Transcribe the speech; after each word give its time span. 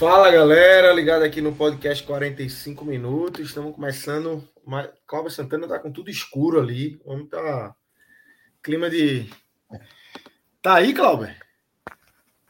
Fala 0.00 0.30
galera, 0.30 0.94
ligado 0.94 1.24
aqui 1.24 1.42
no 1.42 1.54
podcast 1.54 2.02
45 2.04 2.86
minutos. 2.86 3.48
Estamos 3.48 3.74
começando. 3.74 4.48
Cláudio 5.06 5.30
Santana 5.30 5.68
tá 5.68 5.78
com 5.78 5.92
tudo 5.92 6.08
escuro 6.08 6.58
ali. 6.58 6.98
O 7.04 7.12
homem 7.12 7.26
tá. 7.26 7.76
Clima 8.62 8.88
de. 8.88 9.28
Tá 10.62 10.76
aí, 10.76 10.94
Cláudio? 10.94 11.28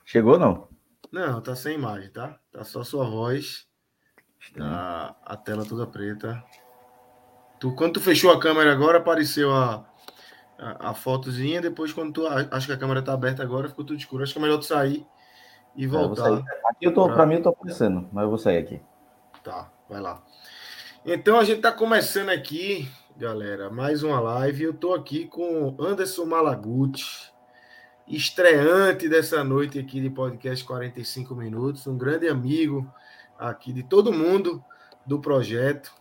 Chegou 0.05 0.39
não? 0.39 0.69
Não, 1.11 1.41
tá 1.41 1.57
sem 1.57 1.75
imagem, 1.75 2.11
tá? 2.11 2.39
Tá 2.53 2.63
só 2.63 2.85
sua 2.85 3.11
voz. 3.11 3.67
Tá 4.57 5.17
a 5.25 5.37
tela 5.37 5.67
toda 5.67 5.89
preta. 5.89 6.41
Tu, 7.59 7.75
quando 7.75 7.95
tu 7.95 8.01
fechou 8.01 8.31
a 8.31 8.39
câmera 8.39 8.71
agora, 8.71 8.99
apareceu 8.99 9.53
a, 9.53 9.85
a, 10.57 10.91
a 10.91 10.95
fotozinha. 10.95 11.61
Depois, 11.61 11.93
quando 11.93 12.13
tu. 12.13 12.29
Acho 12.29 12.69
que 12.69 12.73
a 12.75 12.79
câmera 12.79 13.03
tá 13.03 13.13
aberta 13.13 13.43
agora, 13.43 13.69
ficou 13.69 13.85
tudo 13.85 13.99
escuro. 13.99 14.23
Acho 14.23 14.35
que 14.35 14.39
é 14.39 14.43
melhor 14.43 14.59
tu 14.59 14.67
sair 14.67 15.05
e 15.75 15.87
voltar. 15.87 16.43
Aqui 16.67 16.87
eu 16.87 16.95
tô, 16.95 17.07
pra... 17.09 17.27
mim 17.27 17.37
eu 17.37 17.43
tô 17.43 17.49
aparecendo, 17.51 18.09
mas 18.13 18.25
eu 18.25 18.29
vou 18.29 18.39
sair 18.39 18.59
aqui. 18.59 18.81
Tá, 19.43 19.71
vai 19.89 20.01
lá. 20.01 20.23
Então 21.05 21.39
a 21.39 21.45
gente 21.45 21.61
tá 21.61 21.73
começando 21.73 22.29
aqui, 22.29 22.91
galera, 23.17 23.71
mais 23.71 24.03
uma 24.03 24.21
live. 24.21 24.65
Eu 24.65 24.75
tô 24.75 24.93
aqui 24.93 25.27
com 25.27 25.75
Anderson 25.79 26.27
Malaguti, 26.27 27.33
estreante 28.07 29.09
dessa 29.09 29.43
noite 29.43 29.79
aqui 29.79 30.01
de 30.01 30.11
podcast 30.11 30.65
45 30.65 31.35
minutos, 31.35 31.87
um 31.87 31.97
grande 31.97 32.29
amigo 32.29 32.87
aqui 33.39 33.73
de 33.73 33.83
todo 33.83 34.13
mundo 34.13 34.63
do 35.07 35.21
projeto, 35.21 35.93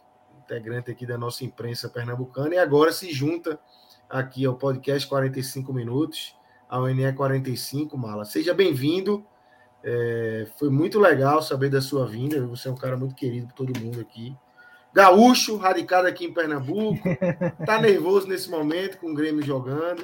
integrante 0.44 0.92
aqui 0.92 1.06
da 1.06 1.18
nossa 1.18 1.46
imprensa 1.46 1.88
pernambucana 1.88 2.56
e 2.56 2.58
agora 2.58 2.92
se 2.92 3.14
junta 3.14 3.60
aqui 4.10 4.46
ao 4.46 4.56
podcast 4.56 5.08
45 5.08 5.72
minutos, 5.72 6.36
ao 6.68 6.88
NE 6.88 7.14
45, 7.14 7.98
Mala. 7.98 8.26
Seja 8.26 8.54
bem-vindo. 8.54 9.26
É, 9.84 10.48
foi 10.58 10.70
muito 10.70 11.00
legal 11.00 11.42
saber 11.42 11.70
da 11.70 11.82
sua 11.82 12.06
vinda. 12.06 12.46
Você 12.48 12.68
é 12.68 12.72
um 12.72 12.76
cara 12.76 12.98
muito 12.98 13.16
querido 13.16 13.48
por 13.48 13.54
todo 13.54 13.80
mundo 13.80 14.00
aqui. 14.00 14.36
Gaúcho, 14.94 15.58
radicado 15.58 16.08
aqui 16.08 16.26
em 16.26 16.34
Pernambuco. 16.34 17.00
Tá 17.66 17.80
nervoso 17.80 18.28
nesse 18.28 18.50
momento 18.50 18.98
com 18.98 19.12
o 19.12 19.14
Grêmio 19.14 19.44
jogando, 19.44 20.04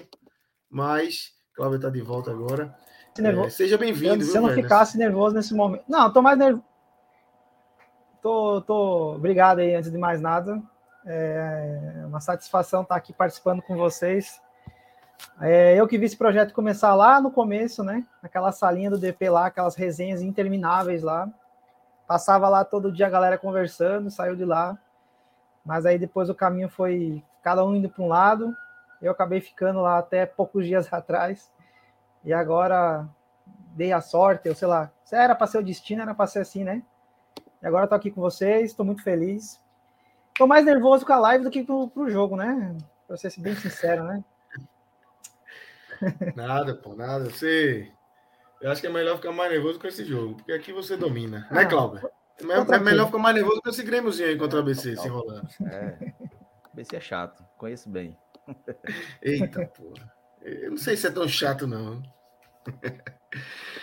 mas 0.69 1.33
Cláudio 1.55 1.77
está 1.77 1.89
de 1.89 2.01
volta 2.01 2.31
agora. 2.31 2.75
É, 3.17 3.49
seja 3.49 3.77
bem-vindo. 3.77 4.23
Se 4.23 4.37
eu 4.37 4.41
não 4.41 4.49
ficasse 4.49 4.97
nervoso 4.97 5.35
nesse 5.35 5.53
momento. 5.53 5.83
Não, 5.87 6.11
tô 6.11 6.21
mais 6.21 6.37
nervoso. 6.37 6.65
Tô, 8.21 8.61
tô... 8.61 9.15
Obrigado 9.15 9.59
aí, 9.59 9.73
antes 9.73 9.89
de 9.89 9.97
mais 9.97 10.19
nada. 10.19 10.61
É 11.05 12.03
uma 12.07 12.19
satisfação 12.19 12.81
estar 12.81 12.95
aqui 12.95 13.13
participando 13.13 13.61
com 13.61 13.77
vocês. 13.77 14.41
É, 15.41 15.75
eu 15.75 15.87
que 15.87 15.97
vi 15.97 16.05
esse 16.05 16.17
projeto 16.17 16.53
começar 16.53 16.95
lá 16.95 17.19
no 17.19 17.29
começo, 17.29 17.83
né? 17.83 18.05
Aquela 18.23 18.51
salinha 18.51 18.89
do 18.89 18.97
DP 18.97 19.29
lá, 19.29 19.47
aquelas 19.47 19.75
resenhas 19.75 20.21
intermináveis 20.21 21.03
lá. 21.03 21.29
Passava 22.07 22.47
lá 22.47 22.63
todo 22.63 22.91
dia 22.91 23.07
a 23.07 23.09
galera 23.09 23.37
conversando, 23.37 24.09
saiu 24.09 24.35
de 24.35 24.45
lá. 24.45 24.77
Mas 25.65 25.85
aí 25.85 25.97
depois 25.97 26.29
o 26.29 26.35
caminho 26.35 26.69
foi 26.69 27.23
cada 27.41 27.65
um 27.65 27.75
indo 27.75 27.89
para 27.89 28.03
um 28.03 28.07
lado. 28.07 28.55
Eu 29.01 29.11
acabei 29.11 29.41
ficando 29.41 29.81
lá 29.81 29.97
até 29.97 30.25
poucos 30.25 30.65
dias 30.65 30.91
atrás. 30.93 31.51
E 32.23 32.31
agora 32.31 33.07
dei 33.75 33.91
a 33.91 33.99
sorte, 34.01 34.47
eu 34.47 34.55
sei 34.55 34.67
lá. 34.67 34.89
Era 35.11 35.35
para 35.35 35.47
ser 35.47 35.57
o 35.57 35.63
destino, 35.63 36.01
era 36.01 36.15
para 36.15 36.27
ser 36.27 36.39
assim, 36.39 36.63
né? 36.63 36.81
E 37.61 37.67
agora 37.67 37.85
estou 37.85 37.95
aqui 37.97 38.09
com 38.09 38.21
vocês, 38.21 38.71
estou 38.71 38.85
muito 38.85 39.03
feliz. 39.03 39.61
Estou 40.29 40.47
mais 40.47 40.65
nervoso 40.65 41.05
com 41.05 41.13
a 41.13 41.19
live 41.19 41.43
do 41.43 41.51
que 41.51 41.63
pro, 41.63 41.89
pro 41.89 42.09
jogo, 42.09 42.35
né? 42.35 42.75
Para 43.07 43.17
ser 43.17 43.33
bem 43.39 43.55
sincero, 43.55 44.03
né? 44.03 44.23
Nada, 46.35 46.75
pô, 46.75 46.95
nada. 46.95 47.25
Você. 47.25 47.91
Eu 48.61 48.71
acho 48.71 48.81
que 48.81 48.87
é 48.87 48.89
melhor 48.89 49.17
ficar 49.17 49.31
mais 49.31 49.51
nervoso 49.51 49.79
com 49.79 49.87
esse 49.87 50.05
jogo, 50.05 50.35
porque 50.35 50.51
aqui 50.51 50.71
você 50.71 50.95
domina. 50.97 51.47
Né, 51.51 51.61
ah, 51.61 51.65
Cláudio? 51.65 52.09
É, 52.39 52.75
é 52.75 52.79
melhor 52.79 53.05
ficar 53.07 53.19
mais 53.19 53.35
nervoso 53.35 53.61
com 53.61 53.69
esse 53.69 53.83
Grêmiozinho 53.83 54.29
aí 54.29 54.37
contra 54.37 54.59
o 54.59 54.61
ABC, 54.61 54.95
se 54.95 55.07
enrolando. 55.07 55.47
É. 55.67 56.13
ABC 56.73 56.95
é 56.95 56.99
chato, 56.99 57.43
conheço 57.57 57.89
bem. 57.89 58.17
Eita, 59.21 59.65
pô. 59.67 59.93
Eu 60.41 60.71
não 60.71 60.77
sei 60.77 60.95
se 60.95 61.07
é 61.07 61.11
tão 61.11 61.27
chato, 61.27 61.65
não. 61.65 62.01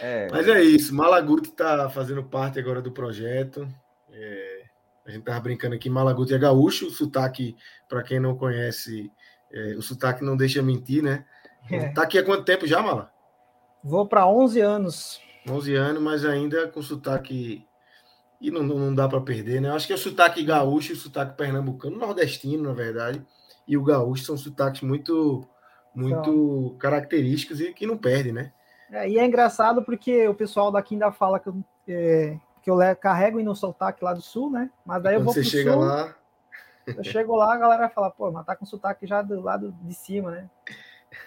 É... 0.00 0.28
Mas 0.30 0.48
é 0.48 0.62
isso. 0.62 0.94
Malaguti 0.94 1.50
está 1.50 1.88
fazendo 1.90 2.24
parte 2.24 2.58
agora 2.58 2.80
do 2.80 2.92
projeto. 2.92 3.68
É... 4.10 4.62
A 5.04 5.10
gente 5.10 5.20
estava 5.20 5.40
brincando 5.40 5.74
aqui, 5.74 5.90
Malaguti 5.90 6.34
é 6.34 6.38
gaúcho, 6.38 6.86
o 6.86 6.90
sotaque, 6.90 7.56
para 7.88 8.02
quem 8.02 8.20
não 8.20 8.36
conhece, 8.36 9.10
é... 9.52 9.74
o 9.76 9.82
sotaque 9.82 10.24
não 10.24 10.36
deixa 10.36 10.62
mentir, 10.62 11.02
né? 11.02 11.24
É. 11.70 11.88
Tá 11.88 12.02
aqui 12.02 12.18
há 12.18 12.24
quanto 12.24 12.44
tempo 12.44 12.66
já, 12.66 12.82
Mala? 12.82 13.10
Vou 13.82 14.06
para 14.06 14.26
11 14.26 14.60
anos. 14.60 15.20
11 15.48 15.74
anos, 15.74 16.02
mas 16.02 16.24
ainda 16.24 16.68
com 16.68 16.82
sotaque. 16.82 17.66
E 18.40 18.50
não, 18.50 18.62
não 18.62 18.94
dá 18.94 19.08
para 19.08 19.20
perder, 19.20 19.60
né? 19.60 19.70
Acho 19.70 19.86
que 19.86 19.92
é 19.92 19.96
o 19.96 19.98
sotaque 19.98 20.42
gaúcho 20.44 20.92
e 20.92 20.94
o 20.94 20.98
sotaque 20.98 21.36
pernambucano, 21.36 21.96
nordestino, 21.96 22.64
na 22.64 22.72
verdade, 22.72 23.24
e 23.66 23.76
o 23.76 23.84
gaúcho 23.84 24.24
são 24.24 24.36
sotaques 24.36 24.82
muito, 24.82 25.46
muito 25.94 26.66
então... 26.68 26.78
característicos 26.78 27.60
e 27.60 27.72
que 27.72 27.86
não 27.86 27.96
perde, 27.96 28.32
né? 28.32 28.52
É, 28.90 29.08
e 29.08 29.18
é 29.18 29.24
engraçado 29.24 29.82
porque 29.82 30.26
o 30.28 30.34
pessoal 30.34 30.72
daqui 30.72 30.94
ainda 30.94 31.12
fala 31.12 31.38
que 31.38 31.48
eu, 31.48 31.64
é, 31.88 32.36
que 32.62 32.70
eu 32.70 32.76
carrego 33.00 33.40
no 33.40 33.54
sotaque 33.54 34.04
lá 34.04 34.12
do 34.12 34.20
sul, 34.20 34.50
né? 34.50 34.70
Mas 34.84 35.02
daí 35.02 35.14
eu 35.14 35.22
vou 35.22 35.32
você 35.32 35.44
chega 35.44 35.72
sul, 35.72 35.80
lá. 35.80 36.14
Eu 36.86 37.04
chego 37.04 37.36
lá, 37.36 37.54
a 37.54 37.56
galera 37.56 37.88
fala, 37.88 38.10
pô, 38.10 38.30
mas 38.30 38.44
tá 38.44 38.56
com 38.56 38.66
sotaque 38.66 39.06
já 39.06 39.22
do 39.22 39.40
lado 39.40 39.72
de 39.82 39.94
cima, 39.94 40.32
né? 40.32 40.50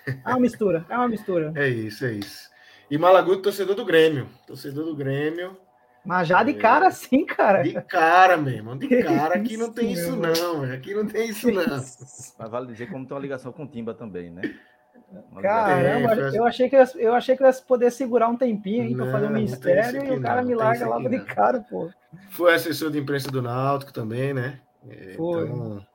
É 0.07 0.29
uma 0.29 0.40
mistura, 0.40 0.85
é 0.90 0.97
uma 0.97 1.07
mistura. 1.07 1.53
É 1.56 1.68
isso, 1.68 2.06
é 2.06 2.13
isso. 2.13 2.50
E 2.90 2.97
Malaguti, 2.97 3.41
torcedor 3.41 3.75
do 3.75 3.85
Grêmio. 3.85 4.28
Torcedor 4.46 4.85
do 4.85 4.96
Grêmio. 4.96 5.57
Mas 6.06 6.28
já 6.28 6.44
de 6.44 6.51
é. 6.51 6.53
cara, 6.53 6.91
sim, 6.91 7.25
cara. 7.25 7.63
De 7.63 7.73
cara 7.81 8.38
mesmo, 8.38 8.75
de 8.78 8.88
cara. 9.03 9.35
Aqui 9.35 9.57
não 9.57 9.72
tem 9.72 9.91
isso, 9.91 10.16
não. 10.16 10.63
Aqui 10.72 10.94
não 10.94 11.07
tem 11.07 11.29
isso, 11.29 11.51
não. 11.51 11.66
Mas 11.66 12.51
vale 12.51 12.68
dizer 12.68 12.90
como 12.91 13.06
tem 13.06 13.16
uma 13.16 13.22
ligação 13.22 13.51
com 13.51 13.63
o 13.63 13.68
Timba 13.68 13.94
também, 13.94 14.29
né? 14.29 14.41
Caramba, 15.41 16.13
é, 16.13 16.38
eu, 16.38 16.46
achei 16.46 16.69
que 16.69 16.75
eu, 16.75 16.84
eu 16.96 17.13
achei 17.13 17.35
que 17.38 17.44
eu 17.44 17.47
ia 17.47 17.53
poder 17.53 17.91
segurar 17.91 18.28
um 18.28 18.35
tempinho 18.35 18.84
aí 18.84 18.96
para 18.96 19.12
fazer 19.12 19.28
um 19.28 19.31
mistério 19.31 20.06
e 20.06 20.17
o 20.17 20.22
cara 20.22 20.41
não, 20.41 20.47
me 20.47 20.56
larga 20.56 20.88
logo 20.88 21.09
de 21.09 21.19
cara, 21.19 21.59
pô. 21.59 21.90
Foi 22.29 22.53
assessor 22.53 22.90
de 22.91 23.00
imprensa 23.00 23.29
do 23.29 23.41
Náutico 23.41 23.94
também, 23.94 24.34
né? 24.34 24.59
Foi. 25.16 25.44
Então, 25.44 25.85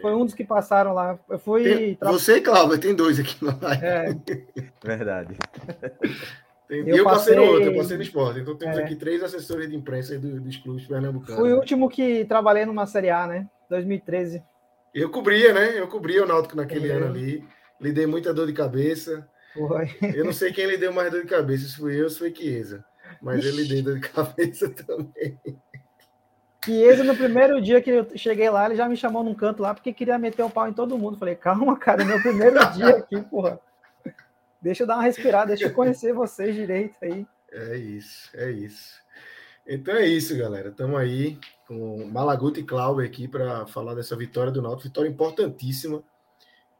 foi 0.00 0.14
um 0.14 0.24
dos 0.24 0.34
que 0.34 0.44
passaram 0.44 0.92
lá. 0.92 1.18
Eu 1.28 1.38
fui. 1.38 1.64
Tem. 1.64 1.98
Você 2.00 2.36
e 2.36 2.40
Cláudio, 2.40 2.78
tem 2.78 2.94
dois 2.94 3.18
aqui 3.18 3.36
no 3.44 3.58
live. 3.60 3.84
É. 3.84 4.16
Verdade. 4.84 5.36
Tem, 6.68 6.80
eu, 6.80 6.96
eu 6.96 7.04
passei, 7.04 7.34
passei 7.34 7.36
no 7.36 7.52
outro, 7.52 7.70
eu 7.70 7.76
passei 7.76 7.96
no 7.96 8.02
esporte. 8.02 8.40
Então 8.40 8.56
temos 8.56 8.78
é. 8.78 8.82
aqui 8.82 8.96
três 8.96 9.22
assessores 9.22 9.68
de 9.68 9.76
imprensa 9.76 10.18
do, 10.18 10.40
dos 10.40 10.56
clubes 10.56 10.84
pernambucanos. 10.86 11.40
Fui 11.40 11.52
o 11.52 11.56
último 11.56 11.88
que 11.88 12.24
trabalhei 12.24 12.66
numa 12.66 12.86
Série 12.86 13.10
A, 13.10 13.26
né? 13.26 13.48
2013. 13.70 14.42
Eu 14.94 15.10
cobria, 15.10 15.52
né? 15.52 15.78
Eu 15.78 15.86
cobria 15.88 16.24
o 16.24 16.26
Náutico 16.26 16.56
naquele 16.56 16.88
é. 16.88 16.92
ano 16.92 17.06
ali. 17.06 17.44
Lhe 17.80 17.92
dei 17.92 18.06
muita 18.06 18.32
dor 18.32 18.46
de 18.46 18.52
cabeça. 18.52 19.28
Foi. 19.54 19.94
Eu 20.14 20.24
não 20.24 20.32
sei 20.32 20.52
quem 20.52 20.66
lhe 20.66 20.76
deu 20.76 20.92
mais 20.92 21.10
dor 21.10 21.22
de 21.22 21.28
cabeça, 21.28 21.68
se 21.68 21.76
fui 21.76 21.98
eu 21.98 22.04
ou 22.04 22.10
se 22.10 22.18
foi 22.18 22.34
Chiesa. 22.34 22.84
Mas 23.22 23.44
ele 23.44 23.64
deu 23.64 23.82
dor 23.82 24.00
de 24.00 24.08
cabeça 24.08 24.68
também. 24.84 25.38
Chiesa, 26.66 27.04
no 27.04 27.16
primeiro 27.16 27.62
dia 27.62 27.80
que 27.80 27.90
eu 27.90 28.06
cheguei 28.16 28.50
lá, 28.50 28.66
ele 28.66 28.74
já 28.74 28.88
me 28.88 28.96
chamou 28.96 29.22
num 29.22 29.34
canto 29.34 29.62
lá 29.62 29.72
porque 29.72 29.92
queria 29.92 30.18
meter 30.18 30.42
o 30.42 30.46
um 30.46 30.50
pau 30.50 30.68
em 30.68 30.72
todo 30.72 30.98
mundo. 30.98 31.16
Falei, 31.16 31.36
calma, 31.36 31.78
cara, 31.78 32.02
é 32.02 32.04
meu 32.04 32.20
primeiro 32.20 32.58
dia 32.74 32.88
aqui, 32.88 33.20
porra. 33.22 33.60
Deixa 34.60 34.82
eu 34.82 34.86
dar 34.86 34.96
uma 34.96 35.04
respirada, 35.04 35.46
deixa 35.46 35.66
eu 35.66 35.72
conhecer 35.72 36.12
vocês 36.12 36.56
direito 36.56 36.96
aí. 37.00 37.24
É 37.52 37.76
isso, 37.76 38.28
é 38.34 38.50
isso. 38.50 39.00
Então 39.64 39.94
é 39.94 40.06
isso, 40.06 40.36
galera. 40.36 40.70
Estamos 40.70 40.98
aí 40.98 41.38
com 41.68 42.04
Malaguti 42.06 42.60
e 42.60 42.64
Cláudio 42.64 43.04
aqui 43.04 43.28
para 43.28 43.64
falar 43.66 43.94
dessa 43.94 44.16
vitória 44.16 44.50
do 44.50 44.60
Náutico, 44.60 44.88
vitória 44.88 45.08
importantíssima. 45.08 46.02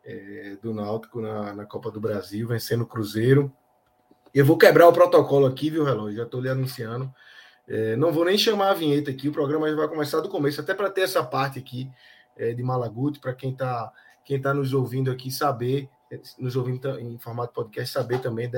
é, 0.04 0.56
do 0.62 0.72
Náutico 0.72 1.20
na, 1.20 1.52
na 1.52 1.64
Copa 1.64 1.90
do 1.90 2.00
Brasil, 2.00 2.46
vencendo 2.46 2.82
o 2.82 2.86
Cruzeiro. 2.86 3.52
Eu 4.32 4.44
vou 4.44 4.58
quebrar 4.58 4.88
o 4.88 4.92
protocolo 4.92 5.46
aqui, 5.46 5.70
viu, 5.70 5.84
Relógio? 5.84 6.16
Já 6.16 6.22
estou 6.24 6.40
lhe 6.40 6.48
anunciando. 6.48 7.12
É, 7.68 7.96
não 7.96 8.12
vou 8.12 8.24
nem 8.24 8.38
chamar 8.38 8.70
a 8.70 8.74
vinheta 8.74 9.10
aqui, 9.10 9.28
o 9.28 9.32
programa 9.32 9.74
vai 9.74 9.88
começar 9.88 10.20
do 10.20 10.28
começo, 10.28 10.60
até 10.60 10.72
para 10.72 10.90
ter 10.90 11.02
essa 11.02 11.22
parte 11.22 11.58
aqui 11.58 11.90
é, 12.36 12.52
de 12.52 12.62
Malaguti, 12.62 13.18
para 13.18 13.34
quem 13.34 13.50
está 13.50 13.92
quem 14.24 14.40
tá 14.40 14.52
nos 14.52 14.74
ouvindo 14.74 15.08
aqui 15.08 15.30
saber, 15.30 15.88
nos 16.36 16.56
ouvindo 16.56 16.98
em 16.98 17.16
formato 17.16 17.52
podcast, 17.52 17.92
saber 17.92 18.20
também 18.20 18.50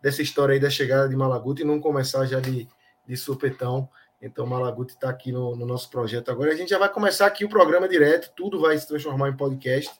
dessa 0.00 0.22
história 0.22 0.52
aí 0.52 0.60
da 0.60 0.70
chegada 0.70 1.08
de 1.08 1.16
Malaguti 1.16 1.62
e 1.62 1.64
não 1.64 1.80
começar 1.80 2.24
já 2.26 2.38
de, 2.38 2.68
de 3.04 3.16
supetão. 3.16 3.88
Então, 4.22 4.46
Malaguti 4.46 4.94
está 4.94 5.10
aqui 5.10 5.32
no, 5.32 5.56
no, 5.56 5.66
nosso 5.66 5.90
projeto 5.90 6.30
agora. 6.30 6.52
A 6.52 6.54
gente 6.54 6.70
já 6.70 6.78
vai 6.78 6.88
começar 6.88 7.26
aqui 7.26 7.44
o 7.44 7.48
programa 7.48 7.88
direto, 7.88 8.32
tudo 8.36 8.60
vai 8.60 8.78
se 8.78 8.86
transformar 8.86 9.28
em 9.30 9.36
podcast. 9.36 9.92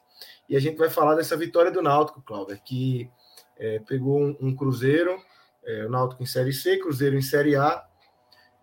E 0.49 0.57
a 0.57 0.61
gente 0.61 0.79
vai 0.79 0.89
falar 0.89 1.17
dessa 1.17 1.37
vitória 1.37 1.73
do 1.73 1.83
Náutico, 1.83 2.23
Cláudio, 2.23 2.59
que 2.65 3.11
é, 3.59 3.81
pegou 3.81 4.21
um, 4.21 4.37
um 4.41 4.55
Cruzeiro, 4.55 5.21
é, 5.65 5.85
o 5.87 5.91
Náutico 5.91 6.23
em 6.23 6.27
Série 6.27 6.53
C, 6.53 6.79
Cruzeiro 6.79 7.17
em 7.17 7.23
Série 7.23 7.57
A, 7.57 7.85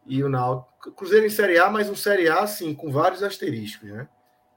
e 0.05 0.23
o 0.23 0.29
Náutico. 0.29 0.91
Cruzeiro 0.93 1.25
em 1.25 1.29
Série 1.29 1.59
A, 1.59 1.69
mas 1.69 1.89
um 1.89 1.95
Série 1.95 2.27
A, 2.27 2.45
sim, 2.47 2.73
com 2.73 2.91
vários 2.91 3.21
asteriscos, 3.21 3.89
né? 3.89 4.07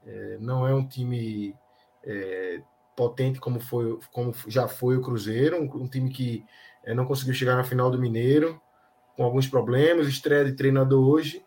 É, 0.05 0.37
não 0.39 0.67
é 0.67 0.73
um 0.73 0.87
time 0.87 1.55
é, 2.03 2.61
potente 2.95 3.39
como, 3.39 3.59
foi, 3.59 3.99
como 4.11 4.33
já 4.47 4.67
foi 4.67 4.97
o 4.97 5.01
Cruzeiro, 5.01 5.57
um, 5.57 5.83
um 5.83 5.87
time 5.87 6.09
que 6.09 6.45
é, 6.83 6.93
não 6.93 7.05
conseguiu 7.05 7.33
chegar 7.33 7.55
na 7.55 7.63
final 7.63 7.89
do 7.89 7.99
Mineiro, 7.99 8.61
com 9.15 9.23
alguns 9.23 9.47
problemas, 9.47 10.07
estreia 10.07 10.45
de 10.45 10.53
treinador 10.53 11.07
hoje. 11.07 11.43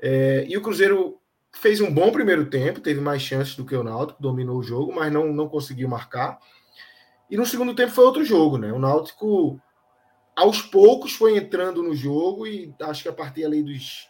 É, 0.00 0.44
e 0.48 0.56
o 0.56 0.62
Cruzeiro 0.62 1.18
fez 1.52 1.80
um 1.80 1.92
bom 1.92 2.10
primeiro 2.12 2.48
tempo, 2.48 2.80
teve 2.80 3.00
mais 3.00 3.22
chances 3.22 3.56
do 3.56 3.64
que 3.64 3.74
o 3.74 3.82
Náutico, 3.82 4.22
dominou 4.22 4.58
o 4.58 4.62
jogo, 4.62 4.94
mas 4.94 5.12
não, 5.12 5.32
não 5.32 5.48
conseguiu 5.48 5.88
marcar. 5.88 6.38
E 7.30 7.36
no 7.36 7.46
segundo 7.46 7.74
tempo 7.74 7.92
foi 7.92 8.04
outro 8.04 8.24
jogo, 8.24 8.58
né? 8.58 8.72
O 8.72 8.78
Náutico, 8.78 9.60
aos 10.34 10.62
poucos, 10.62 11.12
foi 11.12 11.36
entrando 11.36 11.82
no 11.82 11.94
jogo 11.94 12.46
e 12.46 12.74
acho 12.82 13.02
que 13.02 13.08
a 13.08 13.12
partir 13.12 13.44
ali 13.44 13.62
dos, 13.62 14.08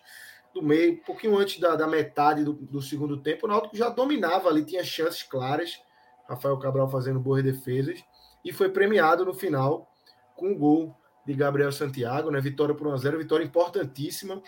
do 0.54 0.62
meio, 0.62 0.94
um 0.94 1.04
pouquinho 1.04 1.36
antes 1.36 1.58
da, 1.58 1.74
da 1.74 1.86
metade 1.86 2.44
do, 2.44 2.52
do, 2.52 2.80
segundo 2.80 3.20
tempo, 3.22 3.46
o 3.46 3.48
Náutico 3.48 3.76
já 3.76 3.88
dominava 3.88 4.48
ali, 4.48 4.64
tinha 4.64 4.84
chances 4.84 5.22
claras. 5.22 5.80
Rafael 6.28 6.58
Cabral 6.58 6.88
fazendo 6.88 7.18
boas 7.18 7.42
defesas 7.42 8.04
e 8.44 8.52
foi 8.52 8.68
premiado 8.68 9.24
no 9.24 9.34
final 9.34 9.90
com 10.36 10.52
o 10.52 10.56
gol 10.56 10.96
de 11.26 11.34
Gabriel 11.34 11.72
Santiago, 11.72 12.30
né? 12.30 12.40
Vitória 12.40 12.74
por 12.74 12.86
1 12.86 12.92
a 12.92 12.96
0 12.96 13.18
vitória 13.18 13.44
importantíssima. 13.44 14.40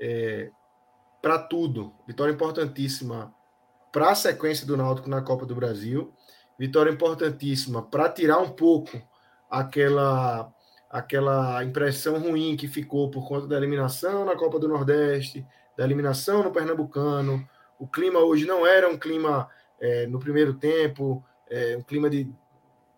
É, 0.00 0.50
para 1.20 1.38
tudo. 1.38 1.92
Vitória 2.06 2.32
importantíssima 2.32 3.34
para 3.92 4.10
a 4.10 4.14
sequência 4.14 4.66
do 4.66 4.76
Náutico 4.76 5.08
na 5.08 5.22
Copa 5.22 5.44
do 5.44 5.54
Brasil. 5.54 6.12
Vitória 6.58 6.90
importantíssima 6.90 7.82
para 7.82 8.08
tirar 8.08 8.38
um 8.38 8.50
pouco 8.50 9.00
aquela 9.48 10.52
aquela 10.90 11.62
impressão 11.62 12.18
ruim 12.18 12.56
que 12.56 12.66
ficou 12.66 13.08
por 13.10 13.26
conta 13.28 13.46
da 13.46 13.56
eliminação 13.56 14.24
na 14.24 14.34
Copa 14.34 14.58
do 14.58 14.66
Nordeste, 14.66 15.46
da 15.76 15.84
eliminação 15.84 16.42
no 16.42 16.50
Pernambucano. 16.50 17.48
O 17.78 17.86
clima 17.86 18.18
hoje 18.18 18.44
não 18.44 18.66
era 18.66 18.88
um 18.88 18.98
clima 18.98 19.48
é, 19.80 20.08
no 20.08 20.18
primeiro 20.18 20.54
tempo, 20.54 21.24
é, 21.48 21.76
um 21.76 21.82
clima 21.82 22.10
de, 22.10 22.28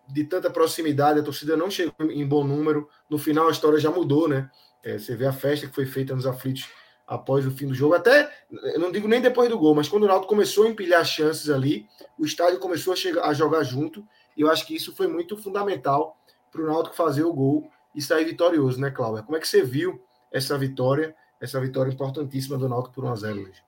de 0.07 0.23
tanta 0.23 0.49
proximidade, 0.49 1.19
a 1.19 1.23
torcida 1.23 1.55
não 1.55 1.69
chegou 1.69 1.93
em 2.09 2.27
bom 2.27 2.43
número. 2.43 2.89
No 3.07 3.19
final 3.19 3.47
a 3.47 3.51
história 3.51 3.79
já 3.79 3.91
mudou, 3.91 4.27
né? 4.27 4.49
É, 4.83 4.97
você 4.97 5.15
vê 5.15 5.27
a 5.27 5.31
festa 5.31 5.67
que 5.67 5.75
foi 5.75 5.85
feita 5.85 6.15
nos 6.15 6.25
aflitos 6.25 6.67
após 7.05 7.45
o 7.45 7.51
fim 7.51 7.67
do 7.67 7.75
jogo. 7.75 7.93
Até, 7.93 8.29
eu 8.51 8.79
não 8.79 8.91
digo 8.91 9.07
nem 9.07 9.21
depois 9.21 9.49
do 9.49 9.57
gol, 9.57 9.75
mas 9.75 9.87
quando 9.87 10.03
o 10.03 10.07
Náutico 10.07 10.29
começou 10.29 10.65
a 10.65 10.69
empilhar 10.69 11.05
chances 11.05 11.49
ali, 11.49 11.87
o 12.17 12.25
estádio 12.25 12.59
começou 12.59 12.93
a, 12.93 12.95
chegar, 12.95 13.23
a 13.23 13.33
jogar 13.33 13.63
junto. 13.63 14.05
E 14.35 14.41
eu 14.41 14.49
acho 14.49 14.65
que 14.65 14.75
isso 14.75 14.95
foi 14.95 15.07
muito 15.07 15.37
fundamental 15.37 16.17
para 16.51 16.61
o 16.61 16.65
Náutico 16.65 16.95
fazer 16.95 17.23
o 17.23 17.33
gol 17.33 17.69
e 17.93 18.01
sair 18.01 18.25
vitorioso, 18.25 18.79
né, 18.79 18.91
Cláudia? 18.91 19.23
Como 19.23 19.37
é 19.37 19.39
que 19.39 19.47
você 19.47 19.63
viu 19.63 20.03
essa 20.31 20.57
vitória, 20.57 21.15
essa 21.39 21.59
vitória 21.59 21.91
importantíssima 21.91 22.57
do 22.57 22.67
Náutico 22.69 22.95
por 22.95 23.05
1x0 23.05 23.47
hoje? 23.47 23.63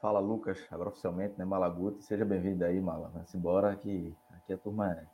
Fala, 0.00 0.20
Lucas, 0.20 0.58
agora 0.70 0.90
oficialmente, 0.90 1.34
né, 1.38 1.44
Malaguti. 1.44 2.04
Seja 2.04 2.24
bem-vindo 2.24 2.64
aí, 2.64 2.80
Mala. 2.80 3.10
Vamos 3.12 3.34
embora, 3.34 3.74
que 3.76 4.14
aqui 4.30 4.52
a 4.52 4.58
turma 4.58 4.92
é 4.92 5.04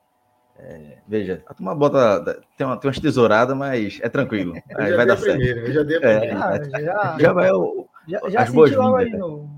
é, 0.57 0.99
veja, 1.09 1.43
a 1.47 1.55
turma 1.55 1.75
bota. 1.75 2.43
Tem, 2.57 2.67
uma, 2.67 2.77
tem 2.77 2.89
umas 2.89 2.99
tesouradas, 2.99 3.57
mas 3.57 3.99
é 4.03 4.09
tranquilo. 4.09 4.55
Aí 4.77 4.93
vai 4.95 5.07
dar 5.07 5.17
certo. 5.17 5.37
Primeiro, 5.37 5.61
eu 5.61 5.73
já 5.73 5.83
dei 5.83 5.97
a 5.97 6.01
primeira. 6.01 6.57
É, 6.57 6.81
já, 6.83 7.17
já 7.21 7.33
vai 7.33 7.51
o. 7.51 7.89
Já, 8.07 8.21
já 8.29 8.47
senti 8.47 8.75
logo 8.75 8.97
aí 8.97 9.11
no. 9.11 9.49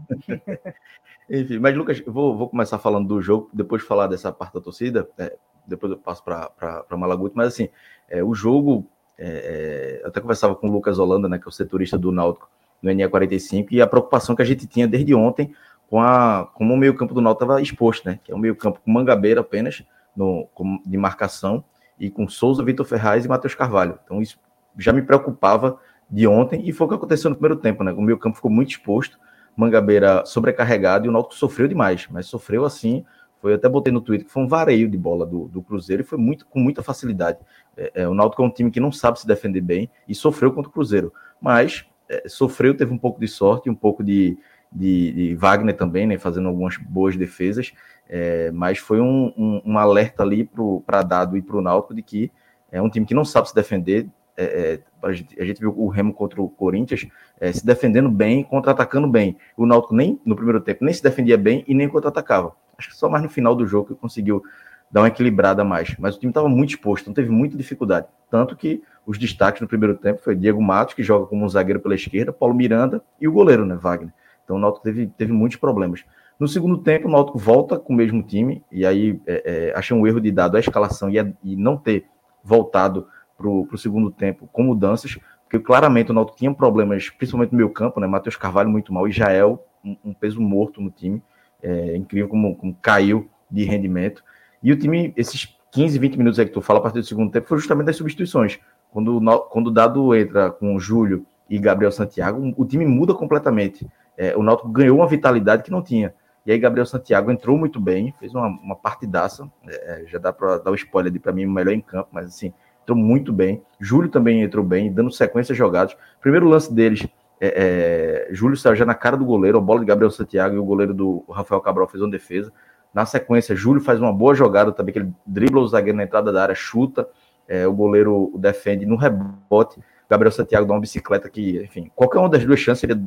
Enfim, 1.31 1.59
mas 1.59 1.75
Lucas, 1.75 2.03
eu 2.07 2.13
vou, 2.13 2.37
vou 2.37 2.51
começar 2.51 2.79
falando 2.79 3.09
do 3.09 3.23
jogo, 3.23 3.49
depois 3.55 3.81
de 3.81 3.89
falar 3.89 4.07
dessa 4.07 4.31
parte 4.31 4.53
da 4.53 4.61
torcida, 4.61 5.09
é, 5.17 5.35
depois 5.67 5.93
eu 5.93 5.99
passo 5.99 6.23
para 6.23 6.85
Malaguti, 6.97 7.37
mas 7.37 7.49
assim, 7.49 7.69
é, 8.09 8.23
o 8.23 8.35
jogo, 8.35 8.87
é, 9.19 9.27
é, 9.27 10.01
eu 10.03 10.09
até 10.09 10.21
conversava 10.21 10.55
com 10.55 10.69
o 10.69 10.73
Lucas 10.73 10.99
Holanda, 10.99 11.29
né, 11.29 11.39
que 11.39 11.45
é 11.45 11.49
o 11.49 11.53
setorista 11.53 11.99
do 11.99 12.13
Náutico 12.13 12.49
no 12.83 12.91
NE45, 12.91 13.69
e 13.71 13.81
a 13.81 13.87
preocupação 13.87 14.37
que 14.37 14.43
a 14.43 14.45
gente 14.45 14.67
tinha 14.67 14.87
desde 14.87 15.15
ontem 15.15 15.55
com 15.89 16.01
a, 16.01 16.49
como 16.55 16.75
o 16.75 16.77
meio 16.77 16.95
campo 16.95 17.15
do 17.15 17.21
Náutico 17.21 17.45
estava 17.45 17.63
exposto, 17.63 18.07
né, 18.07 18.19
que 18.23 18.33
é 18.33 18.35
um 18.35 18.39
meio 18.39 18.57
campo 18.57 18.81
com 18.85 18.91
Mangabeira 18.91 19.41
apenas, 19.41 19.83
no, 20.17 20.49
de 20.87 20.97
marcação 20.97 21.65
e 21.99 22.11
com 22.11 22.29
Souza, 22.29 22.63
Vitor 22.63 22.87
Ferraz 22.87 23.25
e 23.25 23.29
Matheus 23.29 23.55
Carvalho. 23.55 23.99
Então 24.05 24.21
isso 24.21 24.39
já 24.79 24.93
me 24.93 25.03
preocupava 25.03 25.79
de 26.11 26.27
ontem 26.27 26.63
e 26.69 26.73
foi 26.73 26.87
o 26.87 26.91
que 26.91 26.97
aconteceu 26.97 27.31
no 27.31 27.37
primeiro 27.37 27.57
tempo, 27.57 27.83
né? 27.83 27.93
O 27.93 28.03
meu 28.03 28.19
campo 28.19 28.37
ficou 28.37 28.51
muito 28.51 28.71
exposto, 28.71 29.19
Mangabeira 29.57 30.25
sobrecarregado 30.27 31.07
e 31.07 31.09
o 31.09 31.13
Náutico 31.13 31.35
sofreu 31.35 31.69
demais, 31.69 32.09
mas 32.11 32.27
sofreu 32.27 32.65
assim. 32.65 33.05
Foi 33.45 33.53
eu 33.53 33.57
até 33.57 33.69
botei 33.69 33.93
no 33.93 34.01
Twitter 34.01 34.27
que 34.27 34.33
foi 34.33 34.43
um 34.43 34.49
vareio 34.49 34.89
de 34.89 34.97
bola 34.97 35.27
do, 35.27 35.49
do 35.49 35.61
Cruzeiro 35.61 36.03
e 36.03 36.07
foi 36.07 36.17
muito 36.17 36.47
com 36.47 36.59
muita 36.59 36.83
facilidade. 36.83 37.39
É, 37.77 37.93
é, 37.97 38.09
o 38.09 38.15
Náutico 38.15 38.43
é 38.43 38.47
um 38.47 38.51
time 38.51 38.71
que 38.71 38.81
não 38.81 38.91
sabe 38.91 39.21
se 39.21 39.27
defender 39.27 39.61
bem 39.61 39.91
e 40.09 40.15
sofreu 40.15 40.51
contra 40.51 40.71
o 40.71 40.73
Cruzeiro, 40.73 41.13
mas 41.39 41.85
é, 42.09 42.27
sofreu, 42.27 42.75
teve 42.75 42.91
um 42.91 42.97
pouco 42.97 43.21
de 43.21 43.29
sorte, 43.29 43.69
um 43.69 43.75
pouco 43.75 44.03
de, 44.03 44.39
de, 44.73 45.13
de 45.13 45.35
Wagner 45.35 45.77
também, 45.77 46.07
né? 46.07 46.17
Fazendo 46.17 46.49
algumas 46.49 46.79
boas 46.79 47.19
defesas 47.19 47.75
é, 48.09 48.51
mas 48.51 48.79
foi 48.79 49.01
um, 49.01 49.33
um, 49.37 49.63
um 49.65 49.79
alerta 49.79 50.23
ali 50.23 50.49
para 50.87 51.03
Dado 51.03 51.37
e 51.37 51.43
para 51.43 51.57
o 51.57 51.63
Náutico 51.63 51.95
de 51.95 52.03
que 52.03 52.31
é 52.71 52.81
um 52.81 52.91
time 52.91 53.07
que 53.07 53.15
não 53.15 53.25
sabe 53.25 53.49
se 53.49 53.55
defender. 53.55 54.09
É, 54.37 54.45
é, 54.45 54.81
a, 55.07 55.13
gente, 55.13 55.41
a, 55.41 55.45
gente, 55.45 55.61
viu 55.61 55.73
o 55.77 55.89
Remo 55.89 56.13
contra 56.13 56.43
o 56.43 56.49
Corinthians 56.49 57.07
é, 57.39 57.53
se 57.53 57.65
defendendo 57.65 58.11
bem, 58.11 58.43
contra-atacando 58.43 59.07
bem. 59.07 59.37
O 59.57 59.65
Náutico 59.65 59.95
nem 59.95 60.21
no 60.25 60.35
primeiro 60.35 60.61
tempo 60.61 60.85
nem 60.85 60.93
se 60.93 61.03
defendia 61.03 61.39
bem 61.39 61.65
e 61.69 61.75
nem 61.75 61.89
contra-atacava. 61.89 62.53
Acho 62.79 62.91
que 62.91 62.97
só 62.97 63.09
mais 63.09 63.23
no 63.23 63.29
final 63.29 63.55
do 63.55 63.67
jogo 63.67 63.89
que 63.89 63.95
conseguiu 63.95 64.43
dar 64.91 65.01
uma 65.03 65.09
equilibrada 65.09 65.65
mais. 65.65 65.97
Mas 65.99 66.17
o 66.17 66.21
time 66.21 66.31
estava 66.31 66.49
muito 66.49 66.71
exposto, 66.71 67.07
não 67.07 67.15
teve 67.15 67.31
muita 67.31 67.57
dificuldade. 67.57 68.07
Tanto 68.31 68.57
que 68.57 68.83
os 69.07 69.19
destaques 69.19 69.61
no 69.61 69.69
primeiro 69.69 69.97
tempo 69.97 70.23
foi 70.23 70.35
Diego 70.35 70.63
Matos, 70.63 70.95
que 70.95 71.03
joga 71.03 71.27
como 71.27 71.45
um 71.45 71.49
zagueiro 71.49 71.81
pela 71.81 71.95
esquerda, 71.95 72.33
Paulo 72.33 72.55
Miranda 72.55 73.03
e 73.21 73.27
o 73.27 73.33
goleiro, 73.33 73.67
né, 73.67 73.75
Wagner. 73.75 74.13
Então 74.45 74.57
o 74.57 74.59
Náutico 74.59 74.85
teve, 74.85 75.07
teve 75.07 75.33
muitos 75.33 75.59
problemas. 75.59 76.05
No 76.39 76.49
segundo 76.49 76.79
tempo, 76.79 77.09
o 77.09 77.11
Náutico 77.11 77.39
volta 77.39 77.79
com 77.79 77.93
o 77.93 77.97
mesmo 77.97 78.23
time, 78.23 78.63
e 78.71 78.85
aí 78.85 79.21
é, 79.27 79.71
é, 79.71 79.79
achei 79.79 79.97
um 79.97 80.07
erro 80.07 80.21
de 80.21 80.31
dado 80.31 80.57
a 80.57 80.61
escalação 80.61 81.09
e, 81.09 81.19
a, 81.19 81.27
e 81.43 81.57
não 81.57 81.77
ter 81.77 82.07
voltado 82.43 83.09
para 83.37 83.49
o 83.49 83.79
segundo 83.79 84.11
tempo 84.11 84.49
com 84.53 84.63
mudanças, 84.63 85.19
porque 85.43 85.59
claramente 85.59 86.11
o 86.11 86.15
Náutico 86.15 86.39
tinha 86.39 86.53
problemas, 86.53 87.09
principalmente 87.11 87.53
no 87.53 87.59
meio 87.59 87.71
campo, 87.71 88.01
né? 88.01 88.07
Matheus 88.07 88.37
Carvalho 88.37 88.69
muito 88.69 88.93
mal, 88.93 89.07
e 89.09 89.13
Jael, 89.13 89.65
um, 89.85 89.97
um 90.05 90.15
peso 90.15 90.41
morto 90.41 90.81
no 90.81 90.91
time. 90.91 91.23
É 91.65 91.97
incrível 91.97 92.29
como, 92.29 92.55
como, 92.55 92.77
caiu 92.81 93.29
de 93.51 93.65
rendimento. 93.65 94.23
E 94.63 94.71
o 94.71 94.79
time, 94.79 95.13
esses 95.17 95.57
15, 95.73 95.99
20 95.99 96.17
minutos 96.19 96.39
aí 96.39 96.47
que 96.47 96.53
tu 96.53 96.61
fala 96.61 96.79
a 96.79 96.83
partir 96.83 97.01
do 97.01 97.07
segundo 97.07 97.33
tempo, 97.33 97.49
foi 97.49 97.59
justamente 97.59 97.87
das 97.87 97.97
substituições. 97.97 98.59
Quando, 98.93 99.21
quando 99.49 99.69
o 99.69 99.71
Dado 99.71 100.15
entra 100.15 100.51
com 100.51 100.77
o 100.77 100.79
Júlio 100.79 101.27
e 101.49 101.59
Gabriel 101.59 101.91
Santiago, 101.91 102.55
o 102.57 102.65
time 102.65 102.87
muda 102.87 103.15
completamente. 103.15 103.87
É, 104.17 104.37
o 104.37 104.43
Náutico 104.43 104.69
ganhou 104.69 104.99
uma 104.99 105.07
vitalidade 105.07 105.63
que 105.63 105.71
não 105.71 105.83
tinha. 105.83 106.15
E 106.47 106.53
aí 106.53 106.59
Gabriel 106.59 106.87
Santiago 106.87 107.31
entrou 107.31 107.57
muito 107.57 107.81
bem, 107.81 108.15
fez 108.21 108.35
uma, 108.35 108.47
uma 108.47 108.77
partidaça, 108.77 109.51
é, 109.67 110.03
é 110.03 110.07
já 110.07 110.19
dá 110.19 110.33
para 110.33 110.59
dar 110.59 110.71
o 110.71 110.75
um 110.75 110.77
spoiler 110.77 111.11
ali 111.11 111.19
para 111.19 111.33
mim, 111.33 111.47
melhor 111.47 111.73
em 111.73 111.81
campo, 111.81 112.11
mas 112.13 112.27
assim, 112.27 112.53
entrou 112.83 112.97
muito 112.97 113.33
bem. 113.33 113.63
Júlio 113.81 114.11
também 114.11 114.43
entrou 114.43 114.65
bem, 114.65 114.93
dando 114.93 115.11
sequência 115.11 115.55
jogados. 115.55 115.97
Primeiro 116.21 116.47
lance 116.47 116.73
deles, 116.73 117.07
é, 117.47 118.29
é, 118.31 118.35
Júlio 118.35 118.57
na 118.87 118.95
cara 118.95 119.17
do 119.17 119.25
goleiro, 119.25 119.59
a 119.59 119.61
bola 119.61 119.81
de 119.81 119.87
Gabriel 119.87 120.11
Santiago 120.11 120.55
e 120.55 120.59
o 120.59 120.65
goleiro 120.65 120.95
do 120.95 121.25
Rafael 121.29 121.61
Cabral 121.61 121.87
fez 121.87 122.03
uma 122.03 122.11
defesa. 122.11 122.53
Na 122.93 123.05
sequência, 123.05 123.57
Júlio 123.57 123.83
faz 123.83 124.01
uma 124.01 124.13
boa 124.13 124.35
jogada 124.35 124.73
também, 124.73 124.93
que 124.93 124.99
ele 125.01 125.13
dribla 125.27 125.61
o 125.61 125.67
zagueiro 125.67 125.97
na 125.97 126.05
entrada 126.05 126.33
da 126.33 126.43
área, 126.43 126.55
chuta, 126.55 127.09
é, 127.49 127.67
o 127.67 127.73
goleiro 127.73 128.33
defende 128.37 128.87
no 128.87 128.97
rebote. 128.97 129.81
Gabriel 130.09 130.33
Santiago 130.33 130.67
dá 130.67 130.75
uma 130.75 130.81
bicicleta 130.81 131.29
que, 131.29 131.63
enfim, 131.63 131.91
qualquer 131.95 132.19
uma 132.19 132.29
das 132.29 132.45
duas 132.45 132.61
chances, 132.61 132.81
seria, 132.81 133.03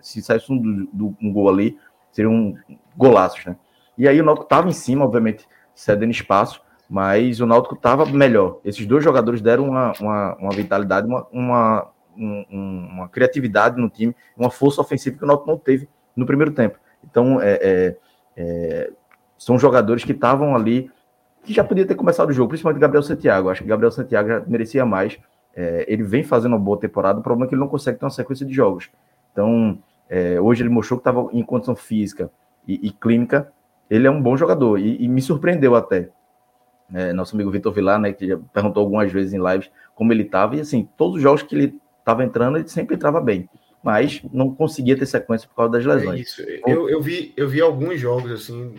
se 0.00 0.22
saísse 0.22 0.52
um, 0.52 0.86
do, 0.92 1.16
um 1.20 1.32
gol 1.32 1.48
ali, 1.48 1.76
seriam 2.12 2.54
golaços, 2.96 3.44
né? 3.44 3.56
E 3.98 4.08
aí 4.08 4.20
o 4.20 4.24
Náutico 4.24 4.44
estava 4.44 4.68
em 4.68 4.72
cima, 4.72 5.04
obviamente, 5.04 5.46
cedendo 5.74 6.10
espaço, 6.10 6.60
mas 6.88 7.40
o 7.40 7.46
Náutico 7.46 7.74
estava 7.74 8.04
melhor. 8.06 8.60
Esses 8.64 8.86
dois 8.86 9.02
jogadores 9.02 9.40
deram 9.40 9.68
uma, 9.68 9.92
uma, 10.00 10.34
uma 10.36 10.50
vitalidade, 10.52 11.06
uma, 11.06 11.26
uma, 11.32 11.90
um, 12.16 12.88
uma 12.92 13.08
criatividade 13.08 13.80
no 13.80 13.88
time, 13.88 14.14
uma 14.36 14.50
força 14.50 14.80
ofensiva 14.80 15.16
que 15.18 15.24
o 15.24 15.26
Náutico 15.26 15.50
não 15.50 15.58
teve 15.58 15.88
no 16.16 16.26
primeiro 16.26 16.52
tempo. 16.52 16.78
Então, 17.02 17.40
é, 17.40 17.58
é, 17.60 17.96
é, 18.36 18.92
são 19.36 19.58
jogadores 19.58 20.04
que 20.04 20.12
estavam 20.12 20.54
ali, 20.54 20.90
que 21.42 21.52
já 21.52 21.62
podia 21.62 21.86
ter 21.86 21.94
começado 21.94 22.30
o 22.30 22.32
jogo, 22.32 22.48
principalmente 22.48 22.80
Gabriel 22.80 23.02
Santiago. 23.02 23.50
Acho 23.50 23.62
que 23.62 23.68
Gabriel 23.68 23.90
Santiago 23.90 24.28
já 24.28 24.40
merecia 24.46 24.86
mais. 24.86 25.18
É, 25.54 25.84
ele 25.86 26.02
vem 26.02 26.22
fazendo 26.24 26.52
uma 26.52 26.58
boa 26.58 26.78
temporada, 26.78 27.20
o 27.20 27.22
problema 27.22 27.46
é 27.46 27.48
que 27.48 27.54
ele 27.54 27.60
não 27.60 27.68
consegue 27.68 27.98
ter 27.98 28.04
uma 28.04 28.10
sequência 28.10 28.44
de 28.44 28.52
jogos. 28.52 28.90
Então, 29.32 29.78
é, 30.08 30.40
hoje 30.40 30.62
ele 30.62 30.70
mostrou 30.70 30.98
que 30.98 31.08
estava 31.08 31.28
em 31.32 31.42
condição 31.42 31.76
física 31.76 32.30
e, 32.66 32.88
e, 32.88 32.90
clínica, 32.90 33.52
ele 33.88 34.06
é 34.06 34.10
um 34.10 34.20
bom 34.20 34.36
jogador 34.36 34.78
e, 34.78 35.02
e 35.02 35.08
me 35.08 35.22
surpreendeu 35.22 35.74
até. 35.74 36.08
É, 36.92 37.12
nosso 37.12 37.34
amigo 37.34 37.50
Vitor 37.50 37.72
Vilar, 37.72 37.98
né, 37.98 38.12
que 38.12 38.36
perguntou 38.52 38.82
algumas 38.82 39.10
vezes 39.10 39.32
em 39.32 39.42
lives 39.42 39.70
como 39.94 40.12
ele 40.12 40.22
estava, 40.22 40.56
e 40.56 40.60
assim, 40.60 40.88
todos 40.96 41.16
os 41.16 41.22
jogos 41.22 41.42
que 41.42 41.54
ele 41.54 41.80
estava 42.04 42.22
entrando, 42.22 42.58
ele 42.58 42.68
sempre 42.68 42.94
entrava 42.94 43.18
bem, 43.20 43.48
mas 43.82 44.22
não 44.30 44.54
conseguia 44.54 44.96
ter 44.96 45.06
sequência 45.06 45.48
por 45.48 45.56
causa 45.56 45.72
das 45.72 45.84
é 45.84 45.88
lesões. 45.88 46.18
É 46.18 46.22
isso. 46.22 46.42
Eu, 46.66 46.88
eu, 46.88 47.00
vi, 47.00 47.32
eu 47.34 47.48
vi 47.48 47.60
alguns 47.60 47.98
jogos, 47.98 48.30
assim, 48.30 48.74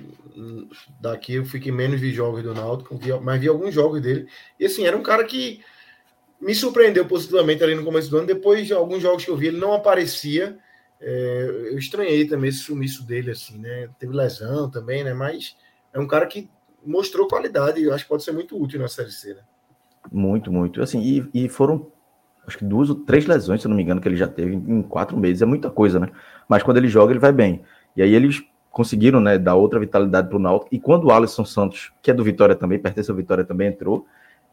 daqui 1.02 1.34
eu 1.34 1.46
fiquei 1.46 1.72
menos 1.72 2.00
vi 2.00 2.12
jogos 2.12 2.44
do 2.44 2.54
Náutico, 2.54 2.98
mas 3.22 3.42
vi 3.42 3.48
alguns 3.48 3.74
jogos 3.74 4.02
dele, 4.02 4.28
e 4.60 4.66
assim, 4.66 4.86
era 4.86 4.96
um 4.96 5.04
cara 5.04 5.24
que 5.24 5.62
me 6.40 6.54
surpreendeu 6.54 7.06
positivamente 7.06 7.64
ali 7.64 7.74
no 7.74 7.84
começo 7.84 8.10
do 8.10 8.18
ano, 8.18 8.28
depois 8.28 8.68
de 8.68 8.74
alguns 8.74 9.02
jogos 9.02 9.26
que 9.26 9.32
eu 9.32 9.38
vi, 9.38 9.48
ele 9.48 9.58
não 9.58 9.74
aparecia, 9.74 10.58
é, 11.02 11.70
eu 11.72 11.78
estranhei 11.78 12.26
também 12.28 12.50
esse 12.50 12.60
sumiço 12.60 13.06
dele, 13.06 13.32
assim, 13.32 13.58
né? 13.58 13.90
Teve 14.00 14.16
lesão 14.16 14.70
também, 14.70 15.04
né? 15.04 15.14
Mas 15.14 15.56
é 15.94 16.00
um 16.00 16.08
cara 16.08 16.26
que 16.26 16.50
mostrou 16.86 17.28
qualidade 17.28 17.80
e 17.80 17.86
eu 17.86 17.94
acho 17.94 18.04
que 18.04 18.10
pode 18.10 18.24
ser 18.24 18.32
muito 18.32 18.62
útil 18.62 18.80
na 18.80 18.88
Série 18.88 19.12
C, 19.12 19.34
né? 19.34 19.42
Muito, 20.12 20.52
muito. 20.52 20.82
Assim, 20.82 21.02
e, 21.02 21.46
e 21.46 21.50
foram 21.50 21.92
acho 22.48 22.58
que 22.58 22.66
duas 22.66 22.90
ou 22.90 22.96
três 22.96 23.26
lesões, 23.26 23.62
se 23.62 23.68
eu 23.68 23.70
não 23.70 23.78
me 23.78 23.84
engano, 23.84 24.02
que 24.02 24.08
ele 24.08 24.16
já 24.16 24.28
teve 24.28 24.54
em 24.54 24.82
quatro 24.82 25.18
meses. 25.18 25.42
É 25.42 25.46
muita 25.46 25.70
coisa, 25.70 26.00
né? 26.00 26.10
Mas 26.48 26.64
quando 26.64 26.78
ele 26.78 26.88
joga, 26.88 27.12
ele 27.12 27.20
vai 27.20 27.32
bem. 27.32 27.62
E 27.96 28.02
aí 28.02 28.14
eles 28.14 28.44
conseguiram, 28.72 29.22
né, 29.22 29.38
dar 29.38 29.56
outra 29.56 29.80
vitalidade 29.80 30.28
para 30.28 30.38
o 30.38 30.40
Náutico. 30.40 30.76
E 30.76 30.80
quando 30.80 31.06
o 31.06 31.12
Alisson 31.12 31.46
Santos, 31.46 31.94
que 32.02 32.12
é 32.12 32.14
do 32.14 32.24
Vitória 32.24 32.56
também, 32.56 32.78
pertence 32.78 33.10
ao 33.10 33.16
Vitória 33.16 33.46
também, 33.46 33.70
entrou, 33.70 34.06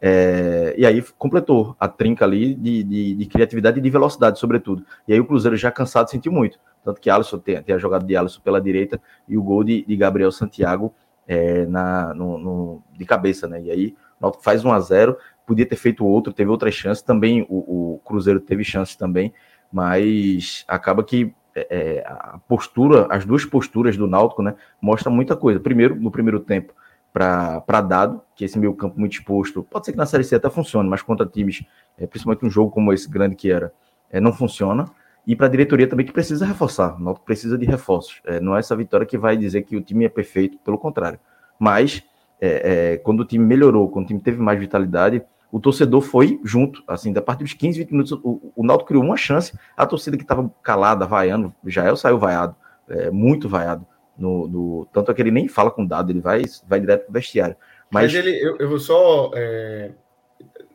é, 0.05 0.73
e 0.77 0.85
aí 0.85 1.01
completou 1.17 1.75
a 1.79 1.87
trinca 1.87 2.25
ali 2.25 2.53
de, 2.55 2.83
de, 2.83 3.15
de, 3.15 3.25
criatividade 3.25 3.79
e 3.79 3.81
de 3.81 3.89
velocidade, 3.89 4.37
sobretudo. 4.37 4.85
E 5.07 5.13
aí 5.13 5.19
o 5.19 5.25
Cruzeiro 5.25 5.55
já 5.55 5.71
cansado 5.71 6.09
sentiu 6.09 6.31
muito. 6.31 6.59
Tanto 6.83 6.99
que 6.99 7.09
Alisson 7.09 7.37
tem, 7.37 7.61
tem 7.63 7.73
a 7.73 7.77
jogada 7.77 8.05
de 8.05 8.15
Alisson 8.15 8.41
pela 8.41 8.59
direita 8.59 8.99
e 9.27 9.37
o 9.37 9.43
gol 9.43 9.63
de, 9.63 9.85
de 9.85 9.95
Gabriel 9.95 10.31
Santiago 10.31 10.93
é, 11.25 11.65
na, 11.65 12.13
no, 12.13 12.37
no, 12.37 12.83
de 12.97 13.05
cabeça, 13.05 13.47
né? 13.47 13.61
E 13.61 13.71
aí 13.71 13.95
Náutico 14.19 14.43
faz 14.43 14.65
1 14.65 14.71
a 14.73 14.79
0 14.79 15.17
podia 15.45 15.65
ter 15.65 15.75
feito 15.75 16.05
outro, 16.05 16.33
teve 16.33 16.49
outras 16.49 16.73
chances, 16.73 17.03
também 17.03 17.45
o, 17.49 17.95
o 17.95 17.99
Cruzeiro 18.05 18.39
teve 18.39 18.63
chances 18.63 18.95
também, 18.95 19.33
mas 19.71 20.63
acaba 20.67 21.03
que 21.03 21.33
é, 21.55 21.67
é 21.69 22.03
a 22.05 22.39
postura, 22.47 23.07
as 23.09 23.25
duas 23.25 23.45
posturas 23.45 23.95
do 23.97 24.07
Náutico, 24.07 24.41
né, 24.41 24.55
mostra 24.81 25.09
muita 25.09 25.35
coisa. 25.35 25.59
Primeiro, 25.59 25.95
no 25.95 26.11
primeiro 26.11 26.39
tempo, 26.39 26.73
para 27.11 27.81
dado, 27.81 28.21
que 28.35 28.43
esse 28.43 28.57
meio 28.57 28.73
campo 28.73 28.99
muito 28.99 29.13
exposto, 29.13 29.63
pode 29.63 29.85
ser 29.85 29.91
que 29.91 29.97
na 29.97 30.05
Série 30.05 30.23
C 30.23 30.35
até 30.35 30.49
funcione, 30.49 30.89
mas 30.89 31.01
contra 31.01 31.25
times, 31.25 31.63
é, 31.97 32.07
principalmente 32.07 32.45
um 32.45 32.49
jogo 32.49 32.71
como 32.71 32.91
esse 32.91 33.09
grande 33.09 33.35
que 33.35 33.51
era, 33.51 33.71
é, 34.09 34.19
não 34.19 34.33
funciona. 34.33 34.85
E 35.25 35.35
para 35.35 35.45
a 35.45 35.49
diretoria 35.49 35.87
também 35.87 36.05
que 36.05 36.11
precisa 36.11 36.45
reforçar, 36.45 36.95
o 36.95 36.99
Náutico 36.99 37.25
precisa 37.25 37.57
de 37.57 37.65
reforços. 37.65 38.19
É, 38.25 38.39
não 38.39 38.55
é 38.55 38.59
essa 38.59 38.75
vitória 38.75 39.05
que 39.05 39.17
vai 39.17 39.37
dizer 39.37 39.61
que 39.61 39.75
o 39.75 39.81
time 39.81 40.05
é 40.05 40.09
perfeito, 40.09 40.57
pelo 40.59 40.77
contrário. 40.77 41.19
Mas 41.57 42.03
é, 42.41 42.93
é, 42.93 42.97
quando 42.97 43.21
o 43.21 43.25
time 43.25 43.45
melhorou, 43.45 43.89
quando 43.89 44.05
o 44.05 44.07
time 44.07 44.19
teve 44.19 44.37
mais 44.41 44.59
vitalidade, 44.59 45.23
o 45.53 45.59
torcedor 45.59 46.01
foi 46.01 46.39
junto, 46.43 46.83
assim, 46.87 47.13
da 47.13 47.21
parte 47.21 47.43
dos 47.43 47.53
15, 47.53 47.77
20 47.77 47.91
minutos, 47.91 48.11
o, 48.23 48.51
o 48.55 48.65
Náutico 48.65 48.87
criou 48.87 49.03
uma 49.03 49.15
chance, 49.15 49.55
a 49.77 49.85
torcida 49.85 50.17
que 50.17 50.23
estava 50.23 50.51
calada, 50.63 51.05
vaiando, 51.05 51.53
Jael 51.67 51.95
saiu 51.95 52.17
vaiado, 52.17 52.55
é, 52.89 53.11
muito 53.11 53.47
vaiado, 53.47 53.85
no, 54.17 54.47
no, 54.47 54.87
tanto 54.91 55.11
é 55.11 55.13
que 55.13 55.21
ele 55.21 55.29
nem 55.29 55.47
fala 55.47 55.69
com 55.69 55.85
dado, 55.85 56.11
ele 56.11 56.21
vai, 56.21 56.41
vai 56.67 56.79
direto 56.79 57.03
pro 57.03 57.13
vestiário. 57.13 57.55
Mas, 57.91 58.11
Mas 58.11 58.15
ele, 58.15 58.35
eu, 58.43 58.57
eu 58.57 58.67
vou 58.67 58.79
só. 58.79 59.29
É, 59.35 59.91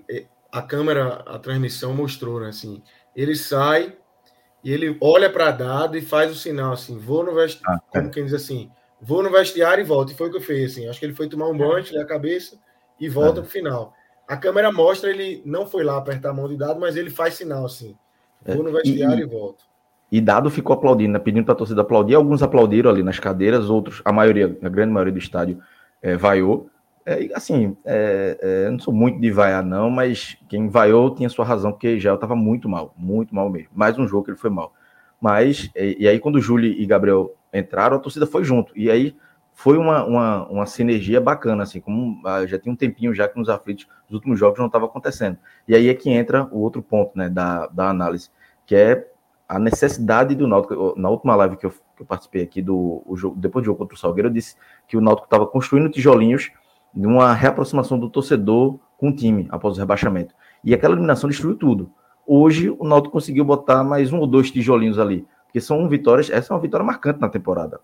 é, 0.08 0.26
a 0.52 0.62
câmera, 0.62 1.24
a 1.26 1.40
transmissão 1.40 1.92
mostrou, 1.92 2.38
né? 2.38 2.50
Assim, 2.50 2.80
ele 3.16 3.34
sai 3.34 3.96
e 4.62 4.72
ele 4.72 4.96
olha 5.00 5.28
para 5.28 5.50
dado 5.50 5.98
e 5.98 6.00
faz 6.00 6.30
o 6.30 6.36
sinal 6.36 6.72
assim: 6.72 6.96
vou 6.96 7.24
no 7.24 7.34
vestiário, 7.34 7.80
ah, 7.80 7.90
como 7.90 8.08
é. 8.08 8.10
quem 8.10 8.24
diz 8.24 8.34
assim, 8.34 8.70
vou 9.00 9.24
no 9.24 9.30
vestiário 9.30 9.82
e 9.82 9.84
volto. 9.84 10.12
E 10.12 10.14
foi 10.14 10.28
o 10.28 10.30
que 10.30 10.36
eu 10.36 10.42
fiz. 10.42 10.72
Assim, 10.72 10.88
acho 10.88 11.00
que 11.00 11.06
ele 11.06 11.14
foi 11.14 11.28
tomar 11.28 11.48
um 11.48 11.58
banho, 11.58 11.82
tirar 11.82 12.02
a 12.02 12.06
cabeça 12.06 12.56
e 13.00 13.08
volta 13.08 13.40
é. 13.40 13.42
pro 13.42 13.50
final. 13.50 13.92
A 14.28 14.36
câmera 14.36 14.70
mostra 14.70 15.08
ele 15.08 15.42
não 15.44 15.66
foi 15.66 15.82
lá 15.82 15.96
apertar 15.96 16.30
a 16.30 16.34
mão 16.34 16.46
de 16.46 16.56
dado, 16.56 16.78
mas 16.78 16.96
ele 16.96 17.08
faz 17.08 17.34
sinal 17.34 17.64
assim: 17.64 17.96
vou 18.44 18.62
no 18.62 18.70
vestiário 18.70 19.20
e, 19.20 19.22
e 19.22 19.26
volto. 19.26 19.64
E 20.10 20.20
Dado 20.20 20.50
ficou 20.50 20.74
aplaudindo, 20.74 21.12
né, 21.12 21.18
pedindo 21.18 21.44
para 21.44 21.52
a 21.52 21.56
torcida 21.56 21.82
aplaudir. 21.82 22.14
Alguns 22.14 22.42
aplaudiram 22.42 22.90
ali 22.90 23.02
nas 23.02 23.18
cadeiras, 23.18 23.68
outros, 23.68 24.00
a 24.04 24.12
maioria, 24.12 24.56
a 24.62 24.68
grande 24.68 24.92
maioria 24.92 25.12
do 25.12 25.18
estádio, 25.18 25.58
é, 26.02 26.16
vaiou. 26.16 26.70
É, 27.04 27.28
assim, 27.34 27.76
é, 27.84 28.38
é, 28.40 28.66
eu 28.66 28.72
não 28.72 28.78
sou 28.78 28.92
muito 28.92 29.20
de 29.20 29.30
vaiar, 29.30 29.64
não, 29.64 29.90
mas 29.90 30.36
quem 30.48 30.68
vaiou 30.68 31.14
tinha 31.14 31.28
sua 31.28 31.44
razão, 31.44 31.72
porque 31.72 31.98
já 31.98 32.14
estava 32.14 32.34
muito 32.34 32.68
mal, 32.68 32.94
muito 32.96 33.34
mal 33.34 33.50
mesmo. 33.50 33.70
Mais 33.74 33.98
um 33.98 34.06
jogo 34.06 34.24
que 34.24 34.30
ele 34.30 34.38
foi 34.38 34.50
mal. 34.50 34.74
Mas, 35.20 35.70
e, 35.74 35.96
e 36.00 36.08
aí, 36.08 36.18
quando 36.18 36.36
o 36.36 36.40
Júlio 36.40 36.70
e 36.70 36.86
Gabriel 36.86 37.34
entraram, 37.52 37.96
a 37.96 38.00
torcida 38.00 38.26
foi 38.26 38.44
junto. 38.44 38.72
E 38.76 38.90
aí 38.90 39.14
foi 39.58 39.76
uma, 39.76 40.04
uma, 40.04 40.46
uma 40.46 40.66
sinergia 40.66 41.20
bacana, 41.20 41.64
assim, 41.64 41.80
como 41.80 42.22
ah, 42.24 42.46
já 42.46 42.56
tinha 42.56 42.72
um 42.72 42.76
tempinho 42.76 43.12
já 43.12 43.26
que 43.26 43.36
nos 43.36 43.48
aflitos, 43.48 43.88
os 44.08 44.14
últimos 44.14 44.38
jogos 44.38 44.56
não 44.60 44.66
estava 44.66 44.84
acontecendo. 44.84 45.36
E 45.66 45.74
aí 45.74 45.88
é 45.88 45.94
que 45.94 46.08
entra 46.08 46.48
o 46.52 46.60
outro 46.60 46.80
ponto, 46.80 47.18
né, 47.18 47.28
da, 47.28 47.66
da 47.66 47.90
análise, 47.90 48.30
que 48.64 48.76
é 48.76 49.10
a 49.48 49.58
necessidade 49.58 50.36
do 50.36 50.46
Náutico. 50.46 50.94
Na 50.96 51.10
última 51.10 51.34
live 51.34 51.56
que 51.56 51.66
eu, 51.66 51.70
que 51.70 52.02
eu 52.02 52.06
participei 52.06 52.44
aqui 52.44 52.62
do 52.62 53.02
jogo, 53.14 53.34
depois 53.36 53.64
do 53.64 53.66
jogo 53.66 53.78
contra 53.78 53.96
o 53.96 53.98
Salgueiro, 53.98 54.28
eu 54.28 54.32
disse 54.32 54.54
que 54.86 54.96
o 54.96 55.00
Náutico 55.00 55.26
estava 55.26 55.44
construindo 55.44 55.90
tijolinhos 55.90 56.52
de 56.94 57.06
uma 57.08 57.32
reaproximação 57.32 57.98
do 57.98 58.08
torcedor 58.08 58.78
com 58.96 59.08
o 59.08 59.12
time 59.12 59.48
após 59.50 59.76
o 59.76 59.80
rebaixamento. 59.80 60.36
E 60.62 60.72
aquela 60.72 60.94
eliminação 60.94 61.28
destruiu 61.28 61.56
tudo. 61.56 61.90
Hoje 62.24 62.70
o 62.70 62.84
Náutico 62.84 63.10
conseguiu 63.10 63.44
botar 63.44 63.82
mais 63.82 64.12
um 64.12 64.20
ou 64.20 64.26
dois 64.28 64.52
tijolinhos 64.52 65.00
ali, 65.00 65.26
porque 65.46 65.60
são 65.60 65.88
vitórias, 65.88 66.30
essa 66.30 66.52
é 66.52 66.54
uma 66.54 66.62
vitória 66.62 66.86
marcante 66.86 67.20
na 67.20 67.28
temporada. 67.28 67.80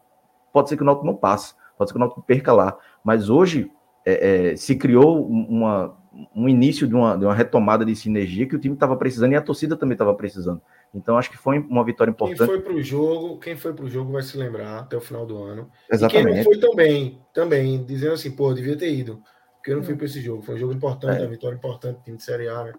Pode 0.52 0.68
ser 0.68 0.76
que 0.76 0.84
o 0.84 0.86
Náutico 0.86 1.04
não 1.04 1.16
passe, 1.16 1.52
pode 1.76 1.90
ser 1.90 1.94
que 1.94 1.98
o 1.98 2.00
Náutico 2.00 2.22
perca 2.22 2.52
lá, 2.52 2.76
mas 3.02 3.28
hoje 3.28 3.70
é, 4.04 4.52
é, 4.52 4.56
se 4.56 4.76
criou 4.76 5.26
uma, 5.26 5.96
um 6.34 6.48
início 6.48 6.86
de 6.86 6.94
uma, 6.94 7.16
de 7.16 7.24
uma 7.24 7.34
retomada 7.34 7.84
de 7.84 7.96
sinergia 7.96 8.46
que 8.46 8.54
o 8.54 8.58
time 8.58 8.74
estava 8.74 8.96
precisando 8.96 9.32
e 9.32 9.36
a 9.36 9.42
torcida 9.42 9.76
também 9.76 9.94
estava 9.94 10.14
precisando. 10.14 10.60
Então 10.94 11.18
acho 11.18 11.30
que 11.30 11.36
foi 11.36 11.58
uma 11.58 11.84
vitória 11.84 12.10
importante. 12.10 12.38
Quem 12.38 12.46
foi 12.46 12.60
para 12.60 12.72
o 12.74 12.82
jogo, 12.82 13.38
quem 13.38 13.56
foi 13.56 13.72
para 13.72 13.84
o 13.84 13.90
jogo 13.90 14.12
vai 14.12 14.22
se 14.22 14.36
lembrar 14.36 14.80
até 14.80 14.96
o 14.96 15.00
final 15.00 15.26
do 15.26 15.42
ano. 15.42 15.68
Exatamente. 15.90 16.22
E 16.22 16.26
quem 16.26 16.36
não 16.36 16.44
foi 16.44 16.58
também, 16.58 17.20
também 17.32 17.84
dizendo 17.84 18.14
assim, 18.14 18.30
pô, 18.30 18.52
devia 18.54 18.76
ter 18.76 18.94
ido, 18.94 19.20
porque 19.56 19.72
eu 19.72 19.76
não 19.76 19.82
fui 19.82 19.96
para 19.96 20.06
esse 20.06 20.20
jogo. 20.20 20.42
Foi 20.42 20.54
um 20.54 20.58
jogo 20.58 20.72
importante, 20.72 21.18
é. 21.18 21.22
uma 21.22 21.30
vitória 21.30 21.56
importante, 21.56 22.00
time 22.04 22.16
de 22.16 22.22
Série 22.22 22.48
A, 22.48 22.64
né? 22.64 22.72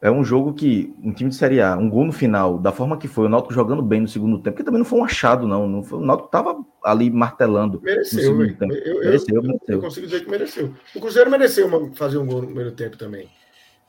É 0.00 0.10
um 0.10 0.22
jogo 0.22 0.52
que, 0.52 0.94
um 1.02 1.12
time 1.12 1.30
de 1.30 1.36
Série 1.36 1.62
A, 1.62 1.76
um 1.76 1.88
gol 1.88 2.04
no 2.04 2.12
final, 2.12 2.58
da 2.58 2.70
forma 2.70 2.98
que 2.98 3.08
foi, 3.08 3.26
o 3.26 3.28
Náutico 3.28 3.54
jogando 3.54 3.82
bem 3.82 4.02
no 4.02 4.08
segundo 4.08 4.36
tempo, 4.36 4.50
porque 4.50 4.64
também 4.64 4.78
não 4.78 4.84
foi 4.84 4.98
um 4.98 5.04
achado, 5.04 5.48
não. 5.48 5.66
não 5.66 5.82
foi, 5.82 5.98
o 5.98 6.04
Náutico 6.04 6.28
estava 6.28 6.62
ali 6.84 7.10
martelando. 7.10 7.80
Mereceu, 7.82 8.36
velho. 8.36 8.56
Eu, 8.60 9.00
mereceu, 9.00 9.36
eu, 9.36 9.42
mereceu. 9.42 9.60
Eu 9.68 9.80
consigo 9.80 10.06
dizer 10.06 10.24
que 10.24 10.30
mereceu. 10.30 10.74
O 10.94 11.00
Cruzeiro 11.00 11.30
mereceu 11.30 11.66
uma, 11.66 11.90
fazer 11.94 12.18
um 12.18 12.26
gol 12.26 12.40
no 12.40 12.46
primeiro 12.46 12.72
tempo 12.72 12.98
também. 12.98 13.28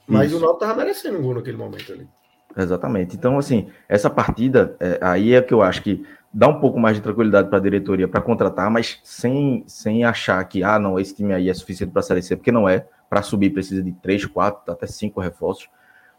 Mas 0.07 0.27
Isso. 0.27 0.37
o 0.37 0.39
Náutico 0.39 0.63
estava 0.63 0.79
merecendo 0.79 1.19
um 1.19 1.21
gol 1.21 1.35
naquele 1.35 1.57
momento 1.57 1.91
ali. 1.91 2.07
Exatamente. 2.57 3.15
Então, 3.15 3.37
assim, 3.37 3.67
essa 3.89 4.09
partida, 4.09 4.75
é, 4.79 4.97
aí 5.01 5.33
é 5.33 5.41
que 5.41 5.53
eu 5.53 5.61
acho 5.61 5.83
que 5.83 6.05
dá 6.33 6.47
um 6.47 6.59
pouco 6.59 6.79
mais 6.79 6.95
de 6.95 7.01
tranquilidade 7.03 7.49
para 7.49 7.57
a 7.57 7.61
diretoria 7.61 8.07
para 8.07 8.21
contratar, 8.21 8.69
mas 8.69 8.99
sem, 9.03 9.63
sem 9.67 10.03
achar 10.03 10.43
que, 10.45 10.63
ah, 10.63 10.79
não, 10.79 10.99
esse 10.99 11.13
time 11.15 11.33
aí 11.33 11.49
é 11.49 11.53
suficiente 11.53 11.91
para 11.91 11.99
a 11.99 12.03
Série 12.03 12.21
C, 12.21 12.35
porque 12.35 12.51
não 12.51 12.67
é. 12.67 12.87
Para 13.09 13.21
subir 13.21 13.51
precisa 13.51 13.83
de 13.83 13.91
três, 13.91 14.25
quatro, 14.25 14.73
até 14.73 14.87
cinco 14.87 15.21
reforços. 15.21 15.69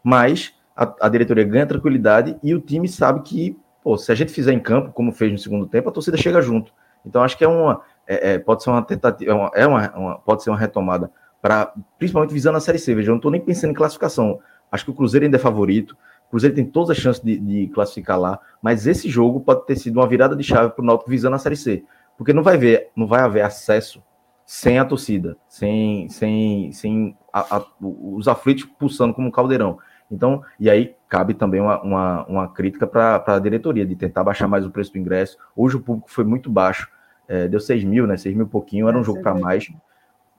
Mas 0.07 0.53
a, 0.73 0.95
a, 1.01 1.09
diretoria 1.09 1.43
ganha 1.43 1.65
tranquilidade 1.65 2.37
e 2.41 2.55
o 2.55 2.61
time 2.61 2.87
sabe 2.87 3.23
que, 3.23 3.59
pô, 3.83 3.97
se 3.97 4.09
a 4.09 4.15
gente 4.15 4.31
fizer 4.31 4.53
em 4.53 4.59
campo, 4.59 4.93
como 4.93 5.11
fez 5.11 5.29
no 5.33 5.37
segundo 5.37 5.67
tempo, 5.67 5.89
a 5.89 5.91
torcida 5.91 6.15
chega 6.15 6.41
junto. 6.41 6.71
Então, 7.05 7.21
acho 7.21 7.37
que 7.37 7.43
é 7.43 7.47
uma. 7.47 7.81
É, 8.07 8.35
é, 8.35 8.39
pode 8.39 8.63
ser 8.63 8.69
uma 8.69 8.81
tentativa, 8.81 9.29
é 9.29 9.35
uma, 9.35 9.51
é 9.53 9.67
uma, 9.67 9.97
uma, 9.97 10.19
pode 10.19 10.43
ser 10.43 10.49
uma 10.49 10.57
retomada 10.57 11.11
para 11.41 11.73
principalmente 11.99 12.33
visando 12.33 12.57
a 12.57 12.61
Série 12.61 12.79
C. 12.79 12.95
Veja, 12.95 13.09
eu 13.09 13.11
não 13.11 13.17
estou 13.17 13.29
nem 13.29 13.41
pensando 13.41 13.71
em 13.71 13.73
classificação. 13.73 14.39
Acho 14.71 14.85
que 14.85 14.91
o 14.91 14.93
Cruzeiro 14.93 15.25
ainda 15.25 15.35
é 15.35 15.41
favorito. 15.41 15.97
O 16.27 16.29
Cruzeiro 16.29 16.55
tem 16.55 16.63
todas 16.63 16.91
as 16.91 16.97
chances 17.03 17.21
de, 17.21 17.37
de, 17.37 17.67
classificar 17.67 18.17
lá, 18.17 18.39
mas 18.61 18.87
esse 18.87 19.09
jogo 19.09 19.41
pode 19.41 19.65
ter 19.65 19.75
sido 19.75 19.99
uma 19.99 20.07
virada 20.07 20.37
de 20.37 20.43
chave 20.43 20.69
para 20.69 20.81
o 20.81 20.85
Náutico 20.85 21.09
visando 21.09 21.35
a 21.35 21.39
Série 21.39 21.57
C, 21.57 21.83
porque 22.17 22.31
não 22.31 22.43
vai 22.43 22.57
ver, 22.57 22.91
não 22.95 23.07
vai 23.07 23.19
haver 23.19 23.41
acesso 23.41 24.01
sem 24.45 24.79
a 24.79 24.85
torcida, 24.85 25.35
sem, 25.49 26.07
sem, 26.07 26.71
sem 26.71 27.17
a, 27.33 27.57
a, 27.57 27.65
os 27.81 28.29
aflitos 28.29 28.63
pulsando 28.79 29.13
como 29.13 29.27
um 29.27 29.31
caldeirão. 29.31 29.77
Então, 30.09 30.41
e 30.59 30.69
aí 30.69 30.95
cabe 31.09 31.33
também 31.33 31.59
uma, 31.59 31.81
uma, 31.81 32.25
uma 32.25 32.47
crítica 32.47 32.87
para 32.87 33.23
a 33.25 33.39
diretoria 33.39 33.85
de 33.85 33.95
tentar 33.95 34.23
baixar 34.23 34.47
mais 34.47 34.65
o 34.65 34.71
preço 34.71 34.91
do 34.93 34.97
ingresso. 34.97 35.37
Hoje 35.55 35.75
o 35.75 35.81
público 35.81 36.09
foi 36.09 36.23
muito 36.23 36.49
baixo, 36.49 36.89
é, 37.27 37.47
deu 37.47 37.59
6 37.59 37.83
mil, 37.83 38.07
né? 38.07 38.15
6 38.15 38.35
mil 38.35 38.47
pouquinho, 38.47 38.87
era 38.87 38.97
um 38.97 39.03
jogo 39.03 39.21
para 39.21 39.35
mais 39.35 39.67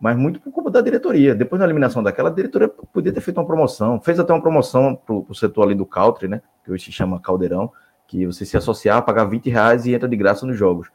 mas 0.00 0.16
muito 0.16 0.40
por 0.40 0.52
culpa 0.52 0.70
da 0.70 0.80
diretoria. 0.80 1.34
Depois 1.34 1.58
da 1.58 1.66
eliminação 1.66 2.02
daquela, 2.02 2.28
a 2.28 2.32
diretoria 2.32 2.68
podia 2.68 3.12
ter 3.12 3.20
feito 3.20 3.38
uma 3.38 3.46
promoção, 3.46 4.00
fez 4.00 4.18
até 4.18 4.32
uma 4.32 4.40
promoção 4.40 4.94
para 4.94 5.14
o 5.14 5.34
setor 5.34 5.64
ali 5.64 5.74
do 5.74 5.84
country, 5.84 6.28
né, 6.28 6.40
que 6.64 6.70
hoje 6.70 6.84
se 6.84 6.92
chama 6.92 7.20
Caldeirão, 7.20 7.72
que 8.06 8.24
você 8.24 8.44
se 8.44 8.56
associar, 8.56 9.04
pagar 9.04 9.24
20 9.24 9.50
reais 9.50 9.86
e 9.86 9.94
entra 9.94 10.08
de 10.08 10.16
graça 10.16 10.46
nos 10.46 10.56
jogos. 10.56 10.88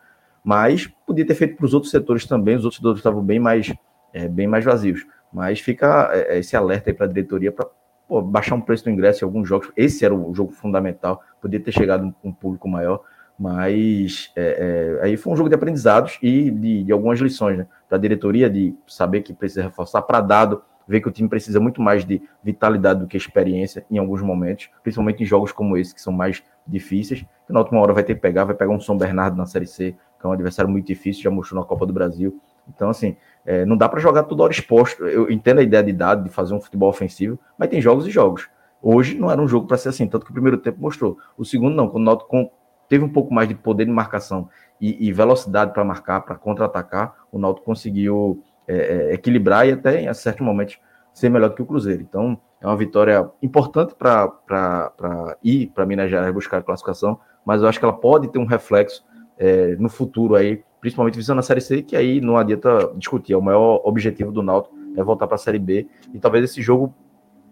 mas 0.44 0.88
podia 1.06 1.26
ter 1.26 1.36
feito 1.36 1.56
para 1.56 1.66
os 1.66 1.74
outros 1.74 1.92
setores 1.92 2.26
também, 2.26 2.56
os 2.56 2.66
outros 2.66 2.78
setores 2.78 3.00
estavam 3.00 3.24
bem 3.24 3.40
mais, 3.40 3.74
é, 4.14 4.28
bem 4.28 4.46
mais 4.46 4.66
vazios. 4.66 5.06
Mas 5.32 5.62
fica 5.62 6.10
é, 6.12 6.38
esse 6.38 6.56
alerta 6.56 6.90
aí 6.90 6.94
para 6.94 7.06
a 7.06 7.10
diretoria 7.10 7.50
para 7.52 7.68
baixar 8.10 8.56
um 8.56 8.62
preço 8.62 8.84
do 8.84 8.90
ingresso 8.90 9.24
em 9.24 9.28
alguns 9.28 9.48
jogos. 9.48 9.72
Esse 9.76 10.06
era 10.06 10.14
o 10.14 10.34
jogo 10.34 10.52
fundamental, 10.52 11.22
podia 11.42 11.60
ter 11.60 11.72
chegado 11.72 12.14
um 12.24 12.32
público 12.32 12.68
maior, 12.68 13.02
mas 13.38 14.32
é, 14.36 15.00
é, 15.02 15.06
aí 15.06 15.18
foi 15.18 15.34
um 15.34 15.36
jogo 15.36 15.50
de 15.50 15.56
aprendizados 15.56 16.20
e 16.22 16.52
de, 16.52 16.84
de 16.84 16.92
algumas 16.92 17.20
lições, 17.20 17.58
né? 17.58 17.68
Para 17.88 17.98
a 17.98 18.02
diretoria 18.02 18.50
de 18.50 18.76
saber 18.88 19.22
que 19.22 19.34
precisa 19.34 19.64
reforçar, 19.64 20.02
para 20.04 20.22
dado 20.22 20.62
ver 20.88 21.02
que 21.02 21.08
o 21.08 21.12
time 21.12 21.30
precisa 21.30 21.60
muito 21.60 21.82
mais 21.82 22.06
de 22.06 22.22
vitalidade 22.44 23.00
do 23.00 23.08
que 23.08 23.18
experiência 23.18 23.86
em 23.90 23.98
alguns 23.98 24.22
momentos, 24.22 24.70
principalmente 24.82 25.24
em 25.24 25.26
jogos 25.26 25.52
como 25.52 25.78
esse, 25.78 25.94
que 25.94 26.02
são 26.02 26.14
mais 26.14 26.44
difíceis. 26.68 27.26
Na 27.48 27.60
última 27.60 27.80
hora 27.82 27.94
vai 27.94 28.04
ter 28.04 28.16
que 28.16 28.22
pegar, 28.22 28.44
vai 28.44 28.56
pegar 28.56 28.72
um 28.72 28.80
São 28.80 28.98
Bernardo 28.98 29.38
na 29.38 29.46
Série 29.46 29.68
C, 29.68 29.96
que 30.20 30.26
é 30.26 30.30
um 30.30 30.34
adversário 30.34 30.70
muito 30.70 30.86
difícil, 30.86 31.24
já 31.24 31.32
mostrou 31.32 31.62
na 31.62 31.68
Copa 31.68 31.86
do 31.86 31.94
Brasil. 31.94 32.40
Então, 32.68 32.90
assim, 32.90 33.16
é, 33.46 33.66
não 33.66 33.76
dá 33.76 33.90
para 33.90 34.00
jogar 34.00 34.24
toda 34.24 34.44
hora 34.44 34.54
exposto. 34.54 35.06
Eu 35.06 35.30
entendo 35.30 35.60
a 35.60 35.64
ideia 35.64 35.84
de 35.84 35.90
idade, 35.90 36.24
de 36.24 36.30
fazer 36.30 36.54
um 36.54 36.62
futebol 36.62 36.90
ofensivo, 36.90 37.40
mas 37.58 37.70
tem 37.70 37.82
jogos 37.82 38.08
e 38.08 38.10
jogos. 38.10 38.50
Hoje 38.82 39.18
não 39.18 39.32
era 39.32 39.42
um 39.42 39.48
jogo 39.48 39.68
para 39.68 39.78
ser 39.78 39.90
assim, 39.90 40.08
tanto 40.08 40.26
que 40.26 40.32
o 40.32 40.34
primeiro 40.34 40.58
tempo 40.58 40.82
mostrou. 40.82 41.18
O 41.38 41.46
segundo 41.46 41.76
não, 41.76 41.88
quando 41.88 42.04
o 42.04 42.06
Náutico 42.06 42.52
teve 42.90 43.04
um 43.04 43.10
pouco 43.10 43.34
mais 43.34 43.48
de 43.48 43.56
poder 43.56 43.86
de 43.86 43.92
marcação 43.92 44.50
e, 44.80 45.08
e 45.08 45.12
velocidade 45.14 45.72
para 45.74 45.84
marcar, 45.84 46.22
para 46.22 46.36
contra-atacar, 46.36 47.16
o 47.32 47.40
Náutico 47.40 47.66
conseguiu 47.66 48.44
é, 48.68 48.76
é, 48.76 49.14
equilibrar 49.14 49.68
e 49.68 49.72
até 49.72 50.02
em 50.02 50.14
certos 50.14 50.46
momentos 50.46 50.78
ser 51.14 51.30
melhor 51.30 51.50
do 51.50 51.56
que 51.56 51.62
o 51.62 51.66
Cruzeiro. 51.66 52.02
Então, 52.02 52.38
é 52.60 52.68
uma 52.68 52.76
vitória 52.76 53.30
importante 53.42 53.94
para 53.94 55.38
ir 55.44 55.68
para 55.68 55.86
Minas 55.86 56.10
Gerais 56.10 56.34
buscar 56.34 56.58
a 56.58 56.64
classificação, 56.64 57.20
mas 57.46 57.62
eu 57.62 57.68
acho 57.68 57.78
que 57.78 57.86
ela 57.86 57.94
pode 57.94 58.30
ter 58.30 58.40
um 58.40 58.46
reflexo 58.46 59.06
é, 59.38 59.76
no 59.76 59.90
futuro 59.90 60.36
aí, 60.36 60.64
principalmente 60.84 61.16
visando 61.16 61.40
a 61.40 61.42
Série 61.42 61.62
C, 61.62 61.82
que 61.82 61.96
aí 61.96 62.20
não 62.20 62.36
adianta 62.36 62.92
discutir. 62.98 63.32
É 63.32 63.38
o 63.38 63.42
maior 63.42 63.80
objetivo 63.86 64.34
do 64.34 64.44
Náutico 64.44 64.76
é 64.98 65.02
voltar 65.02 65.28
para 65.28 65.36
a 65.36 65.38
Série 65.40 65.58
B 65.58 65.88
e 66.14 66.20
talvez 66.20 66.44
esse 66.44 66.62
jogo 66.62 66.94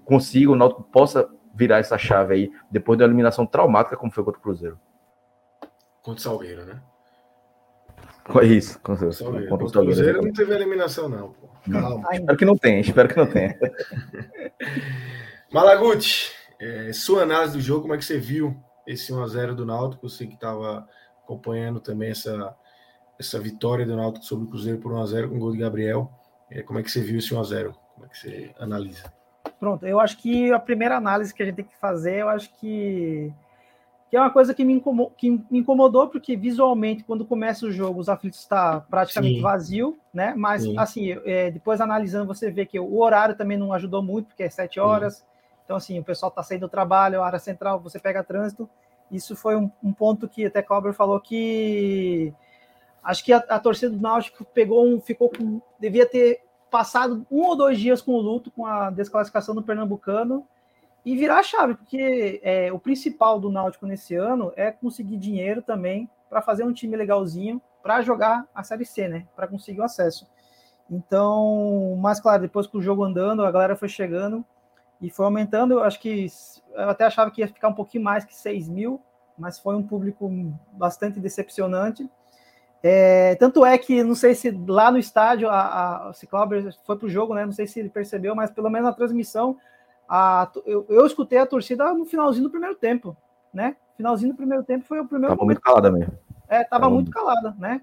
consiga, 0.04 0.52
o 0.52 0.56
Náutico 0.56 0.84
possa 0.84 1.30
virar 1.56 1.80
essa 1.80 1.98
chave 1.98 2.34
aí 2.34 2.52
depois 2.70 3.00
da 3.00 3.06
eliminação 3.06 3.46
traumática 3.46 3.96
como 3.96 4.12
foi 4.12 4.22
contra 4.22 4.38
o 4.38 4.44
Cruzeiro. 4.44 4.78
Contra 6.04 6.20
o 6.20 6.22
Salgueiro, 6.22 6.66
né? 6.66 6.82
É 8.36 8.46
isso, 8.46 8.78
com 8.82 8.98
certeza. 8.98 9.24
Contra 9.48 9.66
o 9.66 9.72
Cruzeiro 9.72 10.22
não 10.22 10.34
teve 10.34 10.54
eliminação, 10.54 11.08
não. 11.08 11.32
Pô. 11.32 11.48
Calma. 11.72 12.10
Espero 12.12 12.38
que 12.38 12.46
não 12.46 12.58
tenha, 12.58 12.82
espero 12.82 13.08
que 13.08 13.16
não 13.16 13.28
tenha. 13.28 13.58
Malaguti, 15.54 16.34
é, 16.60 16.92
sua 16.92 17.24
análise 17.24 17.54
do 17.54 17.62
jogo, 17.62 17.84
como 17.84 17.94
é 17.94 17.98
que 17.98 18.04
você 18.04 18.18
viu 18.18 18.62
esse 18.86 19.14
1x0 19.14 19.56
do 19.56 19.66
Náutico? 19.66 20.10
Você 20.10 20.28
que 20.28 20.34
estava 20.34 20.86
acompanhando 21.24 21.80
também 21.80 22.10
essa, 22.10 22.54
essa 23.22 23.40
vitória 23.40 23.86
do 23.86 23.96
Náutico 23.96 24.26
sobre 24.26 24.46
o 24.46 24.48
Cruzeiro 24.48 24.80
por 24.80 24.92
1x0 24.92 25.30
com 25.30 25.36
o 25.36 25.40
gol 25.40 25.52
de 25.52 25.60
Gabriel. 25.60 26.12
É, 26.50 26.62
como 26.62 26.80
é 26.80 26.84
que 26.84 26.92
você 26.92 27.02
viu 27.02 27.20
esse 27.20 27.34
1x0? 27.34 27.74
Como 27.94 28.06
é 28.06 28.10
que 28.10 28.18
você 28.18 28.52
analisa? 28.60 29.14
Pronto, 29.60 29.86
eu 29.86 30.00
acho 30.00 30.18
que 30.18 30.52
a 30.52 30.60
primeira 30.60 30.98
análise 30.98 31.34
que 31.34 31.42
a 31.42 31.46
gente 31.46 31.56
tem 31.56 31.66
que 31.66 31.78
fazer, 31.78 32.18
eu 32.18 32.30
acho 32.30 32.52
que 32.60 33.32
que 34.10 34.18
é 34.18 34.20
uma 34.20 34.30
coisa 34.30 34.54
que 34.54 34.66
me, 34.66 34.74
incomodou, 34.74 35.14
que 35.16 35.30
me 35.50 35.60
incomodou, 35.60 36.10
porque 36.10 36.36
visualmente, 36.36 37.02
quando 37.02 37.24
começa 37.24 37.66
o 37.66 37.72
jogo, 37.72 37.98
os 37.98 38.10
aflitos 38.10 38.40
está 38.40 38.82
praticamente 38.82 39.36
Sim. 39.36 39.42
vazio, 39.42 39.98
né? 40.14 40.34
Mas, 40.36 40.64
Sim. 40.64 40.78
assim, 40.78 41.18
é, 41.24 41.50
depois 41.50 41.80
analisando, 41.80 42.26
você 42.26 42.52
vê 42.52 42.66
que 42.66 42.78
o 42.78 43.00
horário 43.00 43.38
também 43.38 43.58
não 43.58 43.72
ajudou 43.72 44.04
muito, 44.04 44.26
porque 44.28 44.44
é 44.44 44.50
sete 44.50 44.82
horas. 44.82 45.16
Sim. 45.16 45.24
Então, 45.64 45.78
assim, 45.78 45.98
o 45.98 46.04
pessoal 46.04 46.28
está 46.28 46.44
saindo 46.44 46.68
do 46.68 46.70
trabalho, 46.70 47.22
a 47.22 47.26
área 47.26 47.40
central, 47.40 47.80
você 47.80 48.00
pega 48.00 48.22
trânsito. 48.22 48.70
Isso 49.10 49.34
foi 49.34 49.56
um, 49.56 49.72
um 49.82 49.94
ponto 49.94 50.28
que 50.28 50.46
até 50.46 50.62
Cobra 50.62 50.92
falou 50.92 51.18
que 51.18 52.34
acho 53.04 53.24
que 53.24 53.34
a, 53.34 53.38
a, 53.38 53.60
torcida 53.60 53.96
do 53.96 54.02
Náutico 54.02 54.46
pegou 54.46 54.86
um, 54.86 55.00
ficou 55.00 55.30
com, 55.30 55.62
devia 55.80 56.06
ter 56.06 56.42
passado 56.70 57.26
um 57.30 57.42
ou 57.42 57.56
dois 57.56 57.80
dias 57.80 58.02
com 58.02 58.14
o 58.14 58.22
luto, 58.22 58.52
com 58.52 58.66
a 58.66 58.90
desclassificação 58.90 59.54
do 59.54 59.64
Pernambucano, 59.64 60.48
e 61.04 61.16
virar 61.16 61.40
a 61.40 61.44
chave, 61.44 61.76
porque 61.76 62.40
é, 62.44 62.72
o 62.72 62.80
principal 62.80 63.40
do 63.40 63.52
Náutico 63.52 63.88
nesse 63.88 64.16
ano 64.16 64.54
é 64.56 64.72
conseguir 64.72 65.18
dinheiro 65.18 65.62
também 65.62 66.10
para 66.30 66.42
fazer 66.42 66.64
um 66.64 66.72
time 66.72 66.96
legalzinho 66.96 67.62
para 67.82 68.02
jogar 68.02 68.48
a 68.54 68.64
Série 68.64 68.86
C, 68.86 69.08
né? 69.08 69.26
Para 69.36 69.48
conseguir 69.48 69.82
o 69.82 69.84
acesso. 69.84 70.28
Então, 70.90 71.98
mas 72.00 72.20
claro, 72.20 72.42
depois 72.42 72.68
que 72.68 72.78
o 72.78 72.82
jogo 72.82 73.04
andando, 73.04 73.44
a 73.44 73.52
galera 73.52 73.76
foi 73.76 73.90
chegando 73.90 74.46
e 75.02 75.10
foi 75.10 75.26
aumentando. 75.26 75.74
Eu 75.74 75.84
acho 75.84 76.00
que 76.00 76.28
eu 76.74 76.90
até 76.90 77.06
achava 77.06 77.32
que 77.32 77.42
ia 77.42 77.48
ficar 77.48 77.70
um 77.70 77.74
pouquinho 77.74 78.04
mais 78.04 78.24
que 78.24 78.36
6 78.36 78.70
mil, 78.70 79.02
mas 79.38 79.58
foi 79.58 79.76
um 79.76 79.82
público 79.82 80.30
bastante 80.74 81.20
decepcionante. 81.20 82.08
É, 82.84 83.36
tanto 83.36 83.64
é 83.64 83.78
que 83.78 84.04
não 84.04 84.16
sei 84.16 84.34
se 84.34 84.50
lá 84.68 84.92
no 84.92 84.98
estádio 84.98 85.48
a, 85.48 86.10
a 86.10 86.14
Ciclober 86.14 86.76
foi 86.84 86.98
para 86.98 87.06
o 87.06 87.10
jogo, 87.10 87.36
né? 87.36 87.46
Não 87.46 87.52
sei 87.52 87.68
se 87.68 87.80
ele 87.80 87.90
percebeu, 87.90 88.36
mas 88.36 88.50
pelo 88.50 88.70
menos 88.70 88.88
na 88.88 88.94
transmissão 88.94 89.58
a, 90.10 90.52
eu, 90.66 90.86
eu 90.90 91.06
escutei 91.06 91.38
a 91.38 91.46
torcida 91.46 91.94
no 91.94 92.06
finalzinho 92.06 92.44
do 92.44 92.50
primeiro 92.50 92.76
tempo, 92.76 93.16
né? 93.54 93.76
Finalzinho 93.96 94.34
do 94.34 94.38
primeiro 94.38 94.64
tempo 94.64 94.84
foi 94.86 95.00
o 95.00 95.08
primeiro. 95.08 95.36
Tava 95.36 95.46
muito 95.46 95.62
calada 95.62 95.92
mesmo. 95.92 96.14
É, 96.50 96.64
tava, 96.64 96.90
muito 96.90 97.12
calada, 97.12 97.56
né? 97.58 97.82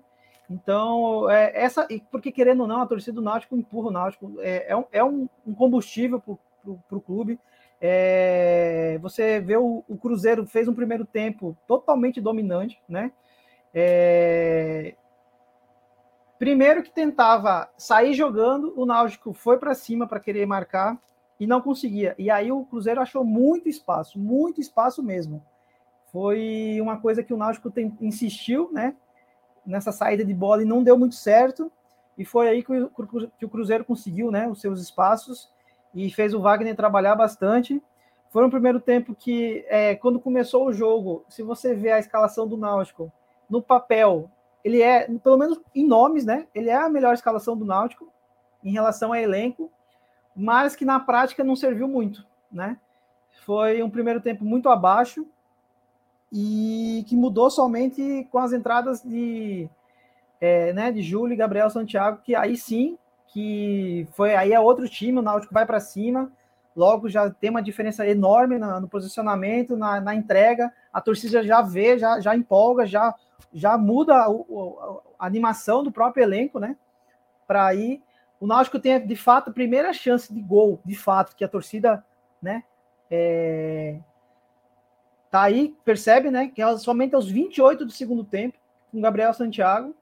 Então, 0.50 1.30
é, 1.30 1.52
essa, 1.54 1.86
porque 2.10 2.32
querendo 2.32 2.60
ou 2.60 2.66
não, 2.66 2.82
a 2.82 2.86
torcida 2.86 3.14
do 3.14 3.22
Náutico 3.22 3.56
empurra 3.56 3.88
o 3.88 3.92
Náutico, 3.92 4.34
é, 4.40 4.72
é, 4.72 4.76
um, 4.76 4.84
é 4.92 5.02
um 5.02 5.28
combustível 5.56 6.20
para 6.20 6.98
o 6.98 7.00
clube. 7.00 7.38
É, 7.80 8.98
você 9.00 9.40
vê 9.40 9.56
o, 9.56 9.84
o, 9.88 9.96
Cruzeiro 9.96 10.44
fez 10.46 10.66
um 10.66 10.74
primeiro 10.74 11.04
tempo 11.04 11.56
totalmente 11.66 12.20
dominante, 12.20 12.78
né? 12.88 13.12
É, 13.78 14.94
primeiro 16.38 16.82
que 16.82 16.90
tentava 16.90 17.70
sair 17.76 18.14
jogando, 18.14 18.72
o 18.76 18.84
Náutico 18.84 19.32
foi 19.32 19.58
para 19.58 19.74
cima 19.74 20.06
para 20.06 20.20
querer 20.20 20.46
marcar, 20.46 20.98
e 21.38 21.46
não 21.46 21.60
conseguia. 21.60 22.14
E 22.18 22.30
aí 22.30 22.50
o 22.50 22.64
Cruzeiro 22.64 23.00
achou 23.00 23.24
muito 23.24 23.68
espaço, 23.68 24.18
muito 24.18 24.60
espaço 24.60 25.02
mesmo. 25.02 25.42
Foi 26.10 26.78
uma 26.80 26.98
coisa 26.98 27.22
que 27.22 27.32
o 27.32 27.36
Náutico 27.36 27.70
tem, 27.70 27.96
insistiu, 28.00 28.70
né? 28.72 28.96
Nessa 29.64 29.92
saída 29.92 30.24
de 30.24 30.34
bola 30.34 30.62
e 30.62 30.66
não 30.66 30.82
deu 30.82 30.98
muito 30.98 31.14
certo. 31.14 31.70
E 32.16 32.24
foi 32.24 32.48
aí 32.48 32.62
que 32.62 32.72
o, 32.72 32.90
que 33.38 33.44
o 33.44 33.48
Cruzeiro 33.48 33.84
conseguiu, 33.84 34.30
né? 34.30 34.48
Os 34.48 34.60
seus 34.60 34.80
espaços 34.80 35.50
e 35.94 36.10
fez 36.10 36.34
o 36.34 36.40
Wagner 36.40 36.74
trabalhar 36.74 37.14
bastante. 37.14 37.80
Foi 38.30 38.44
um 38.44 38.50
primeiro 38.50 38.80
tempo 38.80 39.14
que, 39.14 39.64
é, 39.68 39.94
quando 39.94 40.20
começou 40.20 40.66
o 40.66 40.72
jogo, 40.72 41.24
se 41.28 41.42
você 41.42 41.74
vê 41.74 41.92
a 41.92 41.98
escalação 41.98 42.46
do 42.46 42.56
Náutico, 42.56 43.12
no 43.48 43.62
papel, 43.62 44.30
ele 44.64 44.82
é, 44.82 45.08
pelo 45.22 45.38
menos 45.38 45.60
em 45.74 45.86
nomes, 45.86 46.24
né? 46.24 46.46
Ele 46.54 46.68
é 46.68 46.76
a 46.76 46.88
melhor 46.88 47.14
escalação 47.14 47.56
do 47.56 47.64
Náutico 47.64 48.12
em 48.62 48.72
relação 48.72 49.12
a 49.12 49.20
elenco 49.20 49.70
mas 50.38 50.76
que 50.76 50.84
na 50.84 51.00
prática 51.00 51.42
não 51.42 51.56
serviu 51.56 51.88
muito, 51.88 52.24
né? 52.50 52.78
Foi 53.44 53.82
um 53.82 53.90
primeiro 53.90 54.20
tempo 54.20 54.44
muito 54.44 54.68
abaixo 54.68 55.26
e 56.32 57.04
que 57.08 57.16
mudou 57.16 57.50
somente 57.50 58.28
com 58.30 58.38
as 58.38 58.52
entradas 58.52 59.02
de, 59.02 59.68
é, 60.40 60.72
né, 60.72 60.92
de 60.92 61.02
Júlio 61.02 61.34
e 61.34 61.36
Gabriel 61.36 61.68
Santiago, 61.68 62.20
que 62.22 62.36
aí 62.36 62.56
sim, 62.56 62.96
que 63.26 64.06
foi 64.12 64.36
aí 64.36 64.52
é 64.52 64.60
outro 64.60 64.88
time, 64.88 65.18
o 65.18 65.22
Náutico 65.22 65.52
vai 65.52 65.66
para 65.66 65.80
cima, 65.80 66.30
logo 66.76 67.08
já 67.08 67.28
tem 67.28 67.50
uma 67.50 67.62
diferença 67.62 68.06
enorme 68.06 68.58
no, 68.58 68.80
no 68.82 68.88
posicionamento, 68.88 69.76
na, 69.76 70.00
na, 70.00 70.14
entrega, 70.14 70.72
a 70.92 71.00
torcida 71.00 71.42
já 71.42 71.62
vê, 71.62 71.98
já, 71.98 72.20
já 72.20 72.36
empolga, 72.36 72.86
já, 72.86 73.12
já 73.52 73.78
muda 73.78 74.14
a, 74.14 74.26
a, 74.26 75.26
animação 75.26 75.82
do 75.82 75.92
próprio 75.92 76.22
elenco, 76.22 76.58
né? 76.58 76.76
Para 77.46 77.74
ir 77.74 78.02
o 78.40 78.46
Náutico 78.46 78.78
tem, 78.78 79.04
de 79.04 79.16
fato, 79.16 79.50
a 79.50 79.52
primeira 79.52 79.92
chance 79.92 80.32
de 80.32 80.40
gol, 80.40 80.80
de 80.84 80.94
fato, 80.94 81.34
que 81.34 81.44
a 81.44 81.48
torcida, 81.48 82.04
né, 82.40 82.62
é, 83.10 83.98
tá 85.30 85.42
aí, 85.42 85.74
percebe, 85.84 86.30
né, 86.30 86.48
que 86.48 86.62
é 86.62 86.76
somente 86.78 87.14
aos 87.14 87.28
28 87.28 87.84
do 87.84 87.90
segundo 87.90 88.22
tempo, 88.22 88.58
com 88.92 89.00
Gabriel 89.00 89.34
Santiago. 89.34 89.94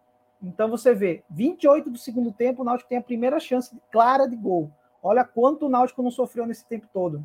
Então 0.43 0.69
você 0.69 0.95
vê, 0.95 1.25
28 1.31 1.91
do 1.91 1.99
segundo 1.99 2.31
tempo, 2.31 2.61
o 2.61 2.65
Náutico 2.65 2.91
tem 2.91 2.99
a 2.99 3.03
primeira 3.03 3.41
chance 3.41 3.75
clara 3.91 4.27
de 4.29 4.37
gol. 4.37 4.71
Olha 5.03 5.25
quanto 5.25 5.67
o 5.67 5.69
Náutico 5.69 6.03
não 6.03 6.11
sofreu 6.11 6.47
nesse 6.47 6.67
tempo 6.67 6.87
todo, 6.93 7.25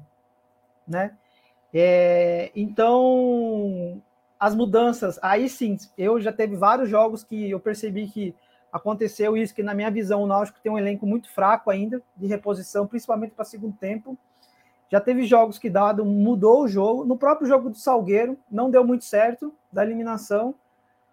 né? 0.87 1.17
É, 1.73 2.51
então, 2.55 4.01
as 4.41 4.55
mudanças, 4.55 5.19
aí 5.21 5.47
sim, 5.47 5.77
eu 5.95 6.19
já 6.19 6.33
teve 6.33 6.55
vários 6.55 6.89
jogos 6.89 7.23
que 7.23 7.51
eu 7.51 7.59
percebi 7.59 8.07
que 8.07 8.33
aconteceu 8.73 9.37
isso, 9.37 9.53
que 9.53 9.61
na 9.61 9.75
minha 9.75 9.91
visão 9.91 10.23
o 10.23 10.25
Náutico 10.25 10.59
tem 10.63 10.71
um 10.71 10.79
elenco 10.79 11.05
muito 11.05 11.29
fraco 11.29 11.69
ainda 11.69 12.01
de 12.17 12.25
reposição, 12.25 12.87
principalmente 12.87 13.33
para 13.35 13.45
segundo 13.45 13.77
tempo. 13.77 14.17
Já 14.89 14.99
teve 14.99 15.27
jogos 15.27 15.59
que 15.59 15.69
dado 15.69 16.03
mudou 16.03 16.63
o 16.63 16.67
jogo. 16.67 17.05
No 17.05 17.15
próprio 17.15 17.47
jogo 17.47 17.69
do 17.69 17.77
Salgueiro 17.77 18.35
não 18.49 18.71
deu 18.71 18.83
muito 18.83 19.05
certo 19.05 19.53
da 19.71 19.85
eliminação. 19.85 20.55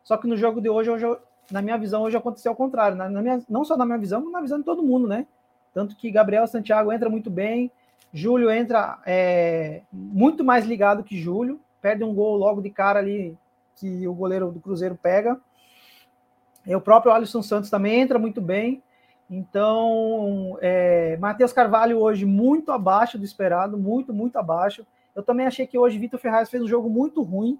Só 0.02 0.16
que 0.16 0.26
no 0.26 0.34
jogo 0.34 0.58
de 0.58 0.70
hoje, 0.70 0.88
hoje 0.88 1.04
na 1.50 1.60
minha 1.60 1.76
visão, 1.76 2.04
hoje 2.04 2.16
aconteceu 2.16 2.52
ao 2.52 2.56
contrário. 2.56 2.96
Na, 2.96 3.10
na 3.10 3.20
minha, 3.20 3.42
não 3.46 3.62
só 3.62 3.76
na 3.76 3.84
minha 3.84 3.98
visão, 3.98 4.22
mas 4.22 4.32
na 4.32 4.40
visão 4.40 4.58
de 4.58 4.64
todo 4.64 4.82
mundo, 4.82 5.06
né? 5.06 5.26
Tanto 5.74 5.94
que 5.96 6.10
Gabriel 6.10 6.46
Santiago 6.46 6.90
entra 6.90 7.10
muito 7.10 7.28
bem, 7.28 7.70
Júlio 8.10 8.50
entra 8.50 8.98
é, 9.04 9.82
muito 9.92 10.42
mais 10.42 10.64
ligado 10.64 11.04
que 11.04 11.20
Júlio, 11.20 11.60
perde 11.80 12.04
um 12.04 12.14
gol 12.14 12.36
logo 12.36 12.60
de 12.60 12.70
cara 12.70 12.98
ali 12.98 13.36
que 13.76 14.06
o 14.06 14.14
goleiro 14.14 14.50
do 14.50 14.60
Cruzeiro 14.60 14.98
pega. 15.00 15.40
E 16.66 16.74
o 16.74 16.80
próprio 16.80 17.12
Alisson 17.12 17.42
Santos 17.42 17.70
também 17.70 18.00
entra 18.00 18.18
muito 18.18 18.40
bem. 18.40 18.82
Então, 19.30 20.58
é, 20.60 21.16
Matheus 21.18 21.52
Carvalho 21.52 21.98
hoje 21.98 22.24
muito 22.24 22.72
abaixo 22.72 23.18
do 23.18 23.24
esperado, 23.24 23.76
muito, 23.76 24.12
muito 24.12 24.36
abaixo. 24.36 24.86
Eu 25.14 25.22
também 25.22 25.46
achei 25.46 25.66
que 25.66 25.78
hoje 25.78 25.98
Vitor 25.98 26.18
Ferraz 26.18 26.48
fez 26.48 26.62
um 26.62 26.68
jogo 26.68 26.88
muito 26.88 27.22
ruim, 27.22 27.58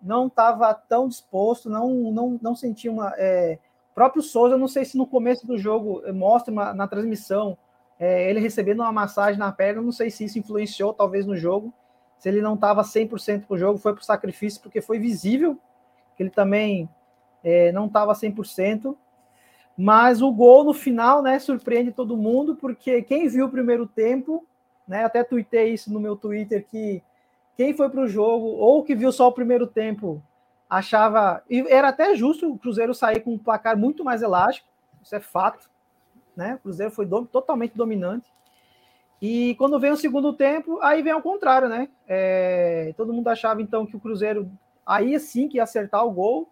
não 0.00 0.26
estava 0.26 0.72
tão 0.74 1.08
disposto, 1.08 1.68
não, 1.68 1.90
não, 2.12 2.38
não 2.40 2.54
sentia 2.54 2.90
uma. 2.90 3.12
É, 3.16 3.58
próprio 3.94 4.22
Souza, 4.22 4.56
não 4.56 4.68
sei 4.68 4.84
se 4.84 4.96
no 4.96 5.06
começo 5.06 5.46
do 5.46 5.56
jogo 5.58 6.02
mostra 6.12 6.52
uma, 6.52 6.72
na 6.72 6.88
transmissão 6.88 7.56
é, 7.98 8.28
ele 8.28 8.40
recebendo 8.40 8.80
uma 8.80 8.92
massagem 8.92 9.38
na 9.38 9.52
perna, 9.52 9.80
não 9.80 9.92
sei 9.92 10.10
se 10.10 10.24
isso 10.24 10.38
influenciou 10.38 10.92
talvez 10.92 11.26
no 11.26 11.36
jogo, 11.36 11.72
se 12.18 12.28
ele 12.28 12.40
não 12.40 12.54
estava 12.54 12.82
100% 12.82 13.46
para 13.46 13.54
o 13.54 13.58
jogo, 13.58 13.78
foi 13.78 13.92
para 13.92 14.02
o 14.02 14.04
sacrifício, 14.04 14.60
porque 14.60 14.80
foi 14.80 14.98
visível 14.98 15.58
que 16.16 16.22
ele 16.22 16.30
também 16.30 16.88
é, 17.42 17.72
não 17.72 17.86
estava 17.86 18.12
100%. 18.12 18.96
Mas 19.76 20.22
o 20.22 20.32
gol 20.32 20.64
no 20.64 20.72
final, 20.72 21.20
né, 21.20 21.38
surpreende 21.38 21.90
todo 21.90 22.16
mundo, 22.16 22.54
porque 22.54 23.02
quem 23.02 23.28
viu 23.28 23.46
o 23.46 23.50
primeiro 23.50 23.86
tempo, 23.86 24.46
né, 24.86 25.04
até 25.04 25.24
tuitei 25.24 25.74
isso 25.74 25.92
no 25.92 25.98
meu 25.98 26.16
Twitter, 26.16 26.64
que 26.64 27.02
quem 27.56 27.74
foi 27.74 27.88
para 27.88 28.00
o 28.00 28.08
jogo, 28.08 28.46
ou 28.46 28.82
que 28.82 28.94
viu 28.94 29.10
só 29.10 29.28
o 29.28 29.32
primeiro 29.32 29.66
tempo, 29.66 30.22
achava. 30.68 31.42
E 31.48 31.60
era 31.68 31.88
até 31.88 32.14
justo 32.14 32.52
o 32.52 32.58
Cruzeiro 32.58 32.94
sair 32.94 33.20
com 33.20 33.34
um 33.34 33.38
placar 33.38 33.76
muito 33.76 34.04
mais 34.04 34.22
elástico, 34.22 34.68
isso 35.02 35.14
é 35.14 35.20
fato. 35.20 35.68
Né? 36.36 36.54
O 36.54 36.58
Cruzeiro 36.60 36.92
foi 36.92 37.06
do, 37.06 37.24
totalmente 37.26 37.76
dominante. 37.76 38.32
E 39.26 39.54
quando 39.54 39.80
vem 39.80 39.90
o 39.90 39.96
segundo 39.96 40.34
tempo, 40.34 40.78
aí 40.82 41.02
vem 41.02 41.10
ao 41.10 41.22
contrário, 41.22 41.66
né? 41.66 41.88
É, 42.06 42.92
todo 42.94 43.10
mundo 43.10 43.26
achava 43.28 43.62
então 43.62 43.86
que 43.86 43.96
o 43.96 43.98
Cruzeiro 43.98 44.50
aí 44.84 45.18
sim 45.18 45.48
que 45.48 45.56
ia 45.56 45.62
acertar 45.62 46.04
o 46.04 46.10
gol, 46.10 46.46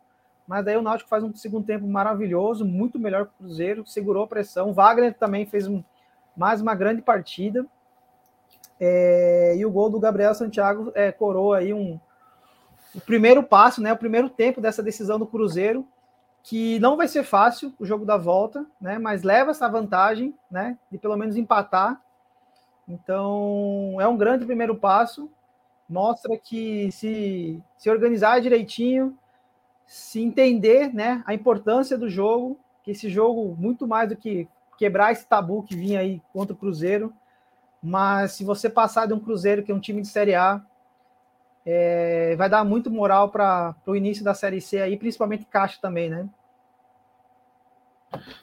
mas 0.49 0.65
daí 0.65 0.75
o 0.79 0.81
Náutico 0.81 1.11
faz 1.11 1.23
um 1.23 1.35
segundo 1.35 1.67
tempo 1.67 1.87
maravilhoso, 1.87 2.65
muito 2.65 2.99
melhor 2.99 3.27
que 3.27 3.33
o 3.33 3.45
Cruzeiro, 3.45 3.87
segurou 3.87 4.25
a 4.25 4.27
pressão. 4.27 4.71
O 4.71 4.73
Wagner 4.73 5.13
também 5.13 5.45
fez 5.45 5.69
um, 5.69 5.85
mais 6.35 6.63
uma 6.63 6.75
grande 6.75 7.03
partida. 7.03 7.67
É, 8.81 9.55
e 9.55 9.67
o 9.67 9.71
gol 9.71 9.91
do 9.91 10.01
Gabriel 10.01 10.35
Santiago 10.35 10.91
é, 10.95 11.13
coroa 11.13 11.59
aí 11.59 11.75
um, 11.75 12.01
o 12.95 13.01
primeiro 13.03 13.43
passo, 13.43 13.83
né, 13.83 13.93
o 13.93 13.99
primeiro 13.99 14.31
tempo 14.31 14.63
dessa 14.63 14.83
decisão 14.83 15.19
do 15.19 15.27
Cruzeiro, 15.27 15.87
que 16.43 16.79
não 16.81 16.97
vai 16.97 17.07
ser 17.07 17.23
fácil 17.23 17.75
o 17.79 17.85
jogo 17.85 18.07
da 18.07 18.17
volta, 18.17 18.65
né, 18.81 18.99
mas 18.99 19.23
leva 19.23 19.51
essa 19.51 19.69
vantagem, 19.69 20.35
né, 20.51 20.79
de 20.91 20.97
pelo 20.97 21.19
menos 21.19 21.37
empatar. 21.37 22.01
Então, 22.89 23.97
é 24.01 24.07
um 24.07 24.17
grande 24.17 24.45
primeiro 24.45 24.75
passo, 24.75 25.31
mostra 25.89 26.37
que 26.37 26.91
se 26.93 27.63
se 27.77 27.91
organizar 27.91 28.41
direitinho, 28.41 29.17
se 29.87 30.21
entender, 30.21 30.93
né, 30.93 31.23
a 31.27 31.35
importância 31.35 31.99
do 31.99 32.09
jogo, 32.09 32.59
que 32.83 32.91
esse 32.93 33.09
jogo 33.09 33.57
muito 33.59 33.87
mais 33.87 34.09
do 34.09 34.17
que 34.17 34.49
quebrar 34.79 35.13
esse 35.13 35.27
tabu 35.27 35.63
que 35.63 35.77
vinha 35.77 36.01
aí 36.01 36.21
contra 36.33 36.55
o 36.55 36.57
Cruzeiro, 36.57 37.13
mas 37.83 38.33
se 38.33 38.45
você 38.45 38.71
passar 38.71 39.07
de 39.07 39.13
um 39.13 39.21
Cruzeiro 39.21 39.63
que 39.63 39.71
é 39.71 39.75
um 39.75 39.81
time 39.81 40.01
de 40.01 40.09
Série 40.09 40.35
A, 40.35 40.61
é, 41.65 42.35
vai 42.37 42.49
dar 42.49 42.65
muito 42.65 42.91
moral 42.91 43.29
para 43.29 43.75
o 43.87 43.95
início 43.95 44.25
da 44.25 44.35
Série 44.35 44.61
C 44.61 44.81
aí, 44.81 44.97
principalmente 44.97 45.45
Caixa 45.45 45.79
também, 45.81 46.11
né? 46.11 46.29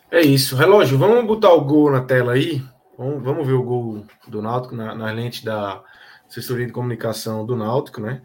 É 0.09 0.21
isso. 0.21 0.55
Relógio, 0.55 0.97
vamos 0.97 1.25
botar 1.25 1.53
o 1.53 1.61
gol 1.61 1.91
na 1.91 2.01
tela 2.01 2.33
aí. 2.33 2.61
Vamos, 2.99 3.23
vamos 3.23 3.47
ver 3.47 3.53
o 3.53 3.63
gol 3.63 4.03
do 4.27 4.41
Náutico 4.41 4.75
na, 4.75 4.93
na 4.93 5.09
lente 5.09 5.45
da 5.45 5.81
assessoria 6.27 6.65
de 6.65 6.73
comunicação 6.73 7.45
do 7.45 7.55
Náutico, 7.55 8.01
né? 8.01 8.21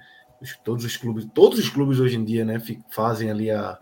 Todos 0.65 0.85
os 0.85 0.97
clubes, 0.97 1.29
todos 1.33 1.61
os 1.61 1.69
clubes 1.69 2.01
hoje 2.01 2.17
em 2.17 2.25
dia, 2.25 2.45
né, 2.45 2.61
fazem 2.91 3.31
ali 3.31 3.53
a, 3.53 3.79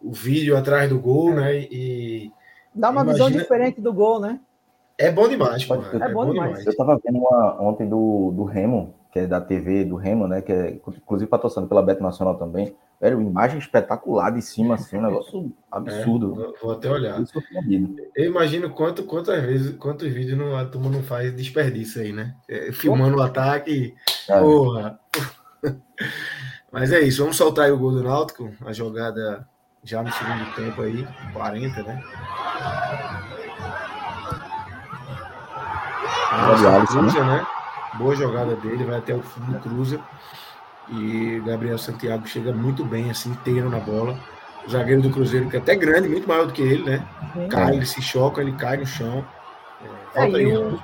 o 0.00 0.12
vídeo 0.12 0.56
atrás 0.56 0.88
do 0.88 1.00
gol, 1.00 1.34
né? 1.34 1.58
E 1.62 2.30
dá 2.72 2.88
uma 2.90 3.02
imagina... 3.02 3.26
visão 3.26 3.40
diferente 3.42 3.80
do 3.80 3.92
gol, 3.92 4.20
né? 4.20 4.38
É 4.96 5.10
bom 5.10 5.28
demais, 5.28 5.64
pô. 5.64 5.74
É, 5.74 5.78
é, 5.78 6.08
bom, 6.08 6.26
bom 6.26 6.30
demais. 6.30 6.50
demais. 6.50 6.66
Eu 6.66 6.76
tava 6.76 7.00
vendo 7.04 7.18
uma 7.18 7.60
ontem 7.60 7.88
do, 7.88 8.30
do 8.30 8.44
Remo, 8.44 8.94
que 9.18 9.24
é 9.24 9.26
da 9.26 9.40
TV 9.40 9.84
do 9.84 9.96
Remo, 9.96 10.28
né? 10.28 10.40
Que 10.40 10.52
é 10.52 10.70
inclusive 10.70 11.28
patrocinado 11.28 11.68
pela 11.68 11.82
Beto 11.82 12.02
Nacional 12.02 12.36
também. 12.36 12.74
Velho, 13.00 13.20
imagem 13.20 13.58
espetacular 13.58 14.30
de 14.30 14.42
cima, 14.42 14.74
assim, 14.74 14.98
um 14.98 15.02
negócio 15.02 15.52
absurdo. 15.70 16.54
É, 16.56 16.60
vou 16.60 16.72
até 16.72 16.90
olhar. 16.90 17.20
Eu 18.16 18.24
imagino 18.24 18.70
quanto, 18.70 19.04
quantas 19.04 19.40
vezes, 19.42 19.76
quantos 19.76 20.08
vídeos 20.12 20.36
não, 20.36 20.56
a 20.56 20.64
turma 20.64 20.90
não 20.90 21.02
faz 21.02 21.34
desperdício 21.34 22.02
aí, 22.02 22.12
né? 22.12 22.34
É, 22.48 22.72
filmando 22.72 23.18
o 23.18 23.22
ataque. 23.22 23.94
É. 24.28 24.38
Porra. 24.40 24.98
Mas 26.72 26.92
é 26.92 27.00
isso, 27.00 27.22
vamos 27.22 27.36
soltar 27.36 27.64
aí 27.66 27.72
o 27.72 27.78
gol 27.78 27.92
do 27.92 28.02
Náutico, 28.02 28.52
a 28.64 28.72
jogada 28.72 29.48
já 29.84 30.02
no 30.02 30.12
segundo 30.12 30.54
tempo 30.54 30.82
aí, 30.82 31.06
40, 31.32 31.82
né? 31.82 32.04
Nossa, 36.30 37.24
né? 37.24 37.46
Boa 37.98 38.14
jogada 38.14 38.54
dele, 38.56 38.84
vai 38.84 38.98
até 38.98 39.14
o 39.14 39.20
fundo, 39.20 39.58
cruza. 39.58 40.00
E 40.90 41.42
Gabriel 41.44 41.76
Santiago 41.76 42.26
chega 42.26 42.52
muito 42.52 42.84
bem, 42.84 43.10
assim, 43.10 43.30
inteiro 43.30 43.68
na 43.68 43.78
bola. 43.78 44.18
O 44.66 44.70
zagueiro 44.70 45.02
do 45.02 45.10
Cruzeiro, 45.10 45.48
que 45.48 45.56
é 45.56 45.58
até 45.58 45.74
grande, 45.74 46.08
muito 46.08 46.28
maior 46.28 46.46
do 46.46 46.52
que 46.52 46.62
ele, 46.62 46.84
né? 46.84 47.06
Sim. 47.32 47.48
Cai, 47.48 47.74
ele 47.74 47.86
se 47.86 48.00
choca, 48.00 48.40
ele 48.40 48.52
cai 48.52 48.76
no 48.76 48.86
chão. 48.86 49.24
É, 50.14 50.30
é 50.30 50.58
o 50.58 50.78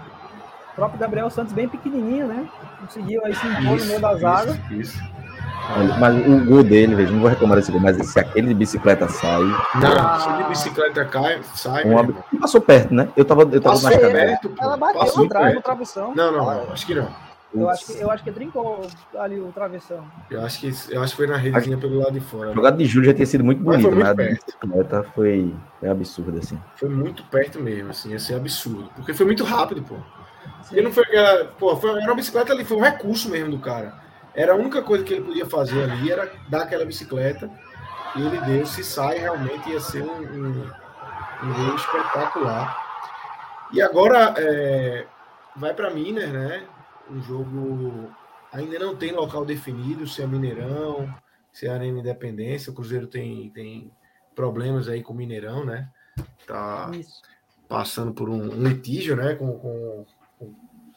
próprio 0.75 0.99
Gabriel 0.99 1.31
Santos, 1.31 1.53
bem 1.53 1.69
pequenininho, 1.69 2.27
né? 2.27 2.49
Conseguiu 2.81 3.25
aí 3.25 3.35
se 3.35 3.47
impor 3.47 3.79
no 3.79 3.87
meio 3.87 4.01
da 4.01 4.17
zaga. 4.17 4.61
Isso. 4.71 4.99
Mas 5.99 6.27
o 6.27 6.45
gol 6.45 6.63
dele, 6.63 6.95
veja, 6.95 7.13
não 7.13 7.21
vou 7.21 7.29
reclamar 7.29 7.57
desse 7.57 7.73
gol, 7.73 7.81
mas 7.81 7.97
se 8.07 8.19
aquele 8.19 8.49
de 8.49 8.55
bicicleta 8.55 9.09
sai. 9.09 9.43
Não, 9.43 10.21
se 10.21 10.43
de 10.43 10.49
bicicleta 10.49 11.05
cai, 11.05 11.41
sai. 11.55 11.85
Um 11.85 11.99
ab... 11.99 12.15
Passou 12.41 12.61
perto, 12.61 12.93
né? 12.93 13.09
Eu 13.17 13.25
tava, 13.25 13.43
eu 13.43 13.61
tava 13.61 13.81
mais 13.81 13.97
perto. 13.97 14.53
Ela 14.61 14.77
bateu 14.77 15.01
Passou 15.01 15.25
atrás 15.25 15.55
no 15.55 15.63
travessão. 15.63 16.15
Não, 16.15 16.33
não, 16.33 16.73
acho 16.73 16.87
que 16.87 16.95
não. 16.95 17.09
Eu 17.55 17.71
acho, 17.71 17.87
que, 17.87 18.01
eu 18.01 18.11
acho 18.11 18.25
que 18.25 18.31
brincou 18.33 18.85
ali 19.17 19.39
o 19.39 19.53
travessão. 19.53 20.05
Eu 20.29 20.43
acho 20.43 20.59
que, 20.59 20.73
eu 20.91 21.01
acho 21.01 21.13
que 21.13 21.17
foi 21.17 21.27
na 21.29 21.37
redezinha 21.37 21.79
pelo 21.79 22.01
lado 22.01 22.13
de 22.13 22.21
fora. 22.21 22.51
A 22.51 22.55
jogada 22.55 22.77
de 22.77 22.85
Júlio 22.85 23.11
já 23.11 23.15
tinha 23.15 23.27
sido 23.27 23.45
muito 23.45 23.63
bonita, 23.63 23.91
mas, 23.93 24.09
a 24.09 24.15
bicicleta 24.15 25.03
foi, 25.15 25.55
foi 25.79 25.89
absurda, 25.89 26.41
assim. 26.41 26.59
Foi 26.75 26.89
muito 26.89 27.23
perto 27.25 27.61
mesmo, 27.61 27.91
assim, 27.91 28.11
ia 28.11 28.19
ser 28.19 28.35
absurdo. 28.35 28.91
Porque 28.97 29.15
foi 29.15 29.25
muito 29.25 29.45
rápido, 29.45 29.83
pô. 29.83 29.95
Sim. 30.63 30.81
não 30.81 30.91
foi 30.91 31.05
aquela. 31.05 31.45
Pô, 31.45 31.77
foi, 31.77 31.91
era 31.91 32.11
uma 32.11 32.17
bicicleta 32.17 32.53
ali, 32.53 32.65
foi 32.65 32.77
um 32.77 32.83
recurso 32.83 33.31
mesmo 33.31 33.53
do 33.53 33.59
cara. 33.59 34.04
Era 34.35 34.53
a 34.53 34.57
única 34.57 34.83
coisa 34.83 35.05
que 35.05 35.15
ele 35.15 35.25
podia 35.25 35.47
fazer 35.47 35.85
ali, 35.85 36.11
era 36.11 36.31
dar 36.49 36.63
aquela 36.63 36.85
bicicleta. 36.85 37.51
E 38.17 38.21
ele 38.21 38.41
deu, 38.41 38.67
se 38.67 38.83
sai, 38.83 39.19
realmente 39.19 39.71
ia 39.71 39.81
ser 39.81 40.03
um, 40.03 40.13
um, 40.13 40.71
um 41.43 41.55
gol 41.55 41.75
espetacular. 41.77 42.85
E 43.73 43.83
agora 43.83 44.35
é, 44.37 45.07
vai 45.57 45.75
para 45.75 45.91
Minas, 45.91 46.31
né? 46.31 46.65
O 47.11 47.21
jogo 47.21 48.11
ainda 48.53 48.79
não 48.79 48.97
tem 48.97 49.13
local 49.13 49.45
definido, 49.45 50.07
se 50.07 50.23
é 50.23 50.27
Mineirão, 50.27 51.13
se 51.53 51.67
é 51.67 51.71
Arena 51.71 51.99
Independência. 51.99 52.71
O 52.71 52.75
Cruzeiro 52.75 53.07
tem, 53.07 53.51
tem 53.51 53.91
problemas 54.35 54.89
aí 54.89 55.03
com 55.03 55.13
o 55.13 55.17
Mineirão, 55.17 55.65
né? 55.65 55.89
Tá 56.47 56.91
Isso. 56.93 57.21
passando 57.69 58.13
por 58.13 58.29
um, 58.29 58.43
um 58.43 58.63
litígio, 58.63 59.17
né? 59.17 59.35
Com, 59.35 59.59
com, 59.59 60.07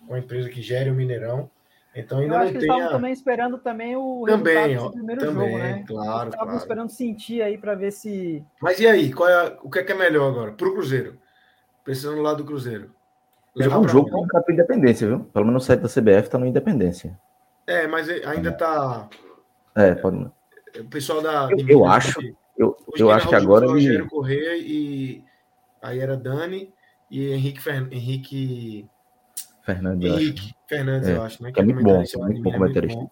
com 0.07 0.13
a 0.13 0.19
empresa 0.19 0.49
que 0.49 0.61
gere 0.61 0.89
o 0.89 0.95
Mineirão. 0.95 1.49
Então 1.97 2.19
ainda 2.19 2.35
Eu 2.35 2.37
acho 2.37 2.45
não 2.45 2.51
que 2.51 2.57
eles 2.57 2.75
estavam 2.75 2.91
também 2.91 3.11
esperando 3.11 3.57
também 3.57 3.95
o 3.95 4.23
também, 4.27 4.55
resultado 4.55 4.93
primeiro 4.93 5.21
também, 5.21 5.49
jogo, 5.49 5.57
né? 5.57 5.83
Claro, 5.87 6.29
estavam 6.29 6.45
claro. 6.45 6.57
esperando 6.59 6.89
sentir 6.89 7.41
aí 7.41 7.57
para 7.57 7.73
ver 7.73 7.91
se. 7.91 8.45
Mas 8.61 8.79
e 8.79 8.85
aí, 8.85 9.11
qual 9.11 9.27
é, 9.27 9.57
o 9.63 9.69
que 9.69 9.79
é, 9.79 9.83
que 9.83 9.91
é 9.91 9.95
melhor 9.95 10.29
agora? 10.29 10.51
Para 10.51 10.67
o 10.67 10.73
Cruzeiro. 10.73 11.17
Pensando 11.83 12.21
lá 12.21 12.35
do 12.35 12.45
Cruzeiro. 12.45 12.91
Jogar 13.55 13.79
um 13.79 13.87
jogo 13.87 14.11
com 14.11 14.37
a 14.37 14.53
Independência, 14.53 15.07
viu? 15.07 15.21
Pelo 15.33 15.45
menos 15.47 15.63
o 15.63 15.65
site 15.65 15.79
da 15.79 15.89
CBF 15.89 16.27
está 16.27 16.37
no 16.37 16.45
Independência. 16.45 17.17
É, 17.65 17.87
mas 17.87 18.07
ainda 18.07 18.49
está. 18.49 19.09
É, 19.75 19.95
pode. 19.95 20.17
O 20.79 20.85
pessoal 20.91 21.19
da. 21.19 21.49
Eu, 21.49 21.67
eu 21.67 21.85
acho. 21.85 22.19
Eu, 22.55 22.77
eu 22.95 23.09
acho 23.09 23.27
que 23.27 23.33
agora. 23.33 23.65
Rogério 23.65 24.01
ele... 24.01 24.09
Correia 24.09 24.55
e. 24.55 25.23
Aí 25.81 25.99
era 25.99 26.15
Dani 26.15 26.71
e 27.09 27.31
Henrique, 27.33 27.61
Fer... 27.61 27.87
Henrique 27.91 28.87
Fernandes, 29.67 30.11
Henrique 30.11 30.55
Fernandes, 30.65 31.09
é, 31.09 31.15
eu 31.17 31.23
acho, 31.23 31.43
né? 31.43 31.51
Que 31.51 31.59
é, 31.59 31.63
é 31.63 31.65
muito 31.65 31.83
bom, 31.83 32.01
é 32.01 32.17
muito 32.17 32.41
bom 32.41 32.51
comentarista. 32.53 32.97
Muito 32.97 33.11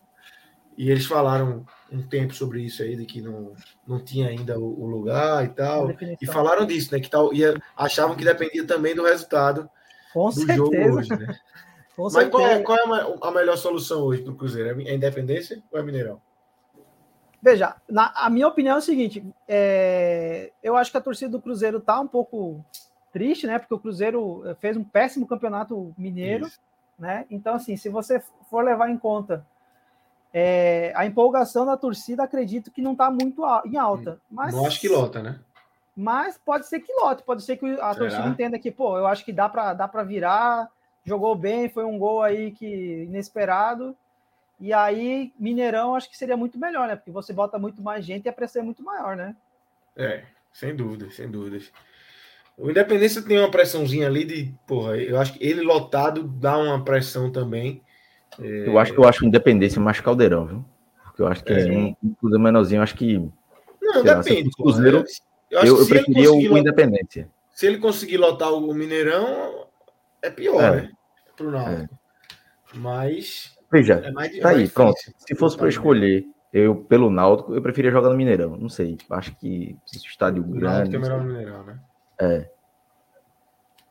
e 0.77 0.91
eles 0.91 1.05
falaram 1.05 1.65
um 1.91 2.01
tempo 2.01 2.33
sobre 2.33 2.61
isso 2.61 2.83
aí, 2.83 2.95
de 2.95 3.05
que 3.05 3.21
não, 3.21 3.53
não 3.87 4.03
tinha 4.03 4.27
ainda 4.27 4.59
o, 4.59 4.83
o 4.83 4.85
lugar 4.85 5.45
e 5.45 5.49
tal. 5.49 5.89
E 6.21 6.25
falaram 6.25 6.65
disso, 6.65 6.93
né? 6.93 6.99
Que 6.99 7.09
tal, 7.09 7.33
ia, 7.33 7.61
achavam 7.77 8.15
que 8.15 8.25
dependia 8.25 8.65
também 8.65 8.93
do 8.93 9.03
resultado 9.03 9.69
Com 10.13 10.25
do 10.25 10.33
certeza. 10.33 10.57
jogo 10.57 10.75
hoje, 10.75 11.09
né? 11.09 11.37
Com 11.95 12.09
Mas 12.11 12.29
qual 12.29 12.45
é, 12.45 12.61
qual 12.61 12.77
é, 12.77 13.17
a 13.21 13.31
melhor 13.31 13.57
solução 13.57 14.01
hoje 14.01 14.21
para 14.21 14.33
o 14.33 14.35
Cruzeiro? 14.35 14.81
É 14.81 14.93
Independência 14.93 15.63
ou 15.71 15.79
é 15.79 15.83
Mineirão? 15.83 16.21
Veja, 17.41 17.75
na, 17.89 18.11
a 18.13 18.29
minha 18.29 18.47
opinião 18.49 18.75
é 18.75 18.79
o 18.79 18.81
seguinte: 18.81 19.25
é, 19.47 20.51
eu 20.61 20.75
acho 20.75 20.91
que 20.91 20.97
a 20.97 21.01
torcida 21.01 21.31
do 21.31 21.41
Cruzeiro 21.41 21.79
tá 21.79 21.97
um 22.01 22.07
pouco 22.07 22.65
triste, 23.15 23.47
né? 23.47 23.57
Porque 23.57 23.73
o 23.73 23.79
Cruzeiro 23.79 24.43
eh, 24.45 24.55
fez 24.55 24.75
um 24.75 24.83
péssimo 24.83 25.25
campeonato 25.25 25.95
mineiro, 25.97 26.47
Isso. 26.47 26.59
né? 26.99 27.25
Então, 27.31 27.55
assim, 27.55 27.77
se 27.77 27.87
você 27.87 28.21
for 28.49 28.61
levar 28.61 28.89
em 28.89 28.97
conta 28.97 29.45
é, 30.33 30.91
a 30.97 31.05
empolgação 31.05 31.65
da 31.65 31.77
torcida, 31.77 32.23
acredito 32.23 32.69
que 32.69 32.81
não 32.81 32.91
está 32.91 33.09
muito 33.09 33.41
em 33.65 33.77
alta. 33.77 34.19
Mas, 34.29 34.53
não 34.53 34.65
acho 34.65 34.81
que 34.81 34.89
lota, 34.89 35.23
né? 35.23 35.39
mas 35.95 36.37
pode 36.37 36.67
ser 36.67 36.81
que 36.81 36.91
lote, 36.91 37.23
pode 37.23 37.41
ser 37.41 37.55
que 37.55 37.65
a 37.65 37.93
Será? 37.93 37.95
torcida 37.95 38.27
entenda 38.27 38.59
que, 38.59 38.69
pô, 38.69 38.97
eu 38.97 39.07
acho 39.07 39.23
que 39.23 39.31
dá 39.31 39.47
para 39.47 39.73
dá 39.73 39.87
para 39.87 40.03
virar, 40.03 40.69
jogou 41.05 41.35
bem, 41.35 41.69
foi 41.69 41.85
um 41.85 41.97
gol 41.97 42.21
aí 42.21 42.51
que 42.51 43.03
inesperado. 43.03 43.95
E 44.59 44.73
aí, 44.73 45.31
Mineirão, 45.39 45.95
acho 45.95 46.09
que 46.09 46.17
seria 46.17 46.35
muito 46.35 46.59
melhor, 46.59 46.85
né? 46.89 46.97
Porque 46.97 47.11
você 47.11 47.31
bota 47.31 47.57
muito 47.57 47.81
mais 47.81 48.05
gente 48.05 48.25
e 48.25 48.29
a 48.29 48.33
pressão 48.33 48.61
é 48.61 48.65
muito 48.65 48.83
maior, 48.83 49.15
né? 49.15 49.33
É, 49.95 50.25
sem 50.51 50.75
dúvida, 50.75 51.09
sem 51.11 51.31
dúvidas. 51.31 51.71
O 52.57 52.69
Independência 52.69 53.21
tem 53.21 53.37
uma 53.37 53.51
pressãozinha 53.51 54.07
ali 54.07 54.23
de, 54.23 54.53
porra, 54.65 54.97
eu 54.97 55.19
acho 55.19 55.33
que 55.33 55.45
ele 55.45 55.61
lotado 55.61 56.23
dá 56.23 56.57
uma 56.57 56.83
pressão 56.83 57.29
também. 57.29 57.81
É... 58.39 58.67
Eu 58.67 58.79
acho 58.79 58.93
que 58.93 58.99
eu 58.99 59.05
acho 59.05 59.23
o 59.23 59.27
Independência 59.27 59.81
mais 59.81 59.99
caldeirão, 59.99 60.45
viu? 60.45 60.65
Porque 61.03 61.21
eu 61.21 61.27
acho 61.27 61.43
que 61.43 61.53
é. 61.53 61.65
um, 61.71 61.95
um 62.03 62.39
menorzinho, 62.39 62.81
acho 62.81 62.95
que. 62.95 63.17
Não, 63.81 64.03
depende. 64.03 64.49
Lá, 64.57 64.63
Cruzeiro, 64.63 65.03
eu, 65.51 65.61
eu, 65.61 65.79
eu 65.79 65.87
preferia 65.87 66.31
o, 66.31 66.37
o 66.37 66.57
Independência. 66.57 67.29
Se 67.51 67.65
ele 67.65 67.77
conseguir 67.77 68.17
lotar 68.17 68.53
o 68.53 68.73
Mineirão, 68.73 69.67
é 70.21 70.29
pior, 70.29 70.61
é. 70.61 70.75
né? 70.81 70.91
Pro 71.35 71.51
Náutico. 71.51 71.93
É. 71.93 72.77
Mas. 72.77 73.55
Veja, 73.71 73.95
é 73.95 74.11
mais, 74.11 74.37
tá 74.39 74.49
aí, 74.49 74.69
pronto. 74.69 74.97
Se 75.17 75.35
fosse 75.35 75.57
para 75.57 75.69
escolher 75.69 76.25
eu, 76.53 76.75
pelo 76.75 77.09
Náutico, 77.09 77.53
eu 77.53 77.61
preferia 77.61 77.91
jogar 77.91 78.09
no 78.09 78.15
Mineirão. 78.17 78.55
Não 78.55 78.69
sei. 78.69 78.97
Acho 79.09 79.35
que 79.35 79.77
esse 79.85 80.05
estádio 80.05 80.41
o 80.41 80.45
grande. 80.45 80.95
é 80.95 80.99
melhor 80.99 81.21
no 81.21 81.27
Mineirão, 81.27 81.63
né? 81.65 81.79
É. 82.19 82.49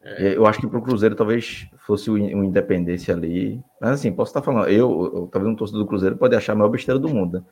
é. 0.02 0.36
Eu 0.36 0.46
acho 0.46 0.60
que 0.60 0.66
para 0.66 0.78
o 0.78 0.82
Cruzeiro 0.82 1.14
talvez 1.14 1.68
fosse 1.78 2.10
o 2.10 2.14
um 2.14 2.44
Independência 2.44 3.14
ali. 3.14 3.62
Mas 3.80 3.92
assim, 3.92 4.12
posso 4.12 4.30
estar 4.30 4.42
falando. 4.42 4.68
Eu, 4.68 5.12
eu 5.14 5.28
talvez 5.30 5.52
um 5.52 5.56
torcedor 5.56 5.82
do 5.82 5.88
Cruzeiro 5.88 6.16
pode 6.16 6.34
achar 6.34 6.52
a 6.52 6.56
maior 6.56 6.70
besteira 6.70 6.98
do 6.98 7.08
mundo. 7.08 7.38
Né? 7.38 7.44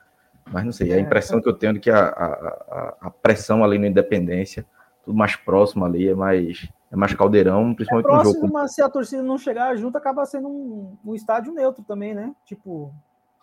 Mas 0.51 0.65
não 0.65 0.73
sei. 0.73 0.93
A 0.93 0.97
é, 0.97 1.01
impressão 1.01 1.39
é. 1.39 1.43
que 1.43 1.49
eu 1.49 1.55
tenho 1.55 1.77
é 1.77 1.79
que 1.79 1.91
a, 1.91 2.05
a, 2.05 2.97
a, 3.03 3.11
pressão 3.11 3.65
ali 3.65 3.79
no 3.79 3.87
Independência, 3.87 4.67
tudo 5.05 5.17
mais 5.17 5.37
próximo 5.37 5.85
ali, 5.85 6.09
é 6.09 6.15
mais, 6.15 6.69
é 6.91 6.97
mais 6.97 7.15
caldeirão, 7.15 7.75
principalmente 7.75 8.07
é 8.07 8.09
próximo, 8.09 8.35
no 8.35 8.41
jogo. 8.41 8.53
Mas 8.53 8.75
se 8.75 8.83
a 8.83 8.89
torcida 8.89 9.23
não 9.23 9.39
chegar 9.39 9.77
junto, 9.77 9.97
acaba 9.97 10.25
sendo 10.27 10.49
um, 10.49 10.97
um 11.05 11.15
estádio 11.15 11.53
neutro 11.53 11.83
também, 11.85 12.15
né? 12.15 12.35
Tipo, 12.45 12.93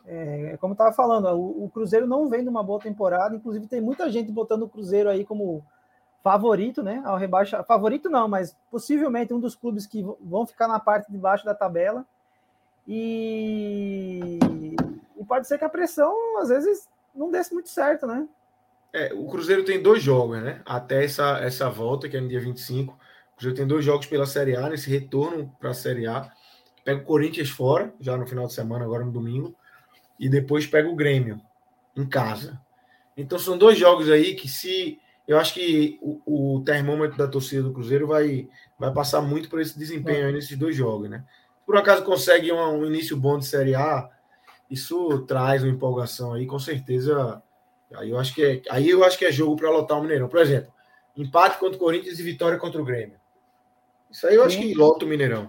é, 0.06 0.58
como 0.60 0.72
eu 0.72 0.76
estava 0.76 0.92
falando, 0.92 1.28
o, 1.30 1.65
o, 1.65 1.70
Cruzeiro 1.70 2.08
não 2.08 2.30
vem 2.30 2.44
de 2.44 2.50
uma 2.50 2.63
boa 2.63 2.80
temporada, 2.80 3.36
inclusive 3.36 3.68
tem 3.68 3.82
muita 3.82 4.10
gente 4.10 4.32
botando 4.32 4.63
o 4.63 4.70
Cruzeiro 4.70 5.10
aí 5.10 5.26
como 5.26 5.63
favorito, 6.23 6.84
né? 6.84 7.01
Ao 7.05 7.17
rebaixar. 7.17 7.63
Favorito 7.65 8.10
não, 8.10 8.27
mas 8.27 8.55
possivelmente 8.69 9.34
um 9.34 9.39
dos 9.39 9.55
clubes 9.55 9.86
que 9.86 10.05
vão 10.21 10.45
ficar 10.45 10.67
na 10.67 10.79
parte 10.79 11.12
de 11.12 11.17
baixo 11.17 11.45
da 11.45 11.53
tabela. 11.53 12.05
E, 12.88 14.39
e 15.17 15.25
pode 15.25 15.47
ser 15.47 15.58
que 15.58 15.65
a 15.65 15.69
pressão, 15.69 16.39
às 16.39 16.49
vezes, 16.49 16.89
não 17.15 17.29
desse 17.29 17.53
muito 17.53 17.69
certo, 17.69 18.08
né? 18.08 18.27
É, 18.91 19.13
o 19.13 19.27
Cruzeiro 19.27 19.63
tem 19.63 19.82
dois 19.82 20.01
jogos, 20.01 20.41
né? 20.41 20.62
Até 20.65 21.03
essa, 21.03 21.38
essa 21.39 21.69
volta, 21.69 22.10
que 22.10 22.17
é 22.17 22.21
no 22.21 22.27
dia 22.27 22.39
25. 22.39 22.93
O 22.93 23.36
Cruzeiro 23.36 23.58
tem 23.58 23.67
dois 23.67 23.86
jogos 23.86 24.08
pela 24.08 24.25
Série 24.25 24.55
A, 24.55 24.69
nesse 24.69 24.89
retorno 24.89 25.55
para 25.60 25.69
a 25.69 25.75
Série 25.75 26.08
A. 26.08 26.32
Pega 26.84 27.01
o 27.01 27.05
Corinthians 27.05 27.49
fora, 27.49 27.93
já 27.99 28.17
no 28.17 28.25
final 28.25 28.47
de 28.47 28.53
semana, 28.53 28.84
agora 28.86 29.05
no 29.05 29.12
domingo 29.12 29.55
e 30.19 30.27
depois 30.27 30.67
pega 30.67 30.89
o 30.89 30.95
Grêmio 30.95 31.41
em 31.95 32.05
casa. 32.05 32.60
Então 33.15 33.39
são 33.39 33.58
dois 33.58 33.77
jogos 33.77 34.10
aí 34.10 34.36
que 34.36 34.47
se 34.47 34.99
eu 35.30 35.38
acho 35.38 35.54
que 35.54 36.00
o, 36.02 36.56
o 36.56 36.63
termômetro 36.63 37.15
da 37.15 37.28
torcida 37.28 37.62
do 37.62 37.72
Cruzeiro 37.72 38.08
vai, 38.08 38.50
vai 38.80 38.92
passar 38.92 39.22
muito 39.22 39.48
por 39.48 39.62
esse 39.62 39.78
desempenho 39.78 40.26
aí 40.26 40.34
nesses 40.34 40.58
dois 40.58 40.76
jogos, 40.76 41.08
né? 41.08 41.24
Por 41.68 41.78
acaso 41.78 42.04
consegue 42.04 42.52
um, 42.52 42.60
um 42.60 42.84
início 42.84 43.15
bom 43.15 43.38
de 43.38 43.46
Série 43.46 43.76
A, 43.76 44.10
isso 44.72 45.24
traz 45.28 45.62
uma 45.62 45.72
empolgação 45.72 46.34
aí, 46.34 46.48
com 46.48 46.58
certeza. 46.58 47.44
Aí 47.94 48.10
eu 48.10 48.18
acho 48.18 48.34
que 48.34 48.44
é, 48.44 48.62
aí 48.72 48.89
eu 48.89 49.04
acho 49.04 49.20
que 49.20 49.26
é 49.26 49.32
jogo 49.32 49.56
para 49.56 49.70
lotar 49.70 50.00
o 50.00 50.02
Mineirão. 50.02 50.28
Por 50.28 50.39
exemplo, 50.39 50.74
empate 51.15 51.60
contra 51.60 51.78
o 51.78 51.80
Corinthians 51.80 52.18
e 52.18 52.24
vitória 52.24 52.58
contra 52.58 52.82
o 52.82 52.86
Grêmio. 52.86 53.20
Isso 54.10 54.26
aí 54.26 54.34
eu 54.34 54.44
acho 54.44 54.58
que 54.58 54.74
lota 54.74 55.06
o 55.06 55.08
Mineirão. 55.08 55.48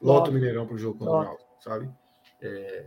Lota 0.00 0.30
o 0.30 0.32
Mineirão 0.32 0.66
para 0.66 0.76
o 0.76 0.78
jogo 0.78 1.00
contra 1.00 1.14
o 1.14 1.24
Náutico, 1.24 1.50
sabe? 1.58 1.90
É, 2.40 2.84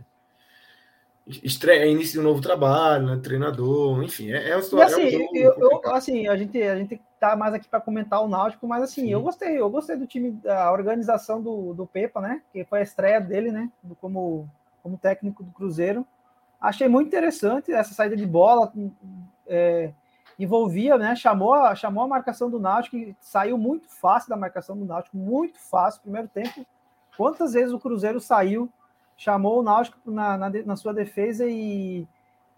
estreia, 1.42 1.86
início 1.86 2.14
de 2.14 2.20
um 2.20 2.30
novo 2.30 2.40
trabalho, 2.40 3.06
né? 3.06 3.20
treinador, 3.22 4.02
enfim, 4.02 4.32
é, 4.32 4.50
é, 4.50 4.56
uma, 4.56 4.62
e 4.62 4.82
assim, 4.82 5.02
é 5.02 5.18
um 5.18 5.36
eu, 5.36 5.54
eu, 5.58 5.92
assim, 5.94 6.28
a 6.28 6.36
gente 6.36 6.60
a 6.62 6.76
gente 6.76 7.00
tá 7.18 7.36
mais 7.36 7.54
aqui 7.54 7.68
para 7.68 7.80
comentar 7.80 8.22
o 8.22 8.28
Náutico, 8.28 8.66
mas 8.66 8.82
assim, 8.82 9.02
Sim. 9.02 9.12
eu 9.12 9.20
gostei, 9.20 9.60
eu 9.60 9.68
gostei 9.70 9.96
do 9.96 10.06
time, 10.06 10.32
da 10.32 10.72
organização 10.72 11.42
do, 11.42 11.74
do 11.74 11.86
Pepa, 11.86 12.20
né? 12.20 12.42
Que 12.52 12.64
foi 12.64 12.80
a 12.80 12.82
estreia 12.82 13.20
dele, 13.20 13.52
né? 13.52 13.70
Como 14.00 14.48
como 14.82 14.98
técnico 14.98 15.42
do 15.42 15.52
Cruzeiro. 15.52 16.06
Achei 16.60 16.88
muito 16.88 17.08
interessante 17.08 17.72
essa 17.72 17.94
saída 17.94 18.16
de 18.16 18.26
bola, 18.26 18.72
é, 19.46 19.92
envolvia, 20.38 20.98
né? 20.98 21.16
Chamou 21.16 21.54
a, 21.54 21.74
chamou 21.74 22.04
a 22.04 22.08
marcação 22.08 22.50
do 22.50 22.58
Náutico, 22.58 22.96
que 22.96 23.16
saiu 23.20 23.56
muito 23.56 23.88
fácil 23.88 24.28
da 24.28 24.36
marcação 24.36 24.76
do 24.76 24.84
Náutico, 24.84 25.16
muito 25.16 25.58
fácil. 25.58 26.02
Primeiro 26.02 26.28
tempo, 26.28 26.66
quantas 27.16 27.54
vezes 27.54 27.72
o 27.72 27.78
Cruzeiro 27.78 28.20
saiu 28.20 28.70
chamou 29.20 29.60
o 29.60 29.62
Náutico 29.62 29.98
na, 30.10 30.38
na, 30.38 30.48
na 30.48 30.76
sua 30.76 30.94
defesa 30.94 31.44
e 31.46 32.08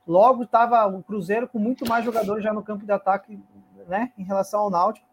logo 0.07 0.45
estava 0.45 0.87
o 0.87 1.03
Cruzeiro 1.03 1.49
com 1.49 1.59
muito 1.59 1.85
mais 1.89 2.05
jogadores 2.05 2.45
já 2.45 2.53
no 2.53 2.63
campo 2.63 2.87
de 2.87 2.93
ataque, 2.93 3.37
né, 3.89 4.13
em 4.17 4.23
relação 4.23 4.61
ao 4.61 4.71
Náutico. 4.71 5.05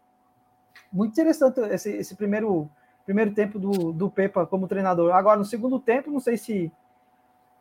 Muito 0.92 1.10
interessante 1.10 1.58
esse, 1.58 1.90
esse 1.90 2.14
primeiro, 2.14 2.70
primeiro 3.04 3.32
tempo 3.32 3.58
do, 3.58 3.92
do 3.92 4.08
Pepa 4.08 4.46
como 4.46 4.68
treinador. 4.68 5.12
Agora, 5.12 5.40
no 5.40 5.44
segundo 5.44 5.80
tempo, 5.80 6.08
não 6.08 6.20
sei 6.20 6.36
se 6.36 6.70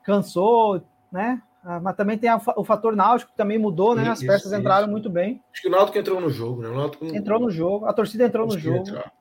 cansou, 0.03 0.83
né? 1.11 1.41
Ah, 1.63 1.79
mas 1.79 1.95
também 1.95 2.17
tem 2.17 2.29
a, 2.29 2.39
o 2.55 2.63
fator 2.63 2.95
náutico 2.95 3.31
que 3.31 3.37
também 3.37 3.57
mudou, 3.57 3.95
né? 3.95 4.07
As 4.07 4.19
peças 4.19 4.45
isso, 4.45 4.55
entraram 4.55 4.83
isso. 4.83 4.91
muito 4.91 5.09
bem. 5.09 5.43
Acho 5.51 5.63
que 5.63 5.67
o 5.67 5.71
Náutico 5.71 5.97
entrou 5.97 6.21
no 6.21 6.29
jogo, 6.29 6.61
né? 6.61 6.69
O 6.69 6.75
Náutico... 6.75 7.05
Entrou 7.05 7.39
no 7.39 7.49
jogo, 7.49 7.87
a 7.87 7.93
torcida 7.93 8.25
entrou 8.25 8.45
no 8.45 8.57
jogo. 8.57 8.77
Entrar. 8.77 9.11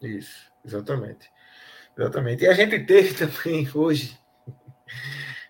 Isso, 0.00 0.50
exatamente. 0.64 1.28
Exatamente. 1.96 2.44
E 2.44 2.48
a 2.48 2.52
gente 2.52 2.78
teve 2.80 3.14
também 3.26 3.68
hoje. 3.74 4.18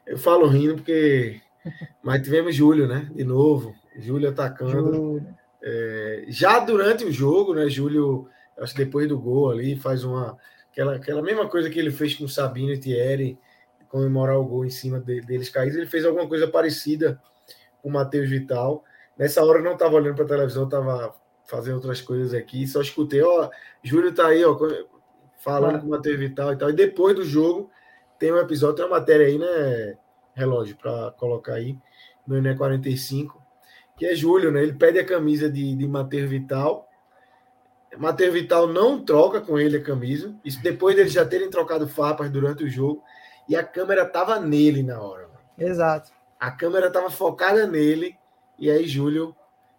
Eu 0.06 0.18
falo 0.18 0.46
rindo 0.46 0.76
porque. 0.76 1.40
Mas 2.02 2.22
tivemos 2.22 2.54
Júlio, 2.54 2.86
né? 2.86 3.10
De 3.12 3.24
novo. 3.24 3.74
Júlio 3.96 4.28
atacando. 4.28 4.94
Júlio. 4.94 5.26
É, 5.62 6.24
já 6.28 6.60
durante 6.60 7.04
o 7.04 7.12
jogo, 7.12 7.54
né? 7.54 7.68
Júlio, 7.68 8.28
acho 8.58 8.72
que 8.72 8.84
depois 8.84 9.08
do 9.08 9.18
gol 9.18 9.50
ali, 9.50 9.76
faz 9.76 10.04
uma. 10.04 10.36
Aquela, 10.70 10.96
aquela 10.96 11.22
mesma 11.22 11.48
coisa 11.48 11.70
que 11.70 11.78
ele 11.78 11.90
fez 11.90 12.14
com 12.14 12.24
o 12.24 12.28
Sabino 12.28 12.72
e 12.72 12.78
Thierry, 12.78 13.38
comemorar 13.88 14.38
o 14.38 14.44
gol 14.44 14.64
em 14.64 14.70
cima 14.70 15.00
de, 15.00 15.22
deles 15.22 15.48
caídos. 15.48 15.76
Ele 15.76 15.86
fez 15.86 16.04
alguma 16.04 16.28
coisa 16.28 16.46
parecida 16.46 17.20
com 17.82 17.88
o 17.88 17.92
Matheus 17.92 18.28
Vital. 18.28 18.84
Nessa 19.18 19.42
hora 19.42 19.58
eu 19.58 19.64
não 19.64 19.72
estava 19.72 19.96
olhando 19.96 20.14
para 20.14 20.24
a 20.24 20.28
televisão, 20.28 20.64
estava 20.64 21.16
fazendo 21.46 21.76
outras 21.76 22.02
coisas 22.02 22.34
aqui. 22.34 22.66
Só 22.68 22.82
escutei, 22.82 23.22
ó, 23.22 23.48
Júlio 23.82 24.14
tá 24.14 24.26
aí, 24.26 24.44
ó, 24.44 24.54
falando 25.46 25.80
com 25.80 25.86
o 25.86 25.90
Matheus 25.90 26.18
Vital 26.18 26.52
e 26.52 26.56
tal. 26.56 26.70
E 26.70 26.72
depois 26.72 27.14
do 27.14 27.24
jogo, 27.24 27.70
tem 28.18 28.32
um 28.32 28.38
episódio, 28.38 28.74
tem 28.74 28.84
uma 28.84 28.98
matéria 28.98 29.26
aí, 29.26 29.38
né, 29.38 29.96
relógio, 30.34 30.76
para 30.76 31.12
colocar 31.12 31.54
aí 31.54 31.78
no 32.26 32.36
INE 32.36 32.56
45, 32.56 33.40
que 33.96 34.04
é 34.04 34.14
Júlio, 34.16 34.50
né? 34.50 34.60
Ele 34.60 34.72
pede 34.72 34.98
a 34.98 35.06
camisa 35.06 35.48
de, 35.48 35.76
de 35.76 35.86
Matheus 35.86 36.28
Vital. 36.28 36.88
Matheus 37.96 38.34
Vital 38.34 38.66
não 38.66 39.04
troca 39.04 39.40
com 39.40 39.56
ele 39.56 39.76
a 39.76 39.82
camisa. 39.82 40.34
Isso 40.44 40.60
depois 40.60 40.96
deles 40.96 41.12
já 41.12 41.24
terem 41.24 41.48
trocado 41.48 41.88
farpas 41.88 42.28
durante 42.28 42.64
o 42.64 42.68
jogo. 42.68 43.02
E 43.48 43.54
a 43.54 43.62
câmera 43.62 44.04
tava 44.04 44.40
nele 44.40 44.82
na 44.82 45.00
hora. 45.00 45.30
Exato. 45.56 46.10
A 46.40 46.50
câmera 46.50 46.90
tava 46.90 47.08
focada 47.08 47.66
nele. 47.66 48.16
E 48.58 48.68
aí 48.68 48.86
Júlio 48.86 49.34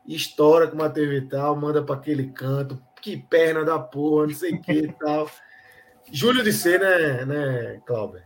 estoura 0.08 0.68
com 0.68 0.76
o 0.76 0.80
Matheus 0.80 1.10
Vital, 1.10 1.56
manda 1.58 1.84
para 1.84 1.96
aquele 1.96 2.32
canto. 2.32 2.82
Que 3.02 3.18
perna 3.18 3.66
da 3.66 3.78
porra, 3.78 4.28
não 4.28 4.34
sei 4.34 4.54
o 4.54 4.62
que 4.62 4.72
e 4.72 4.92
tal. 4.94 5.30
Júlio 6.12 6.43
de 6.43 6.54
C, 6.54 6.78
né, 6.78 7.26
né, 7.26 7.82
Cláudio? 7.86 8.22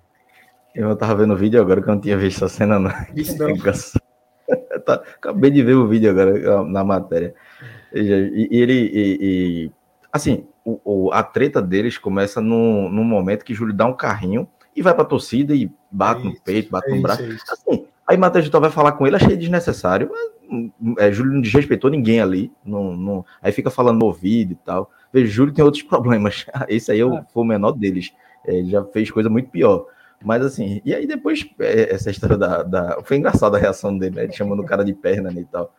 Eu 0.73 0.95
tava 0.95 1.15
vendo 1.15 1.33
o 1.33 1.37
vídeo 1.37 1.59
agora 1.59 1.81
que 1.81 1.89
eu 1.89 1.93
não 1.93 2.01
tinha 2.01 2.17
visto 2.17 2.45
a 2.45 2.49
cena, 2.49 2.79
não. 2.79 2.91
Isso 3.15 3.37
não. 3.37 3.49
Acabei 4.87 5.51
de 5.51 5.63
ver 5.63 5.75
o 5.75 5.87
vídeo 5.87 6.09
agora 6.09 6.63
na 6.63 6.83
matéria. 6.83 7.33
E, 7.93 8.47
e 8.51 8.57
ele. 8.57 8.73
E, 8.73 9.17
e, 9.21 9.71
assim, 10.11 10.47
o, 10.63 10.79
o, 10.83 11.11
a 11.11 11.23
treta 11.23 11.61
deles 11.61 11.97
começa 11.97 12.41
no, 12.41 12.89
no 12.89 13.03
momento 13.03 13.45
que 13.45 13.53
Júlio 13.53 13.73
dá 13.73 13.85
um 13.85 13.95
carrinho 13.95 14.47
e 14.75 14.81
vai 14.81 14.93
pra 14.93 15.05
torcida 15.05 15.53
e 15.53 15.69
bate 15.91 16.21
é 16.21 16.25
no 16.25 16.41
peito, 16.41 16.71
bate 16.71 16.91
é 16.91 16.95
no 16.95 17.01
braço. 17.01 17.23
Isso, 17.23 17.45
é 17.49 17.53
assim, 17.53 17.85
aí 18.07 18.17
Matheus 18.17 18.47
vai 18.47 18.71
falar 18.71 18.93
com 18.93 19.05
ele, 19.05 19.15
achei 19.15 19.35
desnecessário. 19.35 20.09
Mas, 20.11 20.31
é, 20.97 21.11
Júlio 21.11 21.33
não 21.33 21.41
desrespeitou 21.41 21.89
ninguém 21.89 22.19
ali. 22.21 22.51
Não, 22.65 22.95
não, 22.95 23.25
aí 23.41 23.51
fica 23.51 23.69
falando 23.69 23.99
no 23.99 24.05
ouvido 24.05 24.53
e 24.53 24.55
tal. 24.55 24.91
Vejo, 25.11 25.31
Júlio 25.31 25.53
tem 25.53 25.63
outros 25.63 25.83
problemas. 25.83 26.45
Esse 26.67 26.91
aí 26.91 26.99
é 26.99 27.05
o, 27.05 27.15
ah. 27.15 27.25
foi 27.33 27.43
o 27.43 27.45
menor 27.45 27.71
deles. 27.71 28.13
É, 28.45 28.55
ele 28.55 28.69
já 28.69 28.83
fez 28.85 29.09
coisa 29.11 29.29
muito 29.29 29.49
pior. 29.49 29.85
Mas 30.23 30.43
assim, 30.43 30.81
e 30.85 30.93
aí 30.93 31.07
depois, 31.07 31.47
é, 31.59 31.93
essa 31.93 32.11
história 32.11 32.37
da, 32.37 32.63
da. 32.63 33.01
Foi 33.03 33.17
engraçada 33.17 33.57
a 33.57 33.59
reação 33.59 33.97
dele, 33.97 34.15
né? 34.15 34.23
Ele 34.23 34.33
chamando 34.33 34.61
o 34.61 34.65
cara 34.65 34.83
de 34.83 34.93
perna 34.93 35.31
né, 35.31 35.41
e 35.41 35.45
tal. 35.45 35.73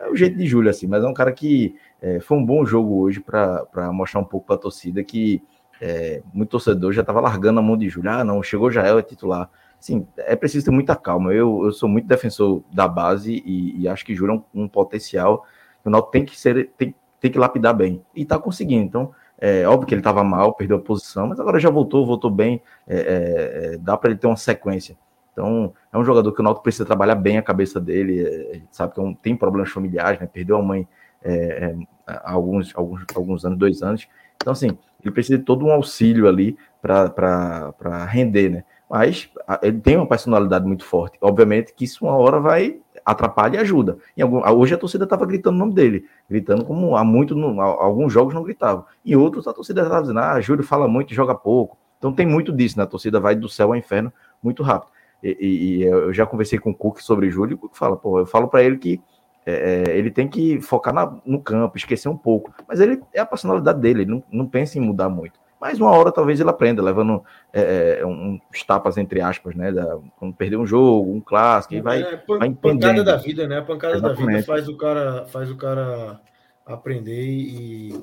É 0.00 0.08
o 0.10 0.16
jeito 0.16 0.36
de 0.36 0.46
Júlio, 0.46 0.70
assim, 0.70 0.86
mas 0.86 1.02
é 1.02 1.06
um 1.06 1.14
cara 1.14 1.32
que 1.32 1.74
é, 2.02 2.20
foi 2.20 2.36
um 2.36 2.44
bom 2.44 2.64
jogo 2.66 3.00
hoje 3.00 3.20
para 3.20 3.90
mostrar 3.92 4.20
um 4.20 4.24
pouco 4.24 4.46
para 4.46 4.56
a 4.56 4.58
torcida 4.58 5.02
que 5.02 5.42
é, 5.80 6.22
muito 6.34 6.50
torcedor 6.50 6.92
já 6.92 7.00
estava 7.00 7.20
largando 7.20 7.60
a 7.60 7.62
mão 7.62 7.76
de 7.76 7.88
Júlio. 7.88 8.10
Ah, 8.10 8.22
não, 8.22 8.42
chegou 8.42 8.70
já 8.70 8.86
é 8.86 9.02
titular. 9.02 9.50
Sim, 9.80 10.06
é 10.16 10.34
preciso 10.34 10.64
ter 10.64 10.70
muita 10.70 10.96
calma. 10.96 11.32
Eu, 11.32 11.64
eu 11.64 11.72
sou 11.72 11.88
muito 11.88 12.06
defensor 12.06 12.62
da 12.72 12.88
base 12.88 13.42
e, 13.44 13.80
e 13.80 13.88
acho 13.88 14.04
que 14.04 14.14
Júlio 14.14 14.44
é 14.54 14.58
um, 14.58 14.64
um 14.64 14.68
potencial. 14.68 15.46
O 15.84 15.90
Náutico 15.90 16.12
tem 16.12 16.24
que 16.24 16.38
ser, 16.38 16.70
tem, 16.76 16.94
tem 17.20 17.30
que 17.30 17.38
lapidar 17.38 17.74
bem. 17.74 18.04
E 18.14 18.22
está 18.22 18.38
conseguindo. 18.38 18.84
Então, 18.84 19.14
é 19.40 19.66
óbvio 19.68 19.86
que 19.86 19.94
ele 19.94 20.00
estava 20.00 20.24
mal, 20.24 20.52
perdeu 20.54 20.78
a 20.78 20.80
posição, 20.80 21.28
mas 21.28 21.38
agora 21.38 21.60
já 21.60 21.70
voltou, 21.70 22.04
voltou 22.04 22.30
bem. 22.30 22.60
É, 22.86 22.96
é, 22.96 23.74
é 23.74 23.76
dá 23.78 23.96
para 23.96 24.10
ele 24.10 24.18
ter 24.18 24.26
uma 24.26 24.36
sequência. 24.36 24.96
Então, 25.32 25.72
é 25.92 25.96
um 25.96 26.04
jogador 26.04 26.32
que 26.32 26.40
o 26.40 26.44
Náutico 26.44 26.64
precisa 26.64 26.84
trabalhar 26.84 27.14
bem 27.14 27.38
a 27.38 27.42
cabeça 27.42 27.80
dele. 27.80 28.26
É, 28.26 28.60
sabe 28.72 28.94
que 28.94 29.00
é 29.00 29.16
tem 29.22 29.36
problemas 29.36 29.70
familiares, 29.70 30.18
né? 30.20 30.26
Perdeu 30.26 30.56
a 30.56 30.62
mãe 30.62 30.88
é, 31.22 31.76
há 32.04 32.32
alguns, 32.32 32.74
alguns, 32.74 33.04
alguns 33.14 33.44
anos, 33.44 33.58
dois 33.58 33.80
anos. 33.80 34.08
Então, 34.36 34.52
assim, 34.52 34.76
ele 35.02 35.12
precisa 35.12 35.38
de 35.38 35.44
todo 35.44 35.64
um 35.64 35.70
auxílio 35.70 36.26
ali 36.26 36.56
para 36.82 38.04
render, 38.06 38.48
né? 38.48 38.64
Mas 38.88 39.30
ele 39.62 39.80
tem 39.80 39.96
uma 39.96 40.06
personalidade 40.06 40.66
muito 40.66 40.84
forte. 40.84 41.18
Obviamente 41.20 41.74
que 41.74 41.84
isso 41.84 42.06
uma 42.06 42.16
hora 42.16 42.40
vai 42.40 42.80
atrapalhar 43.04 43.58
e 43.58 43.62
ajuda. 43.62 43.98
Algum, 44.20 44.46
hoje 44.58 44.74
a 44.74 44.78
torcida 44.78 45.04
estava 45.04 45.26
gritando 45.26 45.56
o 45.56 45.58
nome 45.58 45.74
dele, 45.74 46.06
gritando 46.28 46.64
como 46.64 46.96
há 46.96 47.04
muito, 47.04 47.34
no, 47.34 47.60
alguns 47.60 48.12
jogos 48.12 48.34
não 48.34 48.42
gritavam. 48.42 48.84
Em 49.04 49.14
outros 49.14 49.46
a 49.46 49.52
torcida 49.52 49.82
estava 49.82 50.02
dizendo, 50.02 50.20
ah, 50.20 50.40
Júlio 50.40 50.64
fala 50.64 50.88
muito 50.88 51.14
joga 51.14 51.34
pouco. 51.34 51.76
Então 51.98 52.12
tem 52.12 52.26
muito 52.26 52.52
disso, 52.52 52.78
né? 52.78 52.84
A 52.84 52.86
torcida 52.86 53.18
vai 53.18 53.34
do 53.34 53.48
céu 53.48 53.68
ao 53.68 53.76
inferno 53.76 54.12
muito 54.42 54.62
rápido. 54.62 54.92
E, 55.22 55.36
e, 55.40 55.76
e 55.78 55.82
eu 55.82 56.12
já 56.12 56.24
conversei 56.24 56.58
com 56.58 56.70
o 56.70 56.74
Cook 56.74 57.00
sobre 57.00 57.30
Júlio, 57.30 57.58
e 57.60 57.66
o 57.66 57.70
fala, 57.72 57.96
pô, 57.96 58.20
eu 58.20 58.26
falo 58.26 58.48
para 58.48 58.62
ele 58.62 58.78
que 58.78 59.00
é, 59.44 59.84
é, 59.88 59.96
ele 59.96 60.10
tem 60.10 60.28
que 60.28 60.60
focar 60.60 60.92
na, 60.94 61.16
no 61.24 61.40
campo, 61.40 61.76
esquecer 61.76 62.08
um 62.08 62.16
pouco. 62.16 62.52
Mas 62.68 62.80
ele 62.80 63.02
é 63.12 63.20
a 63.20 63.26
personalidade 63.26 63.80
dele, 63.80 64.02
ele 64.02 64.10
não, 64.10 64.22
não 64.30 64.46
pensa 64.46 64.78
em 64.78 64.80
mudar 64.80 65.08
muito. 65.08 65.40
Mas 65.60 65.80
uma 65.80 65.90
hora 65.90 66.12
talvez 66.12 66.38
ele 66.38 66.50
aprenda, 66.50 66.82
levando 66.82 67.24
é, 67.52 67.98
é 68.00 68.06
uns 68.06 68.62
tapas, 68.66 68.96
entre 68.96 69.20
aspas, 69.20 69.54
né? 69.54 69.72
Da, 69.72 69.98
quando 70.16 70.34
perder 70.34 70.56
um 70.56 70.66
jogo, 70.66 71.12
um 71.12 71.20
clássico, 71.20 71.74
e 71.74 71.80
vai, 71.80 72.02
é, 72.02 72.16
pan, 72.16 72.38
vai 72.38 72.50
Pancada 72.50 73.02
da 73.02 73.16
vida, 73.16 73.48
né? 73.48 73.58
A 73.58 73.62
pancada 73.62 73.96
Exatamente. 73.96 74.24
da 74.24 74.32
vida 74.32 74.42
faz 74.44 74.68
o 74.68 74.76
cara, 74.76 75.26
faz 75.26 75.50
o 75.50 75.56
cara 75.56 76.20
aprender 76.64 77.24
e, 77.24 78.02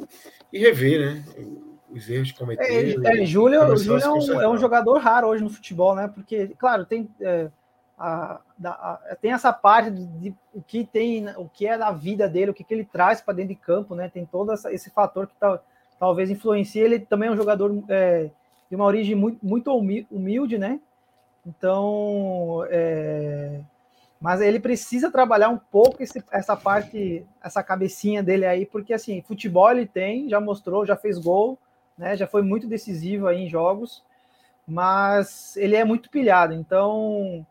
e 0.52 0.60
rever, 0.60 1.00
né? 1.00 1.24
Os 1.90 2.10
erros 2.10 2.32
que 2.32 2.40
cometeu. 2.40 2.66
É, 2.66 3.22
é, 3.22 3.26
Júlio, 3.26 3.78
Júlio 3.78 4.04
é, 4.04 4.10
um, 4.10 4.42
é 4.42 4.50
um, 4.50 4.58
jogador 4.58 4.98
raro 4.98 5.28
hoje 5.28 5.44
no 5.44 5.50
futebol, 5.50 5.96
né? 5.96 6.10
Porque, 6.14 6.48
claro, 6.58 6.86
tem. 6.86 7.10
É, 7.22 7.50
a, 7.98 8.42
a, 8.66 9.18
tem 9.22 9.32
essa 9.32 9.54
parte 9.54 9.90
de, 9.92 10.36
o 10.54 10.62
que 10.62 10.84
tem, 10.84 11.30
o 11.38 11.48
que 11.48 11.66
é 11.66 11.78
da 11.78 11.92
vida 11.92 12.28
dele, 12.28 12.52
o 12.52 12.54
que, 12.54 12.64
que 12.64 12.74
ele 12.74 12.84
traz 12.84 13.22
para 13.22 13.36
dentro 13.36 13.56
de 13.56 13.62
campo, 13.62 13.96
né? 13.96 14.10
Tem 14.10 14.26
todo 14.26 14.52
essa, 14.52 14.74
esse 14.74 14.90
fator 14.90 15.28
que 15.28 15.36
tá, 15.40 15.62
talvez 16.00 16.30
influencie. 16.30 16.82
Ele 16.82 17.00
também 17.00 17.30
é 17.30 17.32
um 17.32 17.38
jogador 17.38 17.84
é, 17.90 18.30
de 18.70 18.76
uma 18.76 18.86
origem 18.86 19.16
muito, 19.16 19.72
humilde, 20.12 20.58
né? 20.58 20.80
Então, 21.46 22.66
é, 22.70 23.62
mas 24.20 24.42
ele 24.42 24.60
precisa 24.60 25.12
trabalhar 25.12 25.50
um 25.50 25.58
pouco 25.58 26.02
esse, 26.02 26.24
essa 26.32 26.56
parte, 26.56 27.26
essa 27.44 27.62
cabecinha 27.62 28.24
dele 28.24 28.46
aí, 28.46 28.66
porque 28.66 28.94
assim, 28.94 29.22
futebol 29.22 29.70
ele 29.72 29.86
tem, 29.86 30.28
já 30.28 30.40
mostrou, 30.40 30.86
já 30.86 30.96
fez 30.96 31.20
gol, 31.20 31.60
né? 31.98 32.16
Já 32.18 32.26
foi 32.26 32.42
muito 32.42 32.68
decisivo 32.68 33.28
aí 33.28 33.44
em 33.44 33.50
jogos, 33.50 34.04
mas 34.68 35.56
ele 35.58 35.76
é 35.76 35.86
muito 35.86 36.10
pilhado. 36.10 36.54
Então, 36.54 37.46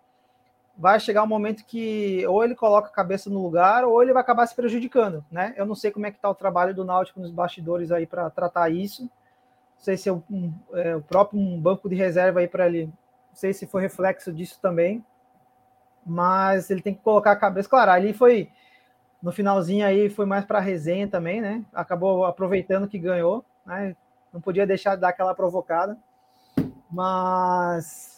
vai 0.76 0.98
chegar 0.98 1.22
um 1.22 1.26
momento 1.26 1.64
que 1.64 2.26
ou 2.26 2.42
ele 2.44 2.54
coloca 2.54 2.88
a 2.88 2.92
cabeça 2.92 3.30
no 3.30 3.42
lugar 3.42 3.84
ou 3.84 4.02
ele 4.02 4.12
vai 4.12 4.22
acabar 4.22 4.46
se 4.46 4.54
prejudicando, 4.54 5.24
né? 5.30 5.54
Eu 5.56 5.64
não 5.64 5.74
sei 5.74 5.90
como 5.90 6.06
é 6.06 6.10
que 6.10 6.18
está 6.18 6.28
o 6.28 6.34
trabalho 6.34 6.74
do 6.74 6.84
Náutico 6.84 7.20
nos 7.20 7.30
bastidores 7.30 7.92
aí 7.92 8.06
para 8.06 8.28
tratar 8.30 8.70
isso. 8.70 9.02
Não 9.02 9.10
sei 9.78 9.96
se 9.96 10.08
é, 10.08 10.12
um, 10.12 10.52
é 10.72 10.96
o 10.96 11.02
próprio 11.02 11.38
um 11.38 11.60
banco 11.60 11.88
de 11.88 11.94
reserva 11.94 12.40
aí 12.40 12.48
para 12.48 12.66
ele. 12.66 12.86
Não 12.86 13.34
sei 13.34 13.52
se 13.52 13.66
foi 13.66 13.82
reflexo 13.82 14.32
disso 14.32 14.58
também. 14.60 15.04
Mas 16.04 16.70
ele 16.70 16.82
tem 16.82 16.94
que 16.94 17.02
colocar 17.02 17.32
a 17.32 17.36
cabeça. 17.36 17.68
Claro, 17.68 17.90
ali 17.90 18.12
foi 18.12 18.50
no 19.22 19.32
finalzinho 19.32 19.86
aí 19.86 20.10
foi 20.10 20.26
mais 20.26 20.44
para 20.44 20.60
resenha 20.60 21.08
também, 21.08 21.40
né? 21.40 21.64
Acabou 21.72 22.26
aproveitando 22.26 22.86
que 22.86 22.98
ganhou, 22.98 23.44
né? 23.64 23.96
Não 24.32 24.40
podia 24.40 24.66
deixar 24.66 24.96
de 24.96 25.00
dar 25.00 25.08
aquela 25.08 25.34
provocada. 25.34 25.96
Mas 26.90 28.13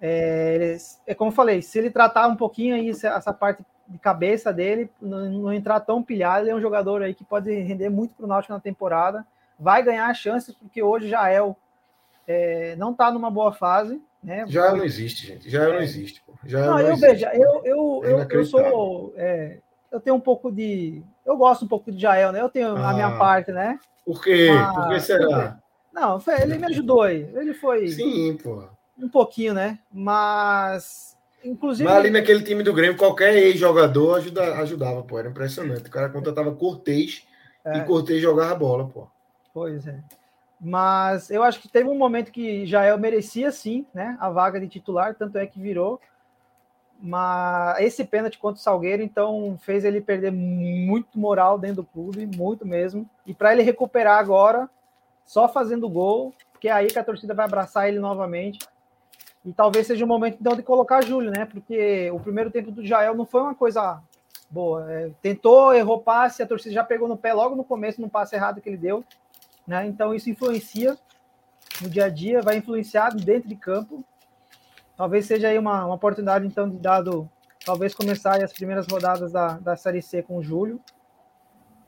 é, 0.00 0.76
é 1.06 1.14
como 1.14 1.30
eu 1.30 1.34
falei, 1.34 1.62
se 1.62 1.78
ele 1.78 1.90
tratar 1.90 2.28
um 2.28 2.36
pouquinho 2.36 2.74
aí 2.74 2.90
essa 2.90 3.32
parte 3.32 3.64
de 3.88 3.98
cabeça 3.98 4.52
dele, 4.52 4.90
não, 5.00 5.30
não, 5.30 5.52
entrar 5.52 5.80
tão 5.80 6.02
pilhado, 6.02 6.44
ele 6.44 6.50
é 6.50 6.54
um 6.54 6.60
jogador 6.60 7.02
aí 7.02 7.12
que 7.12 7.24
pode 7.24 7.50
render 7.50 7.88
muito 7.88 8.14
para 8.14 8.24
o 8.24 8.28
Náutico 8.28 8.52
na 8.52 8.60
temporada, 8.60 9.26
vai 9.58 9.82
ganhar 9.82 10.12
chances, 10.14 10.54
porque 10.54 10.82
hoje 10.82 11.08
Jael 11.08 11.56
é, 12.28 12.76
não 12.76 12.92
está 12.92 13.10
numa 13.10 13.30
boa 13.30 13.52
fase. 13.52 14.00
Né? 14.22 14.44
Já 14.46 14.72
não 14.72 14.84
existe, 14.84 15.26
gente. 15.26 15.50
Já 15.50 15.64
é, 15.64 15.72
não 15.72 15.80
existe. 15.80 16.22
Já 16.44 16.66
não, 16.66 16.74
não 16.74 16.80
eu 16.80 16.96
veja, 16.96 17.30
eu, 17.34 17.62
eu, 17.64 18.02
é 18.04 18.12
eu, 18.12 18.28
eu, 18.30 18.44
sou. 18.44 19.14
É, 19.16 19.58
eu 19.90 19.98
tenho 19.98 20.16
um 20.16 20.20
pouco 20.20 20.52
de. 20.52 21.02
Eu 21.24 21.36
gosto 21.36 21.64
um 21.64 21.68
pouco 21.68 21.90
de 21.90 21.98
Jael, 21.98 22.30
né? 22.30 22.40
Eu 22.40 22.50
tenho 22.50 22.76
ah, 22.76 22.90
a 22.90 22.92
minha 22.92 23.08
ah. 23.08 23.18
parte, 23.18 23.50
né? 23.50 23.78
Por 24.04 24.22
quê? 24.22 24.50
Mas, 24.52 24.74
Por 24.74 24.88
que 24.90 25.00
será? 25.00 25.58
Não, 25.92 26.22
ele 26.38 26.58
me 26.58 26.66
ajudou 26.66 27.02
aí. 27.02 27.28
Ele 27.34 27.54
foi. 27.54 27.88
Sim, 27.88 28.36
pô 28.42 28.68
um 29.04 29.08
pouquinho, 29.08 29.54
né? 29.54 29.78
Mas. 29.92 31.16
Inclusive. 31.44 31.88
Mas 31.88 31.98
ali 31.98 32.10
naquele 32.10 32.42
time 32.42 32.62
do 32.62 32.74
Grêmio, 32.74 32.96
qualquer 32.96 33.34
ex-jogador 33.34 34.18
ajuda, 34.18 34.54
ajudava, 34.56 35.02
pô. 35.02 35.18
Era 35.18 35.28
impressionante. 35.28 35.88
O 35.88 35.90
cara 35.90 36.08
contratava 36.08 36.54
Cortez 36.54 37.26
é. 37.64 37.78
e 37.78 37.84
Cortez 37.84 38.20
jogava 38.20 38.54
bola, 38.54 38.86
pô. 38.86 39.08
Pois 39.52 39.86
é. 39.86 39.98
Mas 40.60 41.30
eu 41.30 41.42
acho 41.42 41.58
que 41.60 41.68
teve 41.68 41.88
um 41.88 41.96
momento 41.96 42.30
que 42.30 42.66
Jael 42.66 42.98
merecia 42.98 43.50
sim, 43.50 43.86
né? 43.94 44.16
A 44.20 44.28
vaga 44.28 44.60
de 44.60 44.68
titular, 44.68 45.14
tanto 45.14 45.38
é 45.38 45.46
que 45.46 45.58
virou. 45.58 45.98
Mas 47.02 47.80
esse 47.80 48.04
pênalti 48.04 48.38
contra 48.38 48.60
o 48.60 48.62
Salgueiro, 48.62 49.02
então, 49.02 49.58
fez 49.62 49.86
ele 49.86 50.02
perder 50.02 50.30
muito 50.30 51.18
moral 51.18 51.58
dentro 51.58 51.76
do 51.76 51.84
clube, 51.84 52.26
muito 52.36 52.66
mesmo. 52.66 53.08
E 53.26 53.32
para 53.32 53.52
ele 53.52 53.62
recuperar 53.62 54.18
agora, 54.18 54.68
só 55.24 55.48
fazendo 55.48 55.88
gol, 55.88 56.34
porque 56.52 56.68
é 56.68 56.72
aí 56.72 56.88
que 56.88 56.98
a 56.98 57.04
torcida 57.04 57.32
vai 57.32 57.46
abraçar 57.46 57.88
ele 57.88 57.98
novamente. 57.98 58.58
E 59.44 59.52
talvez 59.52 59.86
seja 59.86 60.04
o 60.04 60.08
momento 60.08 60.36
então 60.40 60.54
de 60.54 60.62
colocar 60.62 61.04
Júlio, 61.04 61.30
né? 61.30 61.46
Porque 61.46 62.10
o 62.10 62.20
primeiro 62.20 62.50
tempo 62.50 62.70
do 62.70 62.84
Jael 62.84 63.14
não 63.14 63.24
foi 63.24 63.40
uma 63.40 63.54
coisa 63.54 64.02
boa. 64.50 64.90
É, 64.92 65.10
tentou, 65.22 65.72
errou 65.72 66.00
passe, 66.00 66.42
a 66.42 66.46
torcida 66.46 66.74
já 66.74 66.84
pegou 66.84 67.08
no 67.08 67.16
pé 67.16 67.32
logo 67.32 67.56
no 67.56 67.64
começo, 67.64 68.00
no 68.00 68.10
passe 68.10 68.34
errado 68.34 68.60
que 68.60 68.68
ele 68.68 68.76
deu. 68.76 69.04
Né? 69.66 69.86
Então 69.86 70.14
isso 70.14 70.28
influencia 70.28 70.98
no 71.80 71.88
dia 71.88 72.06
a 72.06 72.08
dia, 72.08 72.42
vai 72.42 72.56
influenciar 72.56 73.10
dentro 73.10 73.48
de 73.48 73.56
campo. 73.56 74.04
Talvez 74.96 75.24
seja 75.24 75.48
aí 75.48 75.58
uma, 75.58 75.86
uma 75.86 75.94
oportunidade, 75.94 76.46
então, 76.46 76.68
de 76.68 76.76
dado, 76.76 77.28
talvez 77.64 77.94
começar 77.94 78.42
as 78.42 78.52
primeiras 78.52 78.86
rodadas 78.86 79.32
da, 79.32 79.54
da 79.58 79.76
Série 79.76 80.02
C 80.02 80.22
com 80.22 80.36
o 80.36 80.42
Júlio. 80.42 80.78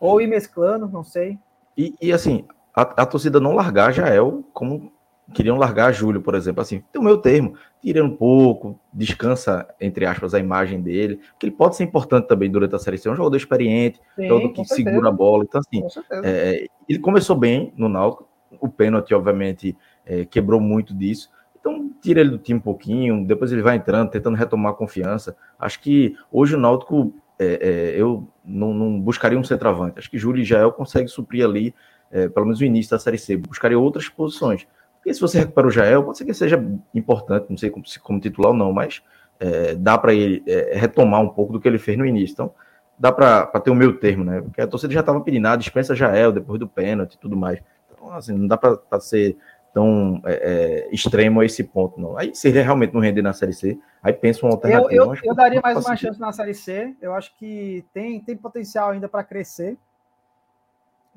Ou 0.00 0.20
ir 0.20 0.26
mesclando, 0.26 0.88
não 0.88 1.04
sei. 1.04 1.38
E, 1.76 1.94
e 2.00 2.12
assim, 2.12 2.46
a, 2.74 2.82
a 3.02 3.06
torcida 3.06 3.38
não 3.38 3.54
largar 3.54 3.92
Jael 3.92 4.42
como 4.54 4.90
queriam 5.32 5.56
largar 5.56 5.92
Júlio, 5.92 6.20
por 6.20 6.34
exemplo, 6.34 6.60
assim, 6.60 6.82
tem 6.92 7.00
o 7.00 7.04
meu 7.04 7.18
termo, 7.18 7.54
tira 7.80 8.04
um 8.04 8.14
pouco, 8.14 8.78
descansa, 8.92 9.66
entre 9.80 10.06
aspas, 10.06 10.34
a 10.34 10.38
imagem 10.38 10.80
dele, 10.80 11.20
que 11.38 11.46
ele 11.46 11.54
pode 11.54 11.76
ser 11.76 11.84
importante 11.84 12.28
também 12.28 12.50
durante 12.50 12.74
a 12.74 12.78
série 12.78 12.98
C, 12.98 13.08
é 13.08 13.12
um 13.12 13.16
jogador 13.16 13.36
experiente, 13.36 14.00
Sim, 14.14 14.28
jogador 14.28 14.48
que 14.50 14.64
certeza. 14.64 14.90
segura 14.90 15.08
a 15.08 15.12
bola, 15.12 15.44
então 15.44 15.60
assim, 15.60 15.82
é, 16.24 16.66
ele 16.88 16.98
começou 16.98 17.36
bem 17.36 17.72
no 17.76 17.88
Náutico, 17.88 18.28
o 18.60 18.68
pênalti, 18.68 19.14
obviamente, 19.14 19.76
é, 20.06 20.24
quebrou 20.24 20.60
muito 20.60 20.94
disso, 20.94 21.30
então 21.58 21.90
tira 22.00 22.20
ele 22.20 22.30
do 22.30 22.38
time 22.38 22.58
um 22.58 22.62
pouquinho, 22.62 23.24
depois 23.26 23.52
ele 23.52 23.62
vai 23.62 23.76
entrando, 23.76 24.10
tentando 24.10 24.36
retomar 24.36 24.72
a 24.72 24.76
confiança, 24.76 25.36
acho 25.58 25.80
que 25.80 26.16
hoje 26.30 26.54
o 26.54 26.58
Náutico, 26.58 27.14
é, 27.38 27.94
é 27.94 28.00
eu 28.00 28.28
não, 28.44 28.72
não, 28.74 29.00
buscaria 29.00 29.38
um 29.38 29.44
centroavante, 29.44 29.98
acho 29.98 30.10
que 30.10 30.18
Júlio 30.18 30.42
e 30.42 30.44
Jael 30.44 30.72
consegue 30.72 31.08
suprir 31.08 31.44
ali, 31.44 31.74
é, 32.10 32.28
pelo 32.28 32.46
menos 32.46 32.60
o 32.60 32.64
início 32.64 32.90
da 32.90 32.98
série 32.98 33.16
C, 33.18 33.36
buscaria 33.36 33.78
outras 33.78 34.08
posições, 34.08 34.66
porque 35.02 35.12
se 35.12 35.20
você 35.20 35.40
recupera 35.40 35.66
o 35.66 35.70
Jael, 35.70 36.04
pode 36.04 36.16
ser 36.16 36.24
que 36.24 36.32
seja 36.32 36.64
importante, 36.94 37.50
não 37.50 37.56
sei 37.56 37.70
como, 37.70 37.84
como 38.04 38.20
titular 38.20 38.52
ou 38.52 38.56
não, 38.56 38.72
mas 38.72 39.02
é, 39.40 39.74
dá 39.74 39.98
para 39.98 40.14
ele 40.14 40.44
é, 40.46 40.78
retomar 40.78 41.20
um 41.20 41.28
pouco 41.28 41.52
do 41.52 41.60
que 41.60 41.66
ele 41.66 41.78
fez 41.78 41.98
no 41.98 42.06
início. 42.06 42.34
Então, 42.34 42.54
dá 42.96 43.10
para 43.10 43.46
ter 43.60 43.70
o 43.72 43.74
meu 43.74 43.98
termo, 43.98 44.22
né? 44.22 44.40
Porque 44.40 44.60
a 44.60 44.66
torcida 44.66 44.94
já 44.94 45.00
estava 45.00 45.20
pedindo, 45.20 45.48
ah, 45.48 45.56
dispensa 45.56 45.96
Jael 45.96 46.30
depois 46.30 46.60
do 46.60 46.68
pênalti 46.68 47.14
e 47.14 47.18
tudo 47.18 47.36
mais. 47.36 47.60
Então, 47.92 48.12
assim, 48.12 48.32
não 48.32 48.46
dá 48.46 48.56
para 48.56 49.00
ser 49.00 49.36
tão 49.74 50.22
é, 50.24 50.34
é, 50.34 50.94
extremo 50.94 51.40
a 51.40 51.44
esse 51.44 51.64
ponto, 51.64 52.00
não. 52.00 52.16
Aí, 52.16 52.32
se 52.32 52.46
ele 52.46 52.62
realmente 52.62 52.94
não 52.94 53.00
render 53.00 53.22
na 53.22 53.32
Série 53.32 53.54
C, 53.54 53.76
aí 54.00 54.12
pensa 54.12 54.46
uma 54.46 54.52
alternativa. 54.52 54.94
Eu, 54.94 55.14
eu, 55.14 55.20
eu 55.24 55.34
daria 55.34 55.60
mais 55.60 55.84
uma 55.84 55.96
chance 55.96 56.20
na 56.20 56.30
Série 56.30 56.54
C. 56.54 56.94
Eu 57.02 57.12
acho 57.12 57.36
que 57.36 57.84
tem, 57.92 58.20
tem 58.20 58.36
potencial 58.36 58.90
ainda 58.90 59.08
para 59.08 59.24
crescer. 59.24 59.76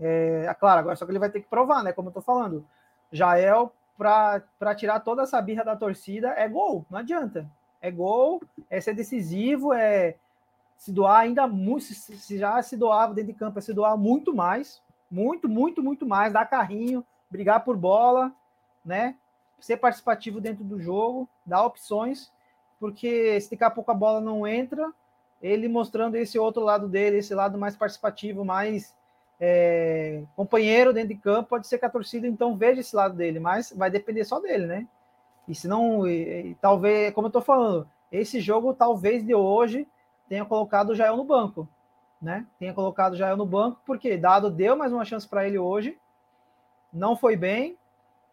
É, 0.02 0.52
claro, 0.60 0.80
agora 0.80 0.96
só 0.96 1.06
que 1.06 1.12
ele 1.12 1.20
vai 1.20 1.30
ter 1.30 1.42
que 1.42 1.48
provar, 1.48 1.84
né? 1.84 1.94
Como 1.94 2.10
eu 2.10 2.14
tô 2.14 2.22
falando. 2.22 2.66
Jael, 3.12 3.74
para 3.98 4.76
tirar 4.76 5.00
toda 5.00 5.24
essa 5.24 5.42
birra 5.42 5.64
da 5.64 5.76
torcida, 5.76 6.30
é 6.30 6.48
gol, 6.48 6.86
não 6.90 7.00
adianta. 7.00 7.50
É 7.82 7.92
gol, 7.92 8.42
é 8.70 8.82
ser 8.82 8.94
decisivo, 8.94 9.74
é 9.74 10.16
se 10.78 10.92
doar 10.92 11.22
ainda 11.22 11.48
muito, 11.48 11.86
se 11.86 12.38
já 12.38 12.62
se 12.62 12.76
doava 12.76 13.14
dentro 13.14 13.32
de 13.32 13.40
campo, 13.40 13.60
é 13.60 13.62
se 13.62 13.74
doar 13.74 13.98
muito 13.98 14.34
mais, 14.34 14.82
muito, 15.10 15.48
muito, 15.48 15.82
muito 15.82 16.06
mais, 16.06 16.34
dar 16.34 16.46
carrinho, 16.46 17.06
brigar 17.30 17.64
por 17.64 17.78
bola, 17.78 18.32
né? 18.84 19.16
Ser 19.60 19.78
participativo 19.78 20.42
dentro 20.42 20.64
do 20.64 20.80
jogo, 20.80 21.30
dar 21.46 21.66
opções, 21.66 22.32
porque 22.80 23.40
se 23.40 23.52
daqui 23.52 23.64
a 23.64 23.70
pouco 23.70 23.92
a 23.92 23.96
bola 23.96 24.20
não 24.20 24.46
entra, 24.46 24.92
ele 25.42 25.68
mostrando 25.68 26.16
esse 26.16 26.38
outro 26.38 26.64
lado 26.64 26.88
dele, 26.88 27.18
esse 27.18 27.34
lado 27.34 27.58
mais 27.58 27.76
participativo, 27.76 28.44
mais 28.44 28.96
é, 29.40 30.24
companheiro 30.36 30.94
dentro 30.94 31.10
de 31.10 31.16
campo, 31.16 31.50
pode 31.50 31.68
ser 31.68 31.78
que 31.78 31.86
a 31.86 31.90
torcida 31.90 32.28
então 32.28 32.56
veja 32.56 32.82
esse 32.82 32.96
lado 32.96 33.16
dele, 33.16 33.40
mas 33.40 33.74
vai 33.76 33.90
depender 33.90 34.24
só 34.24 34.40
dele, 34.40 34.66
né? 34.66 34.88
E 35.48 35.54
se 35.54 35.68
não, 35.68 36.08
e, 36.08 36.56
talvez, 36.62 37.14
como 37.14 37.28
eu 37.28 37.32
tô 37.32 37.42
falando, 37.42 37.88
esse 38.12 38.40
jogo 38.40 38.74
talvez 38.74 39.24
de 39.24 39.36
hoje 39.36 39.88
tenha 40.28 40.46
colocado 40.46 40.92
o 40.92 40.96
Jael 40.96 41.18
no 41.18 41.24
banco, 41.24 41.68
né? 42.22 42.46
Tenha 42.58 42.74
colocado 42.74 43.14
o 43.14 43.18
Jael 43.18 43.38
no 43.38 43.46
banco, 43.46 43.80
porque 43.86 44.18
Dado 44.18 44.50
deu 44.50 44.76
mais 44.76 44.92
uma 44.92 45.06
chance 45.06 45.28
para 45.28 45.48
ele 45.48 45.58
hoje, 45.58 45.98
não 46.92 47.16
foi 47.16 47.36
bem, 47.36 47.78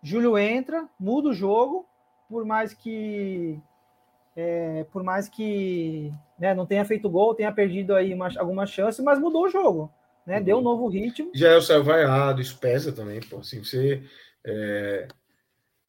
Júlio 0.03 0.38
entra, 0.38 0.88
muda 0.98 1.28
o 1.28 1.34
jogo, 1.34 1.86
por 2.28 2.44
mais 2.44 2.72
que 2.72 3.61
é, 4.34 4.86
por 4.90 5.03
mais 5.03 5.28
que 5.28 6.12
né, 6.38 6.55
não 6.55 6.64
tenha 6.64 6.84
feito 6.84 7.11
gol, 7.11 7.34
tenha 7.34 7.53
perdido 7.53 7.94
aí 7.94 8.14
uma, 8.14 8.28
alguma 8.38 8.66
chance, 8.66 9.03
mas 9.03 9.18
mudou 9.18 9.44
o 9.44 9.50
jogo, 9.50 9.90
né? 10.26 10.40
Deu 10.40 10.58
um 10.58 10.62
novo 10.62 10.88
ritmo. 10.88 11.30
Já 11.34 11.50
é 11.50 11.56
o 11.56 11.62
saiu 11.62 11.84
vaiado, 11.84 12.40
isso 12.40 12.58
pesa 12.58 12.92
também, 12.92 13.20
pô. 13.20 13.38
Assim, 13.38 13.62
você. 13.62 14.02
É... 14.44 15.08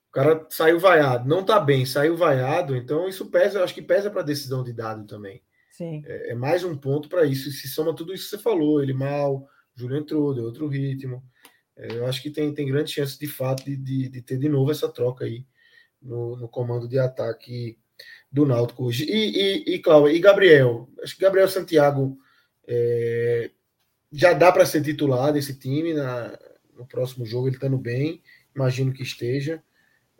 O 0.09 0.13
cara 0.13 0.45
saiu 0.49 0.79
vaiado, 0.79 1.27
não 1.27 1.43
tá 1.43 1.59
bem, 1.59 1.87
saiu 1.87 2.15
vaiado, 2.15 2.75
então 2.75 3.09
isso 3.09 3.31
pesa, 3.31 3.63
acho 3.63 3.73
que 3.73 3.81
pesa 3.81 4.11
para 4.11 4.21
a 4.21 4.25
decisão 4.25 4.63
de 4.63 4.71
dado 4.71 5.07
também. 5.07 5.41
Sim. 5.71 6.03
É, 6.05 6.31
é 6.31 6.35
mais 6.35 6.63
um 6.63 6.77
ponto 6.77 7.09
para 7.09 7.25
isso. 7.25 7.49
Se 7.49 7.67
soma 7.67 7.95
tudo 7.95 8.13
isso 8.13 8.25
que 8.25 8.37
você 8.37 8.37
falou, 8.37 8.83
ele 8.83 8.93
mal, 8.93 9.47
Júlio 9.75 9.97
entrou, 9.97 10.35
deu 10.35 10.43
outro 10.43 10.67
ritmo. 10.67 11.23
É, 11.75 11.97
eu 11.97 12.05
acho 12.05 12.21
que 12.21 12.29
tem, 12.29 12.53
tem 12.53 12.67
grande 12.67 12.91
chance 12.91 13.17
de 13.17 13.25
fato 13.25 13.65
de, 13.65 13.75
de, 13.75 14.09
de 14.09 14.21
ter 14.21 14.37
de 14.37 14.47
novo 14.47 14.69
essa 14.69 14.87
troca 14.87 15.25
aí 15.25 15.47
no, 15.99 16.35
no 16.37 16.47
comando 16.47 16.87
de 16.87 16.99
ataque 16.99 17.79
do 18.31 18.45
Náutico 18.45 18.85
hoje. 18.85 19.05
E, 19.05 19.71
e, 19.71 19.75
e 19.75 19.79
Cláudio, 19.79 20.15
e 20.15 20.19
Gabriel? 20.19 20.89
Acho 21.01 21.15
que 21.15 21.21
Gabriel 21.23 21.47
Santiago 21.47 22.17
é, 22.67 23.49
já 24.13 24.31
dá 24.31 24.51
para 24.51 24.65
ser 24.65 24.83
titular 24.83 25.33
desse 25.33 25.57
time 25.57 25.93
na, 25.93 26.37
no 26.77 26.85
próximo 26.85 27.25
jogo, 27.25 27.47
ele 27.47 27.55
estando 27.55 27.77
bem, 27.77 28.21
imagino 28.55 28.93
que 28.93 29.01
esteja. 29.01 29.61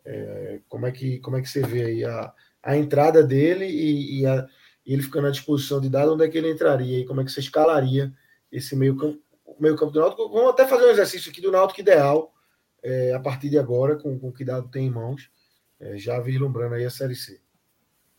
É, 0.04 0.60
como, 0.68 0.86
é 0.86 0.92
que, 0.92 1.20
como 1.20 1.38
é 1.38 1.42
que 1.42 1.48
você 1.48 1.62
vê 1.62 1.86
aí 1.86 2.04
a, 2.04 2.34
a 2.62 2.76
entrada 2.76 3.24
dele 3.24 3.66
e, 3.66 4.22
e, 4.22 4.26
a, 4.26 4.48
e 4.86 4.94
ele 4.94 5.04
ficando 5.04 5.28
à 5.28 5.32
disposição 5.32 5.80
de 5.80 5.90
dado, 5.90 6.14
onde 6.14 6.26
é 6.26 6.28
que 6.28 6.38
ele 6.38 6.52
entraria 6.52 7.00
e 7.00 7.06
como 7.06 7.22
é 7.22 7.24
que 7.24 7.32
você 7.32 7.40
escalaria 7.40 8.12
esse 8.52 8.76
meio 8.76 8.98
campo, 8.98 9.22
meio 9.60 9.78
campo 9.78 9.92
do 9.92 10.00
Náutico? 10.00 10.30
Vamos 10.30 10.50
até 10.50 10.68
fazer 10.68 10.86
um 10.86 10.90
exercício 10.92 11.32
aqui 11.32 11.40
do 11.40 11.52
Náutico 11.52 11.80
ideal 11.80 12.34
é, 12.82 13.14
a 13.14 13.20
partir 13.20 13.50
de 13.50 13.58
agora, 13.58 13.96
com, 13.96 14.20
com 14.20 14.30
o 14.30 14.34
que 14.34 14.44
dado 14.44 14.70
tem 14.70 14.88
em 14.88 14.92
mãos, 14.92 15.30
é, 15.80 15.98
já 15.98 16.20
vislumbrando 16.20 16.76
aí 16.76 16.84
a 16.84 16.90
Série 16.90 17.16
C. 17.16 17.40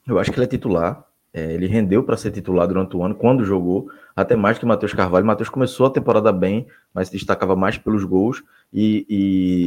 Eu 0.07 0.19
acho 0.19 0.31
que 0.31 0.39
ele 0.39 0.47
é 0.47 0.49
titular. 0.49 1.07
É, 1.35 1.53
ele 1.53 1.67
rendeu 1.67 2.05
para 2.05 2.17
ser 2.17 2.31
titular 2.31 2.69
durante 2.69 2.97
o 2.97 3.03
ano, 3.03 3.17
quando 3.17 3.45
jogou, 3.45 3.91
até 4.15 4.37
mais 4.37 4.57
que 4.57 4.65
Matheus 4.65 4.95
Carvalho. 4.95 5.27
Matheus 5.27 5.49
começou 5.49 5.87
a 5.87 5.91
temporada 5.91 6.31
bem, 6.33 6.69
mas 6.95 7.09
se 7.09 7.15
destacava 7.15 7.57
mais 7.57 7.77
pelos 7.77 8.05
gols. 8.05 8.45
E, 8.73 9.05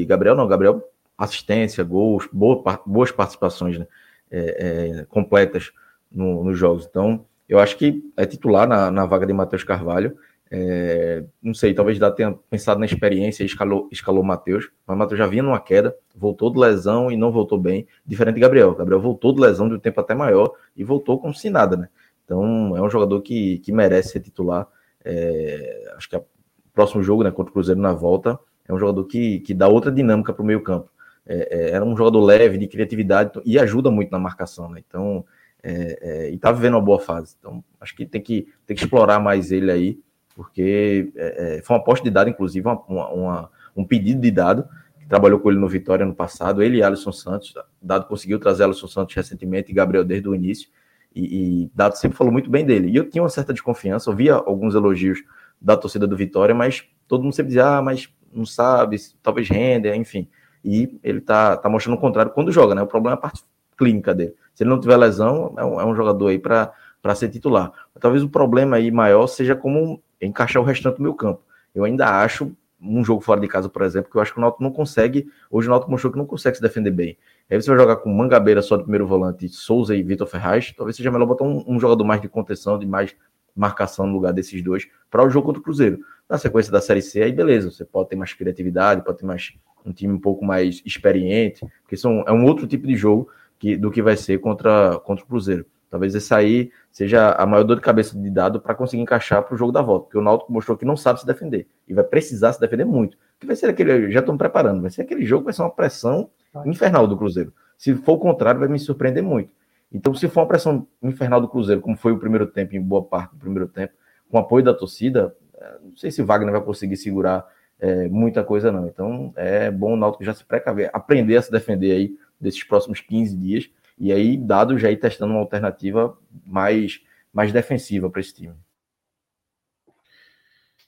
e 0.02 0.06
Gabriel 0.06 0.34
não, 0.34 0.48
Gabriel, 0.48 0.82
assistência, 1.18 1.84
gols, 1.84 2.26
boa, 2.32 2.82
boas 2.86 3.12
participações 3.12 3.78
né? 3.78 3.86
é, 4.32 5.00
é, 5.00 5.06
completas 5.10 5.74
no, 6.10 6.42
nos 6.46 6.58
jogos. 6.58 6.88
Então, 6.90 7.26
eu 7.50 7.60
acho 7.60 7.76
que 7.76 8.02
é 8.16 8.26
titular 8.26 8.66
na, 8.66 8.90
na 8.90 9.06
vaga 9.06 9.26
de 9.26 9.34
Matheus 9.34 9.66
Carvalho. 9.66 10.18
É, 10.50 11.26
não 11.42 11.54
sei, 11.54 11.74
talvez 11.74 11.98
já 11.98 12.10
tenha 12.10 12.32
pensado 12.50 12.80
na 12.80 12.86
experiência 12.86 13.44
e 13.44 13.46
escalou, 13.46 13.90
escalou 13.92 14.24
o 14.24 14.26
Matheus, 14.26 14.70
mas 14.86 14.96
o 14.96 14.98
Matheus 14.98 15.20
já 15.20 15.28
vinha 15.28 15.44
numa 15.44 15.60
queda, 15.60 15.96
voltou 16.16 16.52
de 16.52 16.58
lesão 16.58 17.12
e 17.12 17.18
não 17.18 17.32
voltou 17.32 17.60
bem, 17.60 17.86
diferente 18.06 18.36
de 18.36 18.42
Gabriel. 18.42 18.74
Gabriel 18.74 19.02
voltou 19.02 19.34
de 19.34 19.42
lesão 19.42 19.68
de 19.68 19.76
um 19.76 19.80
tempo 19.80 20.00
até 20.00 20.16
maior 20.16 20.54
e 20.76 20.84
voltou 20.84 21.20
como 21.20 21.34
se 21.34 21.50
nada, 21.50 21.76
né? 21.76 21.90
Então 22.24 22.76
é 22.76 22.82
um 22.82 22.90
jogador 22.90 23.22
que, 23.22 23.60
que 23.60 23.72
merece 23.72 24.10
ser 24.10 24.20
titular. 24.22 24.68
É, 25.04 25.94
acho 25.96 26.10
que 26.10 26.16
o 26.16 26.26
próximo 26.74 27.04
jogo, 27.04 27.24
né, 27.24 27.32
contra 27.32 27.50
o 27.50 27.54
Cruzeiro 27.54 27.80
na 27.80 27.94
volta, 27.94 28.40
é 28.68 28.74
um 28.74 28.80
jogador 28.80 29.06
que, 29.06 29.40
que 29.40 29.54
dá 29.54 29.68
outra 29.68 29.92
dinâmica 29.92 30.34
para 30.34 30.44
o 30.44 30.46
meio 30.46 30.62
campo. 30.62 30.90
É, 31.26 31.48
é, 31.52 31.70
era 31.72 31.84
um 31.84 31.96
jogador 31.96 32.22
leve, 32.22 32.58
de 32.58 32.68
criatividade 32.68 33.32
e 33.46 33.60
ajuda 33.60 33.92
muito 33.92 34.12
na 34.12 34.20
marcação, 34.20 34.70
né? 34.70 34.82
Então, 34.86 35.26
é, 35.62 36.00
é, 36.02 36.30
e 36.30 36.38
tá 36.38 36.52
vivendo 36.52 36.76
uma 36.76 36.82
boa 36.82 37.00
fase. 37.00 37.36
Então, 37.40 37.64
acho 37.80 37.96
que 37.96 38.06
tem 38.06 38.22
que, 38.22 38.48
tem 38.66 38.76
que 38.76 38.84
explorar 38.84 39.20
mais 39.20 39.52
ele 39.52 39.72
aí 39.72 40.00
porque 40.38 41.12
é, 41.16 41.58
é, 41.58 41.62
foi 41.64 41.76
uma 41.76 41.82
aposta 41.82 42.04
de 42.04 42.12
dado, 42.12 42.30
inclusive, 42.30 42.64
uma, 42.64 43.10
uma, 43.10 43.50
um 43.76 43.84
pedido 43.84 44.22
de 44.22 44.30
dado, 44.30 44.68
que 45.00 45.08
trabalhou 45.08 45.40
com 45.40 45.50
ele 45.50 45.60
no 45.60 45.68
Vitória 45.68 46.06
no 46.06 46.14
passado, 46.14 46.62
ele 46.62 46.78
e 46.78 46.84
Alisson 46.84 47.12
Santos, 47.12 47.56
Dado 47.82 48.06
conseguiu 48.06 48.38
trazer 48.38 48.64
Alisson 48.64 48.88
Santos 48.88 49.16
recentemente 49.16 49.72
e 49.72 49.74
Gabriel 49.74 50.06
desde 50.06 50.30
o 50.30 50.36
início, 50.36 50.70
e, 51.16 51.64
e 51.64 51.72
Dado 51.74 51.96
sempre 51.96 52.16
falou 52.16 52.32
muito 52.32 52.52
bem 52.52 52.64
dele, 52.64 52.88
e 52.90 52.96
eu 52.96 53.10
tinha 53.10 53.24
uma 53.24 53.30
certa 53.30 53.52
desconfiança, 53.52 54.12
ouvia 54.12 54.36
alguns 54.36 54.76
elogios 54.76 55.24
da 55.60 55.76
torcida 55.76 56.06
do 56.06 56.16
Vitória, 56.16 56.54
mas 56.54 56.88
todo 57.08 57.24
mundo 57.24 57.34
sempre 57.34 57.48
dizia, 57.48 57.78
ah, 57.78 57.82
mas 57.82 58.08
não 58.32 58.46
sabe, 58.46 58.96
talvez 59.24 59.50
renda, 59.50 59.96
enfim, 59.96 60.30
e 60.64 61.00
ele 61.04 61.20
tá, 61.20 61.58
tá 61.58 61.68
mostrando 61.68 61.98
o 61.98 62.00
contrário 62.00 62.32
quando 62.32 62.52
joga, 62.52 62.76
né, 62.76 62.84
o 62.84 62.88
problema 62.88 63.16
é 63.16 63.18
a 63.18 63.22
parte 63.22 63.42
clínica 63.76 64.14
dele, 64.14 64.36
se 64.54 64.62
ele 64.62 64.70
não 64.70 64.80
tiver 64.80 64.98
lesão, 64.98 65.56
é 65.58 65.66
um, 65.66 65.82
é 65.82 65.86
um 65.86 65.96
jogador 65.96 66.28
aí 66.28 66.38
para 66.38 66.72
ser 67.16 67.30
titular. 67.30 67.72
Talvez 68.00 68.22
o 68.22 68.30
problema 68.30 68.76
aí 68.76 68.92
maior 68.92 69.26
seja 69.26 69.56
como 69.56 70.02
encaixar 70.22 70.62
o 70.62 70.66
restante 70.66 70.98
do 70.98 71.04
meu 71.04 71.14
campo. 71.14 71.42
Eu 71.74 71.84
ainda 71.84 72.22
acho 72.22 72.56
um 72.82 73.04
jogo 73.04 73.22
fora 73.22 73.40
de 73.40 73.48
casa, 73.48 73.68
por 73.68 73.82
exemplo, 73.82 74.12
que 74.12 74.18
eu 74.18 74.22
acho 74.22 74.32
que 74.32 74.38
o 74.38 74.42
Náutico 74.42 74.64
não 74.64 74.72
consegue, 74.72 75.28
hoje 75.50 75.68
o 75.68 75.72
Náutico 75.72 75.92
mostrou 75.92 76.12
que 76.12 76.18
não 76.18 76.26
consegue 76.26 76.58
se 76.58 76.62
defender 76.62 76.92
bem. 76.92 77.18
Aí 77.50 77.60
você 77.60 77.70
vai 77.70 77.80
jogar 77.80 77.98
com 77.98 78.14
Mangabeira 78.14 78.62
só 78.62 78.78
de 78.78 78.84
primeiro 78.84 79.08
volante, 79.08 79.48
Souza 79.50 79.96
e 79.96 80.04
Vitor 80.04 80.28
Ferraz, 80.28 80.74
talvez 80.76 80.96
seja 80.96 81.10
melhor 81.10 81.26
botar 81.26 81.44
um, 81.44 81.64
um, 81.68 81.80
jogador 81.80 82.04
mais 82.04 82.22
de 82.22 82.28
contenção, 82.28 82.78
de 82.78 82.86
mais 82.86 83.16
marcação 83.56 84.06
no 84.06 84.14
lugar 84.14 84.32
desses 84.34 84.62
dois, 84.62 84.88
para 85.10 85.26
o 85.26 85.30
jogo 85.30 85.48
contra 85.48 85.60
o 85.60 85.64
Cruzeiro. 85.64 86.00
Na 86.30 86.38
sequência 86.38 86.72
da 86.72 86.82
Série 86.82 87.02
C, 87.02 87.24
aí 87.24 87.32
beleza, 87.32 87.72
você 87.72 87.84
pode 87.84 88.10
ter 88.10 88.16
mais 88.16 88.34
criatividade, 88.34 89.04
pode 89.04 89.18
ter 89.18 89.26
mais 89.26 89.54
um 89.84 89.92
time 89.92 90.14
um 90.14 90.20
pouco 90.20 90.46
mais 90.46 90.82
experiente, 90.86 91.66
porque 91.82 91.98
são, 91.98 92.24
é 92.28 92.32
um 92.32 92.46
outro 92.46 92.68
tipo 92.68 92.86
de 92.86 92.96
jogo 92.96 93.30
que, 93.58 93.76
do 93.76 93.90
que 93.90 94.02
vai 94.02 94.16
ser 94.16 94.40
contra, 94.40 95.00
contra 95.00 95.24
o 95.24 95.28
Cruzeiro. 95.28 95.66
Talvez 95.90 96.14
esse 96.14 96.34
aí 96.34 96.72
seja 96.92 97.32
a 97.32 97.46
maior 97.46 97.64
dor 97.64 97.76
de 97.76 97.82
cabeça 97.82 98.18
de 98.18 98.30
dado 98.30 98.60
para 98.60 98.76
conseguir 98.76 99.02
encaixar 99.02 99.44
para 99.44 99.56
o 99.56 99.58
jogo 99.58 99.72
da 99.72 99.82
volta, 99.82 100.06
porque 100.06 100.18
o 100.18 100.22
Náutico 100.22 100.52
mostrou 100.52 100.78
que 100.78 100.86
não 100.86 100.98
sabe 100.98 101.20
se 101.20 101.26
defender 101.26 101.68
e 101.88 101.94
vai 101.94 102.04
precisar 102.04 102.52
se 102.54 102.60
defender 102.60 102.86
muito. 102.86 103.18
Que 103.40 103.48
vai 103.48 103.56
ser 103.56 103.68
aquele, 103.68 104.12
já 104.12 104.20
estão 104.20 104.38
preparando, 104.38 104.82
vai 104.82 104.90
ser 104.90 105.04
aquele 105.04 105.26
jogo, 105.26 105.46
vai 105.46 105.54
ser 105.54 105.62
uma 105.62 105.72
pressão 105.72 106.30
infernal 106.66 107.08
do 107.08 107.16
Cruzeiro. 107.16 107.54
Se 107.78 107.94
for 107.96 108.14
o 108.14 108.20
contrário, 108.20 108.60
vai 108.60 108.68
me 108.68 108.80
surpreender 108.80 109.24
muito. 109.24 109.52
Então, 109.94 110.14
se 110.14 110.28
for 110.28 110.42
uma 110.42 110.48
pressão 110.48 110.86
infernal 111.02 111.40
do 111.40 111.48
Cruzeiro, 111.48 111.80
como 111.80 111.96
foi 111.96 112.12
o 112.12 112.20
primeiro 112.20 112.48
tempo, 112.48 112.76
em 112.76 112.82
boa 112.82 113.04
parte 113.04 113.32
do 113.32 113.38
primeiro 113.38 113.68
tempo, 113.68 113.94
com 114.30 114.38
apoio 114.38 114.66
da 114.66 114.74
torcida, 114.74 115.34
eh, 115.56 115.78
não 115.82 115.96
sei 115.96 116.12
se 116.12 116.22
Wagner 116.22 116.52
vai 116.52 116.62
conseguir 116.62 116.98
segurar 116.98 117.48
é, 117.80 118.08
muita 118.08 118.44
coisa, 118.44 118.72
não. 118.72 118.88
Então, 118.88 119.32
é 119.36 119.72
bom 119.72 119.94
o 119.94 119.98
Náutico 119.98 120.24
já 120.24 120.34
se 120.34 120.44
precaver, 120.44 120.90
aprender 120.92 121.38
a 121.38 121.42
se 121.42 121.52
defender 121.52 121.92
aí 121.92 122.18
desses 122.40 122.64
próximos 122.64 123.00
15 123.02 123.38
dias 123.38 123.70
e 123.98 124.12
aí, 124.12 124.38
dado 124.38 124.78
já 124.78 124.92
ir 124.92 124.98
testando 124.98 125.34
uma 125.34 125.42
alternativa 125.42 126.18
mais, 126.46 127.02
mais 127.34 127.52
defensiva 127.52 128.10
para 128.10 128.22
esse 128.22 128.34
time. 128.34 128.56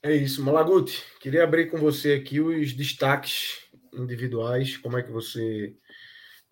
É 0.02 0.16
isso, 0.16 0.44
Malaguti. 0.44 1.04
Queria 1.20 1.44
abrir 1.44 1.70
com 1.70 1.78
você 1.78 2.14
aqui 2.14 2.40
os 2.40 2.72
destaques 2.74 3.68
individuais. 3.94 4.78
Como 4.78 4.98
é 4.98 5.04
que 5.04 5.12
você 5.12 5.76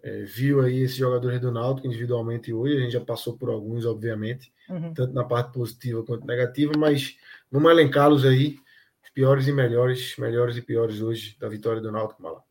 é, 0.03 0.23
viu 0.23 0.61
aí 0.61 0.79
esses 0.79 0.97
jogadores 0.97 1.39
do 1.39 1.51
Náutico 1.51 1.87
individualmente 1.87 2.51
hoje? 2.51 2.75
A 2.75 2.79
gente 2.81 2.93
já 2.93 3.01
passou 3.01 3.37
por 3.37 3.49
alguns, 3.49 3.85
obviamente, 3.85 4.51
uhum. 4.67 4.93
tanto 4.93 5.13
na 5.13 5.23
parte 5.23 5.53
positiva 5.53 6.03
quanto 6.03 6.25
negativa, 6.25 6.73
mas 6.77 7.15
vamos 7.51 7.71
elencá-los 7.71 8.25
aí, 8.25 8.59
os 9.03 9.09
piores 9.11 9.47
e 9.47 9.53
melhores, 9.53 10.17
melhores 10.17 10.57
e 10.57 10.61
piores 10.61 11.01
hoje 11.01 11.37
da 11.39 11.47
vitória 11.47 11.81
do 11.81 11.91
Náutico, 11.91 12.21
Malaguti. 12.21 12.46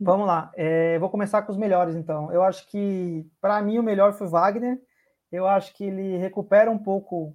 Vamos 0.00 0.26
lá. 0.26 0.52
É, 0.54 0.98
vou 0.98 1.10
começar 1.10 1.42
com 1.42 1.50
os 1.50 1.58
melhores, 1.58 1.96
então. 1.96 2.32
Eu 2.32 2.42
acho 2.42 2.68
que, 2.68 3.26
para 3.40 3.60
mim, 3.60 3.78
o 3.78 3.82
melhor 3.82 4.12
foi 4.12 4.28
Wagner. 4.28 4.80
Eu 5.30 5.46
acho 5.46 5.74
que 5.74 5.84
ele 5.84 6.16
recupera 6.16 6.70
um 6.70 6.78
pouco 6.78 7.34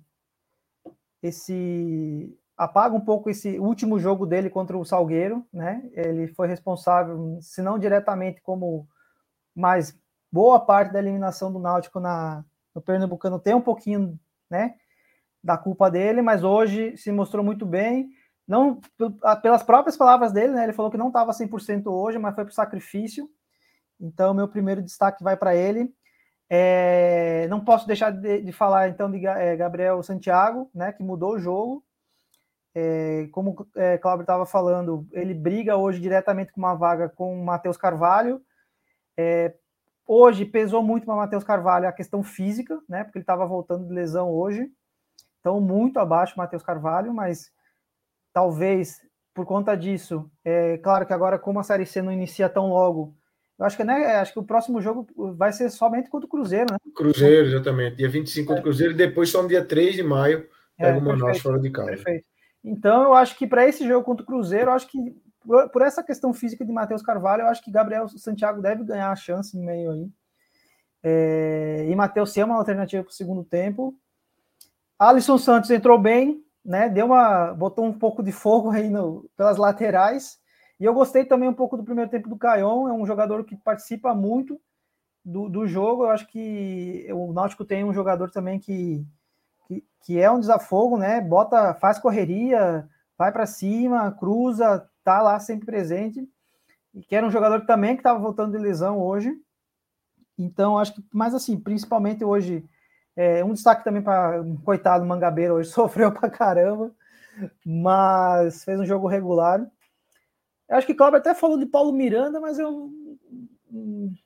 esse. 1.22 2.38
apaga 2.58 2.96
um 2.96 3.02
pouco 3.02 3.30
esse 3.30 3.60
último 3.60 4.00
jogo 4.00 4.26
dele 4.26 4.50
contra 4.50 4.78
o 4.78 4.86
Salgueiro, 4.86 5.46
né? 5.52 5.84
Ele 5.94 6.28
foi 6.28 6.48
responsável, 6.48 7.38
se 7.42 7.62
não 7.62 7.78
diretamente, 7.78 8.42
como 8.42 8.88
mais 9.56 9.98
boa 10.32 10.60
parte 10.60 10.92
da 10.94 11.00
eliminação 11.00 11.52
do 11.52 11.60
Náutico 11.60 12.00
na, 12.00 12.44
no 12.74 12.82
Pernambucano 12.82 13.40
tem 13.40 13.54
um 13.54 13.62
pouquinho, 13.62 14.18
né? 14.50 14.76
Da 15.44 15.58
culpa 15.58 15.92
dele, 15.92 16.22
mas 16.22 16.44
hoje 16.44 16.96
se 16.96 17.12
mostrou 17.12 17.44
muito 17.44 17.66
bem 17.66 18.10
não 18.48 18.82
pelas 19.42 19.64
próprias 19.64 19.96
palavras 19.96 20.32
dele, 20.32 20.54
né? 20.54 20.64
Ele 20.64 20.74
falou 20.74 20.92
que 20.92 20.98
não 20.98 21.08
estava 21.08 21.32
100% 21.32 21.88
hoje, 21.88 22.18
mas 22.20 22.36
foi 22.36 22.44
o 22.44 22.52
sacrifício. 22.52 23.30
Então, 24.00 24.34
meu 24.34 24.48
primeiro 24.48 24.82
destaque 24.82 25.24
vai 25.24 25.38
para 25.38 25.56
ele. 25.56 25.94
É, 26.50 27.48
não 27.50 27.64
posso 27.64 27.88
deixar 27.88 28.12
de, 28.12 28.42
de 28.42 28.52
falar 28.52 28.90
então 28.90 29.10
de 29.10 29.26
é, 29.26 29.56
Gabriel 29.56 30.04
Santiago, 30.04 30.70
né? 30.74 30.92
Que 30.92 31.02
mudou 31.02 31.34
o 31.34 31.40
jogo. 31.40 31.84
É, 32.76 33.28
como 33.32 33.68
é, 33.76 33.98
Cláudio 33.98 34.24
estava 34.24 34.46
falando, 34.46 35.08
ele 35.12 35.34
briga 35.34 35.78
hoje 35.78 36.00
diretamente 36.00 36.52
com 36.52 36.60
uma 36.60 36.74
vaga 36.74 37.08
com 37.08 37.40
o 37.40 37.46
Matheus 37.46 37.78
Carvalho. 37.78 38.42
É, 39.16 39.56
hoje 40.06 40.44
pesou 40.44 40.84
muito 40.84 41.06
para 41.06 41.16
Matheus 41.16 41.44
Carvalho 41.44 41.88
a 41.88 41.94
questão 41.94 42.24
física, 42.24 42.82
né? 42.90 43.04
Porque 43.04 43.20
ele 43.20 43.24
estava 43.24 43.46
voltando 43.46 43.88
de 43.88 43.94
lesão 43.94 44.32
hoje. 44.32 44.70
Então, 45.40 45.62
muito 45.62 46.00
abaixo 46.00 46.38
Matheus 46.38 46.64
Carvalho, 46.64 47.14
mas 47.14 47.52
talvez 48.34 49.00
por 49.34 49.46
conta 49.46 49.76
disso. 49.76 50.30
É 50.44 50.78
claro 50.78 51.06
que 51.06 51.14
agora, 51.14 51.40
como 51.40 51.60
a 51.60 51.64
Série 51.64 51.86
C 51.86 52.02
não 52.02 52.12
inicia 52.12 52.50
tão 52.50 52.70
logo, 52.70 53.16
eu 53.58 53.66
acho 53.66 53.78
que, 53.78 53.84
né, 53.84 54.16
acho 54.16 54.34
que 54.34 54.40
o 54.40 54.44
próximo 54.44 54.82
jogo 54.82 55.08
vai 55.36 55.54
ser 55.54 55.70
somente 55.70 56.10
contra 56.10 56.26
o 56.26 56.30
Cruzeiro, 56.30 56.72
né? 56.72 56.78
Cruzeiro, 56.96 57.48
exatamente. 57.48 57.98
Dia 57.98 58.10
25 58.10 58.48
contra 58.48 58.62
o 58.62 58.64
Cruzeiro, 58.64 58.94
e 58.94 58.98
depois 58.98 59.30
só 59.30 59.42
no 59.42 59.48
dia 59.48 59.64
3 59.64 59.96
de 59.96 60.04
maio, 60.04 60.48
pega 60.78 60.98
é, 60.98 61.00
o 61.00 61.04
Manaus 61.04 61.40
fora 61.40 61.60
de 61.60 61.70
casa. 61.70 61.90
Perfeito. 61.90 62.26
Então, 62.64 63.04
eu 63.04 63.14
acho 63.14 63.38
que 63.38 63.46
para 63.46 63.68
esse 63.68 63.88
jogo 63.88 64.04
contra 64.04 64.24
o 64.24 64.26
Cruzeiro, 64.26 64.70
eu 64.70 64.74
acho 64.74 64.88
que 64.88 64.98
por, 65.46 65.70
por 65.70 65.82
essa 65.82 66.04
questão 66.04 66.34
física 66.34 66.66
de 66.66 66.72
Matheus 66.72 67.02
Carvalho, 67.02 67.42
eu 67.42 67.48
acho 67.48 67.64
que 67.64 67.72
Gabriel 67.72 68.08
Santiago 68.10 68.62
deve 68.62 68.84
ganhar 68.84 69.12
a 69.12 69.16
chance 69.16 69.56
no 69.56 69.64
meio 69.64 69.92
aí. 69.92 70.10
É, 71.04 71.86
e 71.90 71.96
Matheus 71.96 72.36
é 72.38 72.46
uma 72.46 72.56
alternativa 72.56 73.04
para 73.04 73.12
o 73.12 73.14
segundo 73.14 73.44
tempo. 73.44 73.96
Alisson 74.98 75.38
Santos 75.38 75.70
entrou 75.70 76.00
bem, 76.00 76.43
né? 76.64 76.90
Deu 76.90 77.08
uma, 77.08 77.54
botou 77.54 77.86
um 77.86 77.94
pouco 77.94 78.24
de 78.24 78.32
fogo 78.32 78.72
aí 78.72 78.90
no, 78.90 79.30
pelas 79.36 79.58
laterais. 79.58 80.40
E 80.80 80.86
eu 80.86 80.94
gostei 80.94 81.26
também 81.26 81.50
um 81.50 81.54
pouco 81.54 81.78
do 81.78 81.84
primeiro 81.84 82.10
tempo 82.10 82.30
do 82.30 82.38
Caion. 82.38 82.88
É 82.88 82.94
um 82.94 83.06
jogador 83.06 83.44
que 83.44 83.56
participa 83.56 84.14
muito 84.14 84.60
do, 85.24 85.50
do 85.50 85.68
jogo. 85.68 86.04
Eu 86.04 86.10
acho 86.10 86.28
que 86.28 87.08
o 87.12 87.34
Náutico 87.34 87.66
tem 87.66 87.84
um 87.84 87.94
jogador 87.94 88.32
também 88.32 88.60
que, 88.60 89.06
que, 89.68 89.86
que 90.06 90.20
é 90.20 90.30
um 90.32 90.40
desafogo, 90.40 90.98
né? 90.98 91.22
Bota, 91.22 91.74
faz 91.76 92.00
correria, 92.00 92.88
vai 93.18 93.32
para 93.32 93.46
cima, 93.46 94.12
cruza, 94.12 94.90
tá 95.04 95.22
lá 95.22 95.40
sempre 95.40 95.66
presente. 95.66 96.28
E 96.94 97.02
que 97.02 97.16
era 97.16 97.26
um 97.26 97.32
jogador 97.32 97.66
também 97.66 97.96
que 97.96 98.02
estava 98.02 98.20
voltando 98.20 98.52
de 98.52 98.58
lesão 98.58 99.00
hoje. 99.00 99.34
Então, 100.38 100.78
acho 100.78 100.94
que, 100.96 101.04
mas 101.14 101.34
assim, 101.34 101.60
principalmente 101.60 102.24
hoje, 102.24 102.68
é, 103.16 103.44
um 103.44 103.54
destaque 103.54 103.84
também 103.84 104.02
para 104.02 104.42
um 104.42 104.58
coitado 104.58 105.06
Mangabeira 105.06 105.54
hoje, 105.54 105.70
sofreu 105.72 106.12
pra 106.12 106.30
caramba, 106.30 106.92
mas 107.66 108.64
fez 108.64 108.80
um 108.80 108.86
jogo 108.86 109.08
regular. 109.08 109.66
Eu 110.70 110.78
acho 110.78 110.88
que 110.88 110.94
Cláudio 110.94 111.20
até 111.20 111.34
falou 111.34 111.58
de 111.58 111.66
Paulo 111.66 111.94
Miranda, 111.94 112.40
mas 112.40 112.58
eu 112.58 112.92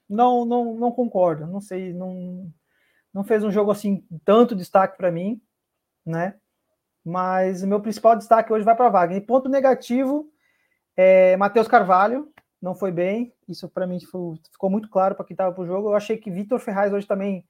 não, 0.09 0.45
não, 0.45 0.75
não 0.75 0.91
concordo. 0.91 1.47
Não 1.47 1.59
sei, 1.59 1.93
não, 1.93 2.51
não 3.13 3.23
fez 3.23 3.43
um 3.43 3.51
jogo 3.51 3.71
assim 3.71 4.05
tanto 4.23 4.55
destaque 4.55 4.97
para 4.97 5.11
mim, 5.11 5.41
né? 6.05 6.35
Mas 7.03 7.63
o 7.63 7.67
meu 7.67 7.81
principal 7.81 8.15
destaque 8.15 8.51
hoje 8.51 8.65
vai 8.65 8.75
para 8.75 8.89
Wagner. 8.89 9.25
Ponto 9.25 9.49
negativo 9.49 10.29
é 10.95 11.38
Matheus 11.38 11.67
Carvalho, 11.67 12.31
não 12.61 12.75
foi 12.75 12.91
bem. 12.91 13.33
Isso 13.47 13.69
para 13.69 13.88
mim 13.88 13.99
ficou 13.99 14.69
muito 14.69 14.89
claro 14.89 15.15
para 15.15 15.25
quem 15.25 15.33
estava 15.33 15.53
para 15.53 15.63
o 15.63 15.65
jogo. 15.65 15.89
Eu 15.89 15.95
achei 15.95 16.17
que 16.17 16.29
Vitor 16.29 16.59
Ferraz 16.59 16.91
hoje 16.91 17.07
também 17.07 17.45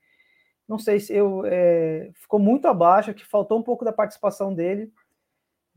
não 0.67 0.77
sei 0.77 0.99
se 0.99 1.13
eu 1.13 1.43
é, 1.45 2.11
ficou 2.13 2.39
muito 2.39 2.67
abaixo, 2.67 3.13
que 3.13 3.25
faltou 3.25 3.57
um 3.57 3.63
pouco 3.63 3.85
da 3.85 3.93
participação 3.93 4.53
dele. 4.53 4.91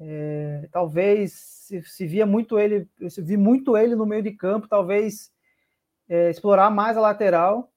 É, 0.01 0.68
talvez 0.72 1.32
se, 1.32 1.82
se, 1.82 2.07
via 2.07 2.26
muito 2.26 2.59
ele, 2.59 2.88
se 3.09 3.22
vi 3.22 3.36
muito 3.36 3.76
ele 3.76 3.95
no 3.95 4.07
meio 4.07 4.22
de 4.22 4.32
campo, 4.32 4.66
talvez 4.66 5.30
é, 6.09 6.30
explorar 6.30 6.70
mais 6.70 6.97
a 6.97 7.01
lateral. 7.01 7.72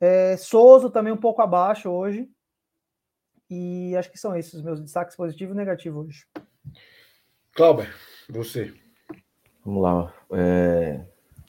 É, 0.00 0.36
Souza 0.36 0.88
também 0.88 1.12
um 1.12 1.18
pouco 1.18 1.42
abaixo 1.42 1.90
hoje. 1.90 2.28
E 3.50 3.94
acho 3.96 4.10
que 4.10 4.18
são 4.18 4.34
esses 4.34 4.54
os 4.54 4.62
meus 4.62 4.80
destaques 4.80 5.14
positivos 5.14 5.54
e 5.54 5.58
negativos 5.58 6.06
hoje. 6.06 6.26
Cláudio, 7.52 7.86
você. 8.28 8.74
Vamos 9.64 9.82
lá. 9.82 10.14
É, 10.32 11.06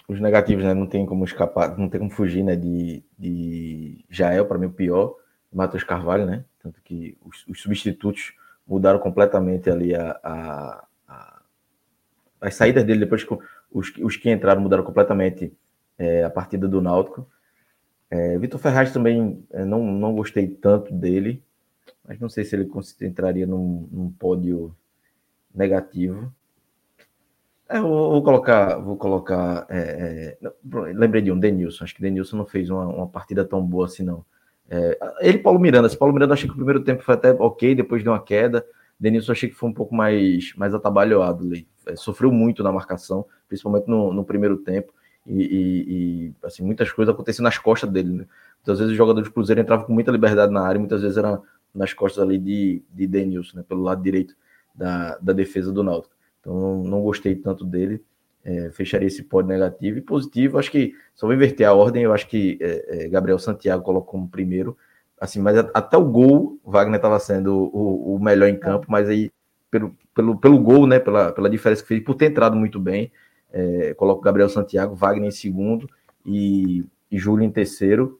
os 0.07 0.19
negativos, 0.19 0.63
né? 0.63 0.73
Não 0.73 0.87
tem 0.87 1.05
como 1.05 1.23
escapar, 1.25 1.77
não 1.77 1.89
tem 1.89 1.99
como 1.99 2.11
fugir, 2.11 2.43
né? 2.43 2.55
De, 2.55 3.03
de 3.17 4.05
Jael, 4.09 4.45
para 4.45 4.57
mim, 4.57 4.67
o 4.67 4.71
pior, 4.71 5.15
Matheus 5.51 5.83
Carvalho, 5.83 6.25
né? 6.25 6.45
Tanto 6.61 6.81
que 6.81 7.17
os, 7.23 7.45
os, 7.47 7.61
substitutos 7.61 8.33
mudaram 8.67 8.99
completamente 8.99 9.69
ali 9.69 9.95
a, 9.95 10.19
a, 10.23 10.85
a, 11.07 11.41
as 12.41 12.55
saídas 12.55 12.83
dele, 12.83 13.01
depois 13.01 13.23
que 13.23 13.37
os, 13.71 13.93
os 13.97 14.17
que 14.17 14.31
entraram 14.31 14.61
mudaram 14.61 14.83
completamente 14.83 15.53
é, 15.97 16.23
a 16.23 16.29
partida 16.29 16.67
do 16.67 16.81
Náutico. 16.81 17.27
É, 18.09 18.37
Vitor 18.37 18.59
Ferraz 18.59 18.91
também 18.91 19.43
é, 19.51 19.65
não, 19.65 19.83
não 19.83 20.15
gostei 20.15 20.47
tanto 20.47 20.93
dele, 20.93 21.43
mas 22.03 22.19
não 22.19 22.29
sei 22.29 22.43
se 22.43 22.55
ele 22.55 22.69
entraria 23.01 23.47
num, 23.47 23.87
num 23.91 24.11
pódio 24.11 24.75
negativo. 25.53 26.31
É, 27.67 27.77
eu 27.77 27.87
vou 27.87 28.23
colocar, 28.23 28.77
vou 28.77 28.95
colocar. 28.95 29.65
É, 29.69 30.37
é, 30.41 30.51
lembrei 30.93 31.21
de 31.21 31.31
um, 31.31 31.39
Denilson. 31.39 31.83
Acho 31.83 31.95
que 31.95 32.01
Denilson 32.01 32.37
não 32.37 32.45
fez 32.45 32.69
uma, 32.69 32.85
uma 32.85 33.07
partida 33.07 33.43
tão 33.43 33.63
boa 33.65 33.85
assim, 33.85 34.03
não. 34.03 34.23
É, 34.69 34.97
ele 35.21 35.39
Paulo 35.39 35.59
Miranda. 35.59 35.89
Se 35.89 35.97
Paulo 35.97 36.13
Miranda 36.13 36.33
achei 36.33 36.47
que 36.47 36.53
o 36.53 36.57
primeiro 36.57 36.83
tempo 36.83 37.03
foi 37.03 37.15
até 37.15 37.31
ok, 37.31 37.75
depois 37.75 38.03
deu 38.03 38.13
uma 38.13 38.21
queda. 38.21 38.65
Denilson 38.99 39.31
achei 39.31 39.49
que 39.49 39.55
foi 39.55 39.69
um 39.69 39.73
pouco 39.73 39.95
mais, 39.95 40.53
mais 40.55 40.73
atabalhoado. 40.73 41.45
Ele, 41.45 41.67
é, 41.87 41.95
sofreu 41.95 42.31
muito 42.31 42.63
na 42.63 42.71
marcação, 42.71 43.25
principalmente 43.47 43.87
no, 43.87 44.13
no 44.13 44.23
primeiro 44.23 44.57
tempo. 44.57 44.93
E, 45.27 45.41
e, 45.41 45.83
e, 45.87 46.33
assim, 46.43 46.63
muitas 46.63 46.91
coisas 46.91 47.13
aconteciam 47.13 47.43
nas 47.43 47.57
costas 47.57 47.89
dele. 47.89 48.09
Né? 48.09 48.25
Muitas 48.57 48.79
vezes 48.79 48.93
o 48.93 48.95
jogador 48.95 49.21
de 49.21 49.31
Cruzeiro 49.31 49.61
entrava 49.61 49.83
com 49.83 49.93
muita 49.93 50.11
liberdade 50.11 50.51
na 50.51 50.61
área, 50.61 50.79
muitas 50.79 51.01
vezes 51.01 51.17
era 51.17 51.41
nas 51.73 51.93
costas 51.93 52.23
ali 52.23 52.37
de, 52.37 52.83
de 52.93 53.07
Denilson, 53.07 53.57
né? 53.57 53.65
pelo 53.67 53.81
lado 53.81 54.01
direito 54.01 54.35
da, 54.73 55.17
da 55.17 55.33
defesa 55.33 55.71
do 55.71 55.83
Náutico. 55.83 56.14
Então 56.45 56.83
não, 56.83 57.01
gostei 57.01 57.35
tanto 57.35 57.65
dele. 57.65 58.03
É, 58.43 58.69
fecharia 58.69 59.07
esse 59.07 59.23
pódio 59.23 59.49
negativo 59.49 59.97
e 59.97 60.01
positivo. 60.01 60.59
Acho 60.59 60.69
que 60.69 60.93
só 61.15 61.25
vou 61.25 61.35
inverter 61.35 61.67
a 61.67 61.73
ordem. 61.73 62.03
Eu 62.03 62.13
acho 62.13 62.27
que 62.27 62.59
é, 62.61 63.05
é, 63.05 63.07
Gabriel 63.07 63.39
Santiago 63.39 63.83
colocou 63.83 64.11
como 64.11 64.29
primeiro. 64.29 64.77
Assim, 65.19 65.39
mas 65.39 65.57
até 65.57 65.97
o 65.97 66.05
gol, 66.05 66.59
Wagner 66.63 66.97
estava 66.97 67.19
sendo 67.19 67.55
o, 67.73 68.15
o, 68.15 68.19
melhor 68.19 68.47
em 68.47 68.59
campo, 68.59 68.85
mas 68.89 69.09
aí 69.09 69.31
pelo, 69.71 69.95
pelo, 70.13 70.37
pelo 70.37 70.59
gol, 70.59 70.85
né, 70.85 70.99
pela, 70.99 71.31
pela 71.31 71.49
diferença 71.49 71.81
que 71.81 71.87
fez, 71.87 72.03
por 72.03 72.15
ter 72.15 72.25
entrado 72.25 72.55
muito 72.55 72.79
bem, 72.79 73.11
é, 73.51 73.93
coloco 73.95 74.21
Gabriel 74.21 74.49
Santiago, 74.49 74.93
Wagner 74.93 75.29
em 75.29 75.31
segundo 75.31 75.89
e, 76.25 76.85
e 77.09 77.17
Júlio 77.17 77.45
em 77.45 77.49
terceiro. 77.49 78.19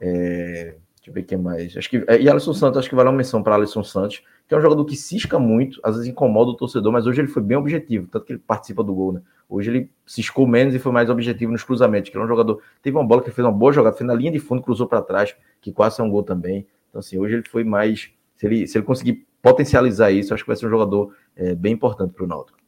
É, 0.00 0.76
deixa 0.96 1.10
eu 1.10 1.12
ver 1.12 1.22
quem 1.24 1.38
mais. 1.38 1.76
Acho 1.76 1.90
que, 1.90 2.02
é, 2.08 2.20
e 2.20 2.28
Alisson 2.28 2.54
Santos, 2.54 2.78
acho 2.78 2.88
que 2.88 2.94
vale 2.94 3.10
uma 3.10 3.16
menção 3.18 3.42
para 3.42 3.54
Alisson 3.54 3.84
Santos 3.84 4.22
que 4.50 4.54
é 4.54 4.58
um 4.58 4.60
jogador 4.60 4.84
que 4.84 4.96
cisca 4.96 5.38
muito, 5.38 5.80
às 5.80 5.94
vezes 5.94 6.10
incomoda 6.10 6.50
o 6.50 6.56
torcedor, 6.56 6.92
mas 6.92 7.06
hoje 7.06 7.20
ele 7.20 7.28
foi 7.28 7.40
bem 7.40 7.56
objetivo, 7.56 8.08
tanto 8.08 8.26
que 8.26 8.32
ele 8.32 8.40
participa 8.44 8.82
do 8.82 8.92
gol, 8.92 9.12
né? 9.12 9.22
Hoje 9.48 9.70
ele 9.70 9.92
ciscou 10.04 10.44
menos 10.44 10.74
e 10.74 10.78
foi 10.80 10.90
mais 10.90 11.08
objetivo 11.08 11.52
nos 11.52 11.62
cruzamentos, 11.62 12.10
que 12.10 12.16
é 12.16 12.20
um 12.20 12.26
jogador, 12.26 12.60
teve 12.82 12.96
uma 12.96 13.06
bola 13.06 13.22
que 13.22 13.30
fez 13.30 13.46
uma 13.46 13.52
boa 13.52 13.72
jogada, 13.72 13.96
foi 13.96 14.04
na 14.04 14.12
linha 14.12 14.32
de 14.32 14.40
fundo, 14.40 14.60
cruzou 14.60 14.88
para 14.88 15.02
trás, 15.02 15.36
que 15.60 15.70
quase 15.70 16.00
é 16.00 16.02
um 16.02 16.10
gol 16.10 16.24
também. 16.24 16.66
Então, 16.88 16.98
assim, 16.98 17.16
hoje 17.16 17.34
ele 17.34 17.48
foi 17.48 17.62
mais, 17.62 18.10
se 18.34 18.44
ele, 18.44 18.66
se 18.66 18.76
ele 18.76 18.84
conseguir 18.84 19.24
potencializar 19.40 20.10
isso, 20.10 20.34
acho 20.34 20.42
que 20.42 20.48
vai 20.48 20.56
ser 20.56 20.66
um 20.66 20.70
jogador 20.70 21.14
é, 21.36 21.54
bem 21.54 21.74
importante 21.74 22.12
para 22.12 22.24
o 22.24 22.26
Náutico. 22.26 22.58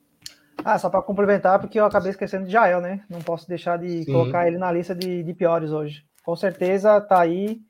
Ah, 0.65 0.79
só 0.79 0.89
para 0.89 1.03
complementar, 1.03 1.59
porque 1.59 1.81
eu 1.81 1.85
acabei 1.85 2.13
esquecendo 2.13 2.47
de 2.47 2.53
Jael, 2.53 2.81
né? 2.81 3.03
Não 3.11 3.19
posso 3.23 3.49
deixar 3.49 3.77
de 3.77 4.05
Sim. 4.05 4.13
colocar 4.13 4.47
ele 4.47 4.57
na 4.57 4.71
lista 4.71 4.95
de, 4.95 5.25
de, 5.25 5.35
piores 5.35 5.73
hoje. 5.73 6.05
Com 6.25 6.37
certeza 6.37 7.01
tá 7.01 7.21
aí. 7.21 7.61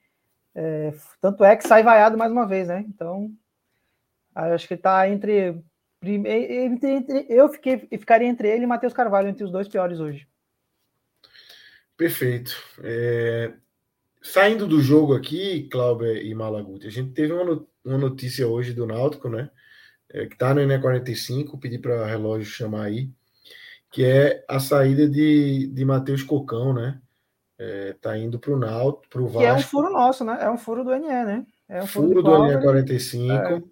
É, 0.55 0.93
tanto 1.19 1.43
é 1.45 1.57
que 1.57 1.67
sai 1.67 1.83
vaiado 1.83 2.19
mais 2.19 2.31
uma 2.31 2.47
vez, 2.47 2.69
né? 2.69 2.85
Então, 2.87 3.31
Acho 4.35 4.67
que 4.67 4.75
está 4.75 5.09
entre, 5.09 5.63
entre, 6.03 6.89
entre, 6.89 7.27
Eu 7.29 7.49
fiquei, 7.49 7.79
ficaria 7.99 8.29
entre 8.29 8.49
ele 8.49 8.65
e 8.65 8.67
Matheus 8.67 8.93
Carvalho, 8.93 9.29
entre 9.29 9.45
os 9.45 9.53
dois 9.53 9.69
piores 9.69 10.01
hoje. 10.01 10.27
Perfeito. 11.97 12.53
É, 12.83 13.53
saindo 14.21 14.67
do 14.67 14.81
jogo 14.81 15.15
aqui, 15.15 15.69
Cláudio 15.71 16.17
e 16.17 16.35
Malaguti, 16.35 16.87
a 16.87 16.91
gente 16.91 17.13
teve 17.13 17.33
uma, 17.33 17.65
uma 17.85 17.99
notícia 17.99 18.49
hoje 18.49 18.73
do 18.73 18.87
Náutico, 18.87 19.29
né? 19.29 19.51
É, 20.11 20.27
que 20.27 20.35
está 20.35 20.53
no 20.55 20.61
ENE 20.61 20.81
45, 20.81 21.59
pedi 21.59 21.79
para 21.79 22.07
relógio 22.07 22.45
chamar 22.47 22.85
aí, 22.85 23.11
que 23.91 24.05
é 24.05 24.45
a 24.49 24.59
saída 24.61 25.09
de, 25.09 25.69
de 25.69 25.85
Matheus 25.85 26.23
Cocão, 26.23 26.75
né? 26.75 27.01
É, 27.59 27.95
tá 28.01 28.19
indo 28.19 28.39
para 28.39 28.53
o 28.53 28.59
Náutico, 28.59 29.09
para 29.09 29.23
o 29.23 29.27
Vasco. 29.27 29.39
Que 29.41 29.47
é 29.47 29.53
um 29.53 29.61
furo 29.61 29.91
nosso, 29.91 30.25
né? 30.25 30.39
É 30.41 30.51
um 30.51 30.59
furo 30.59 30.83
do 30.83 30.91
NE, 30.91 31.07
né? 31.07 31.47
É 31.69 31.83
um 31.83 31.87
furo, 31.87 32.09
furo 32.09 32.23
do 32.23 32.47
ENE 32.47 32.63
45. 32.63 33.33
É. 33.33 33.63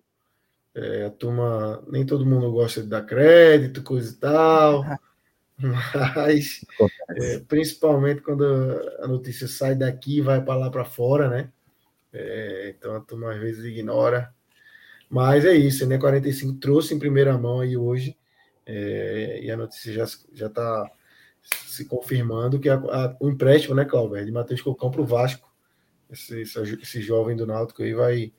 É, 0.75 1.07
a 1.07 1.11
turma, 1.11 1.83
nem 1.89 2.07
todo 2.07 2.27
mundo 2.27 2.51
gosta 2.53 2.83
de 2.83 2.89
dar 2.89 3.03
crédito, 3.03 3.83
coisa 3.83 4.13
e 4.13 4.17
tal, 4.17 4.85
mas 5.59 6.65
é, 7.11 7.41
principalmente 7.41 8.23
quando 8.23 8.45
a 9.01 9.09
notícia 9.09 9.49
sai 9.49 9.75
daqui 9.75 10.19
e 10.19 10.23
vai 10.23 10.43
para 10.43 10.57
lá 10.57 10.71
para 10.71 10.85
fora, 10.85 11.29
né? 11.29 11.53
É, 12.13 12.75
então 12.77 12.95
a 12.95 13.01
turma 13.01 13.33
às 13.33 13.41
vezes 13.41 13.65
ignora. 13.65 14.33
Mas 15.09 15.45
é 15.45 15.55
isso, 15.55 15.87
né? 15.87 15.99
45 15.99 16.55
trouxe 16.61 16.95
em 16.95 16.99
primeira 16.99 17.37
mão 17.37 17.61
aí 17.61 17.77
hoje, 17.77 18.17
é, 18.65 19.41
e 19.43 19.51
a 19.51 19.57
notícia 19.57 19.93
já 19.93 20.05
já 20.33 20.47
está 20.47 20.91
se 21.67 21.85
confirmando 21.85 22.61
que 22.61 22.69
a, 22.69 22.75
a, 22.75 23.17
o 23.21 23.29
empréstimo, 23.31 23.75
né, 23.75 23.85
Cláudio, 23.85 24.25
de 24.25 24.33
Matheus 24.33 24.61
Cocão 24.61 24.91
para 24.91 25.01
o 25.01 25.07
Vasco, 25.07 25.51
esse, 26.11 26.43
esse, 26.43 26.59
esse 26.83 27.01
jovem 27.01 27.37
do 27.37 27.47
Náutico 27.47 27.83
aí 27.83 27.95
vai 27.95 28.33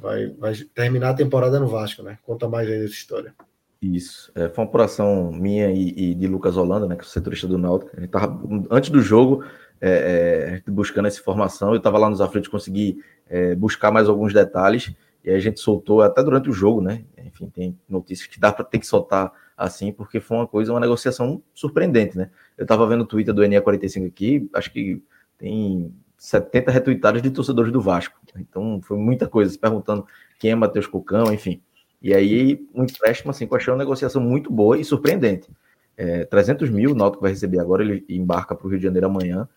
vai, 0.00 0.28
vai 0.38 0.54
terminar 0.74 1.10
a 1.10 1.14
temporada 1.14 1.58
no 1.60 1.68
Vasco, 1.68 2.02
né? 2.02 2.18
Conta 2.22 2.48
mais 2.48 2.68
aí 2.68 2.80
dessa 2.80 2.94
história. 2.94 3.34
Isso. 3.80 4.30
É, 4.34 4.48
foi 4.48 4.62
uma 4.62 4.68
apuração 4.68 5.32
minha 5.32 5.70
e, 5.70 5.88
e, 5.96 6.14
de 6.14 6.26
Lucas 6.26 6.56
Holanda, 6.56 6.86
né, 6.86 6.96
que 6.96 7.02
é 7.02 7.04
o 7.04 7.08
setorista 7.08 7.46
do 7.46 7.56
Náutico. 7.56 7.90
A 7.96 8.00
gente 8.00 8.10
tava, 8.10 8.40
antes 8.70 8.90
do 8.90 9.00
jogo, 9.00 9.42
é, 9.80 10.62
é, 10.66 10.70
buscando 10.70 11.06
essa 11.06 11.18
informação. 11.18 11.70
Eu 11.70 11.78
estava 11.78 11.98
lá 11.98 12.10
nos 12.10 12.20
aflitos, 12.20 12.48
consegui 12.48 13.02
é, 13.28 13.54
buscar 13.54 13.90
mais 13.90 14.08
alguns 14.08 14.34
detalhes. 14.34 14.92
E 15.24 15.30
a 15.30 15.38
gente 15.38 15.60
soltou 15.60 16.02
até 16.02 16.22
durante 16.22 16.48
o 16.48 16.52
jogo, 16.52 16.80
né? 16.80 17.04
Enfim, 17.24 17.50
tem 17.50 17.78
notícias 17.88 18.26
que 18.26 18.40
dá 18.40 18.52
para 18.52 18.64
ter 18.64 18.78
que 18.78 18.86
soltar 18.86 19.32
assim, 19.56 19.92
porque 19.92 20.18
foi 20.18 20.38
uma 20.38 20.46
coisa, 20.46 20.72
uma 20.72 20.80
negociação 20.80 21.42
surpreendente, 21.54 22.16
né? 22.16 22.30
Eu 22.56 22.62
estava 22.62 22.86
vendo 22.86 23.02
o 23.02 23.06
Twitter 23.06 23.34
do 23.34 23.42
NE45 23.42 24.06
aqui, 24.06 24.48
acho 24.54 24.72
que 24.72 25.02
tem 25.36 25.94
70 26.20 26.70
retuitadas 26.70 27.22
de 27.22 27.30
torcedores 27.30 27.72
do 27.72 27.80
Vasco. 27.80 28.20
Então 28.36 28.78
foi 28.82 28.98
muita 28.98 29.26
coisa, 29.26 29.50
se 29.50 29.58
perguntando 29.58 30.06
quem 30.38 30.50
é 30.50 30.54
Matheus 30.54 30.86
Cocão, 30.86 31.32
enfim. 31.32 31.62
E 32.02 32.12
aí, 32.12 32.62
um 32.74 32.84
empréstimo, 32.84 33.30
assim, 33.30 33.46
que 33.46 33.52
eu 33.54 33.56
achei 33.56 33.72
uma 33.72 33.78
negociação 33.78 34.20
muito 34.20 34.52
boa 34.52 34.78
e 34.78 34.84
surpreendente. 34.84 35.48
É, 35.96 36.26
300 36.26 36.68
mil 36.68 36.92
o 36.92 36.94
Náutico 36.94 37.22
vai 37.22 37.30
receber 37.30 37.58
agora, 37.58 37.82
ele 37.82 38.04
embarca 38.06 38.54
para 38.54 38.66
o 38.66 38.70
Rio 38.70 38.78
de 38.78 38.84
Janeiro 38.84 39.06
amanhã. 39.06 39.48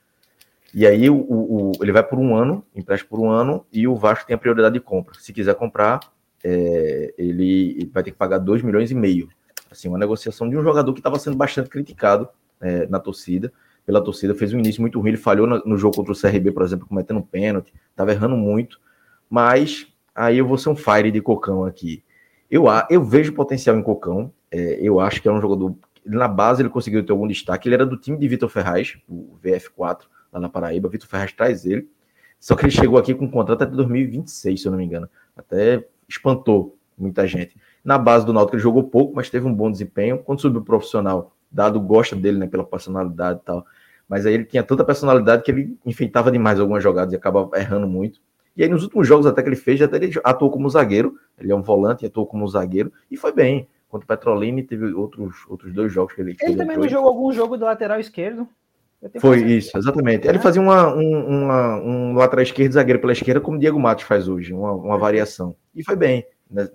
E 0.73 0.87
aí 0.87 1.09
o, 1.09 1.17
o, 1.17 1.71
ele 1.81 1.91
vai 1.91 2.01
por 2.01 2.17
um 2.17 2.33
ano, 2.33 2.65
empréstimo 2.73 3.09
por 3.09 3.19
um 3.19 3.29
ano, 3.29 3.65
e 3.71 3.85
o 3.85 3.95
Vasco 3.95 4.25
tem 4.25 4.33
a 4.33 4.39
prioridade 4.39 4.73
de 4.73 4.79
compra. 4.79 5.19
Se 5.19 5.33
quiser 5.33 5.55
comprar, 5.55 5.99
é, 6.41 7.13
ele 7.17 7.89
vai 7.93 8.03
ter 8.03 8.11
que 8.11 8.17
pagar 8.17 8.37
2 8.37 8.61
milhões 8.61 8.89
e 8.89 8.95
meio. 8.95 9.27
Assim, 9.69 9.89
uma 9.89 9.97
negociação 9.97 10.49
de 10.49 10.55
um 10.55 10.63
jogador 10.63 10.93
que 10.93 11.01
estava 11.01 11.19
sendo 11.19 11.35
bastante 11.35 11.69
criticado 11.69 12.29
é, 12.61 12.87
na 12.87 12.99
torcida, 12.99 13.51
pela 13.85 14.03
torcida, 14.03 14.33
fez 14.33 14.53
um 14.53 14.59
início 14.59 14.81
muito 14.81 14.99
ruim, 14.99 15.09
ele 15.09 15.17
falhou 15.17 15.47
no, 15.47 15.77
jogo 15.77 15.95
contra 15.95 16.13
o 16.13 16.19
CRB, 16.19 16.51
por 16.51 16.63
exemplo, 16.63 16.87
cometendo 16.87 17.17
um 17.17 17.23
pênalti, 17.23 17.73
estava 17.89 18.11
errando 18.11 18.37
muito, 18.37 18.79
mas 19.29 19.87
aí 20.15 20.37
eu 20.37 20.47
vou 20.47 20.57
ser 20.57 20.69
um 20.69 20.75
fire 20.75 21.11
de 21.11 21.21
Cocão 21.21 21.65
aqui. 21.65 22.03
Eu, 22.49 22.65
eu 22.89 23.03
vejo 23.03 23.33
potencial 23.33 23.77
em 23.77 23.83
Cocão, 23.83 24.31
é, 24.51 24.79
eu 24.81 24.99
acho 24.99 25.21
que 25.21 25.27
é 25.27 25.31
um 25.31 25.41
jogador, 25.41 25.75
na 26.05 26.27
base 26.27 26.61
ele 26.61 26.69
conseguiu 26.69 27.05
ter 27.05 27.11
algum 27.11 27.27
destaque, 27.27 27.67
ele 27.67 27.75
era 27.75 27.85
do 27.85 27.97
time 27.97 28.17
de 28.17 28.27
Vitor 28.27 28.49
Ferraz, 28.49 28.97
o 29.07 29.37
VF4, 29.43 30.03
lá 30.33 30.39
na 30.39 30.49
Paraíba. 30.49 30.89
Vitor 30.89 31.07
Ferraz 31.07 31.31
traz 31.31 31.65
ele. 31.65 31.87
Só 32.39 32.55
que 32.55 32.65
ele 32.65 32.71
chegou 32.71 32.97
aqui 32.97 33.13
com 33.13 33.25
um 33.25 33.31
contrato 33.31 33.63
até 33.63 33.71
2026, 33.71 34.61
se 34.61 34.67
eu 34.67 34.71
não 34.71 34.77
me 34.77 34.83
engano. 34.83 35.07
Até 35.35 35.87
espantou 36.09 36.77
muita 36.97 37.25
gente. 37.25 37.55
Na 37.83 37.97
base 37.97 38.25
do 38.25 38.33
Náutico 38.33 38.55
ele 38.55 38.63
jogou 38.63 38.83
pouco, 38.83 39.15
mas 39.15 39.29
teve 39.29 39.47
um 39.47 39.53
bom 39.53 39.71
desempenho. 39.71 40.17
Quando 40.19 40.41
subiu 40.41 40.61
o 40.61 40.63
profissional, 40.63 41.33
Dado 41.53 41.79
gosta 41.79 42.15
dele, 42.15 42.39
né, 42.39 42.47
pela 42.47 42.63
personalidade 42.63 43.39
e 43.39 43.45
tal. 43.45 43.65
Mas 44.09 44.25
aí 44.25 44.33
ele 44.33 44.45
tinha 44.45 44.63
tanta 44.63 44.83
personalidade 44.83 45.43
que 45.43 45.51
ele 45.51 45.77
enfeitava 45.85 46.31
demais 46.31 46.59
algumas 46.59 46.83
jogadas 46.83 47.13
e 47.13 47.15
acaba 47.15 47.49
errando 47.55 47.87
muito. 47.87 48.19
E 48.55 48.63
aí 48.63 48.69
nos 48.69 48.83
últimos 48.83 49.07
jogos 49.07 49.25
até 49.25 49.41
que 49.41 49.49
ele 49.49 49.55
fez, 49.55 49.81
até 49.81 49.97
ele 49.97 50.11
atuou 50.23 50.51
como 50.51 50.69
zagueiro. 50.69 51.17
Ele 51.39 51.51
é 51.51 51.55
um 51.55 51.61
volante, 51.61 52.05
atuou 52.05 52.25
como 52.25 52.47
zagueiro 52.47 52.91
e 53.09 53.15
foi 53.15 53.31
bem. 53.31 53.67
Contra 53.87 54.05
o 54.05 54.07
Petrolina 54.07 54.63
teve 54.63 54.91
outros, 54.93 55.45
outros 55.47 55.71
dois 55.71 55.91
jogos 55.91 56.13
que 56.13 56.21
ele 56.21 56.31
Ele, 56.31 56.51
ele 56.51 56.57
também 56.57 56.77
não 56.77 56.89
jogou 56.89 57.09
algum 57.09 57.31
jogo 57.31 57.57
do 57.57 57.65
lateral 57.65 57.99
esquerdo. 57.99 58.47
Foi 59.19 59.39
isso, 59.43 59.77
exatamente. 59.77 60.27
Ele 60.27 60.37
é. 60.37 60.41
fazia 60.41 60.61
uma, 60.61 60.95
um, 60.95 61.43
uma, 61.43 61.75
um 61.77 62.13
lateral 62.15 62.43
esquerdo, 62.43 62.71
zagueiro 62.71 62.99
pela 62.99 63.11
esquerda, 63.11 63.41
como 63.41 63.57
o 63.57 63.59
Diego 63.59 63.79
Matos 63.79 64.05
faz 64.05 64.27
hoje, 64.27 64.53
uma, 64.53 64.71
uma 64.71 64.97
variação. 64.97 65.55
E 65.75 65.83
foi 65.83 65.95
bem 65.95 66.25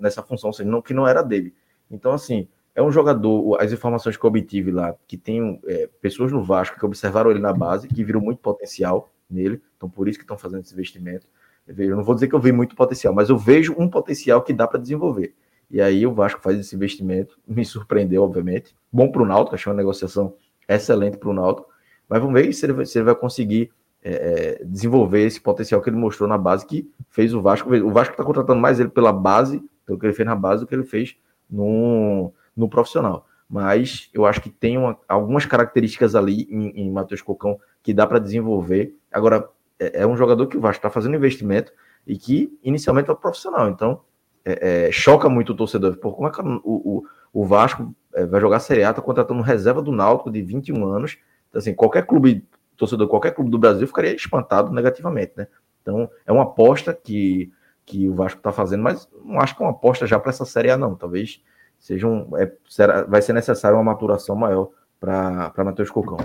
nessa 0.00 0.22
função, 0.22 0.50
assim, 0.50 0.64
não, 0.64 0.82
que 0.82 0.92
não 0.92 1.08
era 1.08 1.22
dele. 1.22 1.54
Então, 1.90 2.12
assim, 2.12 2.48
é 2.78 2.82
um 2.82 2.92
jogador, 2.92 3.60
as 3.60 3.72
informações 3.72 4.16
que 4.16 4.24
eu 4.24 4.28
obtive 4.28 4.70
lá, 4.70 4.94
que 5.06 5.16
tem 5.16 5.60
é, 5.66 5.88
pessoas 6.00 6.30
no 6.30 6.44
Vasco 6.44 6.78
que 6.78 6.86
observaram 6.86 7.30
ele 7.30 7.40
na 7.40 7.52
base, 7.52 7.88
que 7.88 8.04
viram 8.04 8.20
muito 8.20 8.38
potencial 8.38 9.10
nele, 9.28 9.60
então 9.76 9.90
por 9.90 10.06
isso 10.06 10.16
que 10.16 10.24
estão 10.24 10.38
fazendo 10.38 10.62
esse 10.62 10.72
investimento. 10.72 11.26
Eu 11.66 11.96
não 11.96 12.04
vou 12.04 12.14
dizer 12.14 12.28
que 12.28 12.34
eu 12.34 12.40
vi 12.40 12.52
muito 12.52 12.76
potencial, 12.76 13.12
mas 13.12 13.30
eu 13.30 13.36
vejo 13.36 13.74
um 13.76 13.88
potencial 13.88 14.42
que 14.42 14.52
dá 14.52 14.66
para 14.66 14.78
desenvolver. 14.78 15.34
E 15.68 15.82
aí 15.82 16.06
o 16.06 16.14
Vasco 16.14 16.40
faz 16.40 16.56
esse 16.58 16.76
investimento, 16.76 17.36
me 17.46 17.64
surpreendeu, 17.64 18.22
obviamente. 18.22 18.76
Bom 18.92 19.10
para 19.10 19.22
o 19.22 19.26
Náutico, 19.26 19.56
achei 19.56 19.70
uma 19.70 19.76
negociação 19.76 20.34
excelente 20.68 21.18
para 21.18 21.28
o 21.28 21.34
Náutico 21.34 21.68
mas 22.08 22.20
vamos 22.20 22.40
ver 22.40 22.52
se 22.52 22.64
ele 22.64 22.72
vai, 22.72 22.86
se 22.86 22.96
ele 22.96 23.04
vai 23.04 23.14
conseguir 23.14 23.70
é, 24.02 24.58
é, 24.60 24.64
desenvolver 24.64 25.26
esse 25.26 25.40
potencial 25.40 25.82
que 25.82 25.90
ele 25.90 25.96
mostrou 25.96 26.28
na 26.28 26.38
base, 26.38 26.64
que 26.64 26.90
fez 27.10 27.34
o 27.34 27.42
Vasco. 27.42 27.68
O 27.74 27.90
Vasco 27.90 28.14
está 28.14 28.24
contratando 28.24 28.60
mais 28.60 28.80
ele 28.80 28.88
pela 28.88 29.12
base, 29.12 29.62
pelo 29.84 29.98
que 29.98 30.06
ele 30.06 30.14
fez 30.14 30.26
na 30.26 30.34
base, 30.34 30.62
do 30.62 30.66
que 30.66 30.74
ele 30.74 30.84
fez 30.84 31.16
no, 31.50 32.32
no 32.58 32.68
profissional. 32.68 33.26
Mas 33.48 34.10
eu 34.12 34.26
acho 34.26 34.42
que 34.42 34.50
tem 34.50 34.76
uma, 34.76 34.98
algumas 35.08 35.46
características 35.46 36.14
ali 36.14 36.46
em, 36.50 36.82
em 36.82 36.90
Matheus 36.90 37.22
Cocão 37.22 37.58
que 37.82 37.94
dá 37.94 38.06
para 38.06 38.18
desenvolver. 38.18 38.94
Agora, 39.10 39.48
é, 39.78 40.02
é, 40.02 40.06
um 40.06 40.16
jogador 40.16 40.46
que 40.46 40.58
o 40.58 40.60
Vasco 40.60 40.78
está 40.78 40.90
fazendo 40.90 41.16
investimento 41.16 41.72
e 42.06 42.18
que 42.18 42.58
inicialmente 42.62 43.10
é 43.10 43.14
profissional. 43.14 43.68
Então, 43.70 44.02
é, 44.44 44.88
é, 44.88 44.92
choca 44.92 45.28
muito 45.28 45.52
o 45.52 45.56
torcedor. 45.56 45.96
Por 45.96 46.14
como 46.14 46.28
é 46.28 46.30
que 46.30 46.40
o, 46.40 46.60
o, 46.64 47.04
o 47.32 47.44
Vasco 47.46 47.94
é, 48.14 48.26
vai 48.26 48.40
jogar 48.40 48.60
Série 48.60 48.84
A, 48.84 48.90
está 48.90 49.00
contratando 49.00 49.40
reserva 49.40 49.80
do 49.80 49.92
Náutico 49.92 50.30
de 50.30 50.42
21 50.42 50.86
anos 50.86 51.18
então, 51.48 51.58
assim, 51.58 51.74
qualquer 51.74 52.06
clube, 52.06 52.46
torcedor, 52.76 53.08
qualquer 53.08 53.34
clube 53.34 53.50
do 53.50 53.58
Brasil 53.58 53.86
ficaria 53.86 54.14
espantado 54.14 54.72
negativamente, 54.72 55.32
né? 55.36 55.48
Então, 55.82 56.10
é 56.26 56.32
uma 56.32 56.42
aposta 56.42 56.92
que, 56.92 57.50
que 57.84 58.08
o 58.08 58.14
Vasco 58.14 58.38
está 58.38 58.52
fazendo, 58.52 58.82
mas 58.82 59.08
não 59.24 59.40
acho 59.40 59.56
que 59.56 59.62
é 59.62 59.66
uma 59.66 59.72
aposta 59.72 60.06
já 60.06 60.18
para 60.18 60.30
essa 60.30 60.44
Série 60.44 60.70
A, 60.70 60.76
não. 60.76 60.94
Talvez 60.94 61.42
seja 61.78 62.06
um, 62.06 62.36
é, 62.36 62.52
será, 62.68 63.02
vai 63.04 63.22
ser 63.22 63.32
necessário 63.32 63.76
uma 63.76 63.84
maturação 63.84 64.36
maior 64.36 64.70
para 65.00 65.52
Matheus 65.58 65.90
Cocão. 65.90 66.18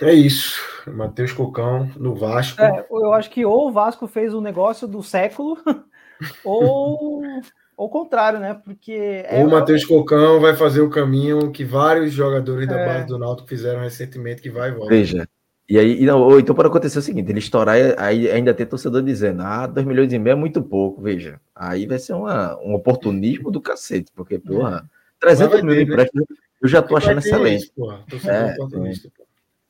É 0.00 0.12
isso. 0.12 0.60
Matheus 0.86 1.32
Cocão 1.32 1.90
no 1.96 2.14
Vasco. 2.14 2.60
É, 2.60 2.86
eu 2.90 3.12
acho 3.12 3.30
que 3.30 3.44
ou 3.44 3.68
o 3.68 3.72
Vasco 3.72 4.06
fez 4.06 4.34
o 4.34 4.40
negócio 4.40 4.88
do 4.88 5.02
século, 5.02 5.56
ou 6.44 7.22
ou 7.76 7.88
contrário, 7.88 8.38
né? 8.38 8.54
Porque. 8.54 9.24
É 9.26 9.44
o 9.44 9.50
Matheus 9.50 9.84
Cocão 9.84 10.40
vai 10.40 10.54
fazer 10.54 10.80
o 10.80 10.90
caminho 10.90 11.50
que 11.50 11.64
vários 11.64 12.12
jogadores 12.12 12.68
da 12.68 12.78
é. 12.78 12.86
base 12.86 13.06
do 13.06 13.18
Náutico 13.18 13.48
fizeram 13.48 13.80
recentemente, 13.80 14.42
que 14.42 14.50
vai 14.50 14.70
e 14.70 14.72
volta. 14.72 14.90
Veja. 14.90 15.26
E 15.68 15.78
aí, 15.78 16.04
não, 16.04 16.20
ou 16.20 16.40
então 16.40 16.54
pode 16.54 16.68
acontecer 16.68 16.98
o 16.98 17.02
seguinte: 17.02 17.30
ele 17.30 17.38
estourar, 17.38 17.76
aí 17.98 18.30
ainda 18.30 18.52
tem 18.52 18.66
torcedor 18.66 19.02
dizendo, 19.02 19.42
ah, 19.42 19.66
2 19.66 19.86
milhões 19.86 20.12
e 20.12 20.18
meio 20.18 20.34
é 20.34 20.36
muito 20.36 20.62
pouco, 20.62 21.00
veja. 21.00 21.40
Aí 21.54 21.86
vai 21.86 21.98
ser 21.98 22.14
uma, 22.14 22.58
um 22.60 22.74
oportunismo 22.74 23.50
do 23.50 23.60
cacete, 23.60 24.10
porque, 24.14 24.38
porra, 24.38 24.84
é. 24.84 25.02
300 25.20 25.62
mil 25.62 25.74
no 25.74 25.80
empréstimo, 25.80 26.26
eu 26.60 26.68
já 26.68 26.82
tô 26.82 26.96
achando 26.96 27.18
excelente. 27.18 27.64
Isso, 27.64 27.72
porra. 27.74 28.04
É, 28.26 28.54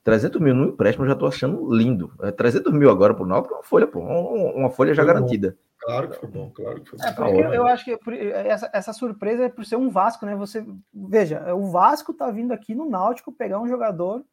300 0.03 0.40
mil 0.40 0.55
no 0.55 0.68
empréstimo 0.70 1.05
eu 1.05 1.11
já 1.11 1.14
tô 1.14 1.26
achando 1.26 1.72
lindo. 1.72 2.12
300 2.36 2.72
mil 2.72 2.90
agora 2.90 3.14
pro 3.14 3.26
Náutico 3.26 3.55
é 3.55 3.57
uma 3.59 3.62
folha, 3.62 3.86
pô, 3.86 4.01
uma 4.01 4.70
folha 4.70 4.95
já 4.95 5.05
garantida. 5.05 5.51
Bom. 5.51 5.72
Claro 5.82 6.11
que 6.11 6.16
foi 6.16 6.28
bom, 6.28 6.51
claro 6.51 6.80
que 6.80 6.90
foi 6.90 6.99
bom. 6.99 7.05
É, 7.05 7.12
porque 7.12 7.57
eu 7.57 7.66
acho 7.66 7.84
que 7.84 7.99
essa, 8.47 8.70
essa 8.72 8.93
surpresa 8.93 9.45
é 9.45 9.49
por 9.49 9.64
ser 9.64 9.74
um 9.74 9.90
Vasco, 9.90 10.24
né? 10.24 10.36
Você 10.36 10.64
veja, 10.95 11.53
o 11.55 11.70
Vasco 11.70 12.14
tá 12.14 12.30
vindo 12.30 12.53
aqui 12.53 12.72
no 12.72 12.88
Náutico 12.88 13.32
pegar 13.32 13.61
um 13.61 13.66
jogador 13.66 14.24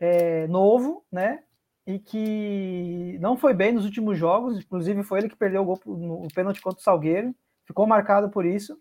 é, 0.00 0.46
novo, 0.48 1.04
né? 1.12 1.42
E 1.86 1.98
que 1.98 3.18
não 3.20 3.36
foi 3.36 3.52
bem 3.52 3.72
nos 3.72 3.84
últimos 3.84 4.18
jogos, 4.18 4.58
inclusive 4.58 5.02
foi 5.02 5.20
ele 5.20 5.28
que 5.28 5.36
perdeu 5.36 5.62
o 5.62 5.64
gol 5.64 5.80
no 5.86 6.28
pênalti 6.34 6.60
contra 6.60 6.80
o 6.80 6.82
Salgueiro, 6.82 7.34
ficou 7.64 7.86
marcado 7.86 8.30
por 8.30 8.44
isso. 8.44 8.78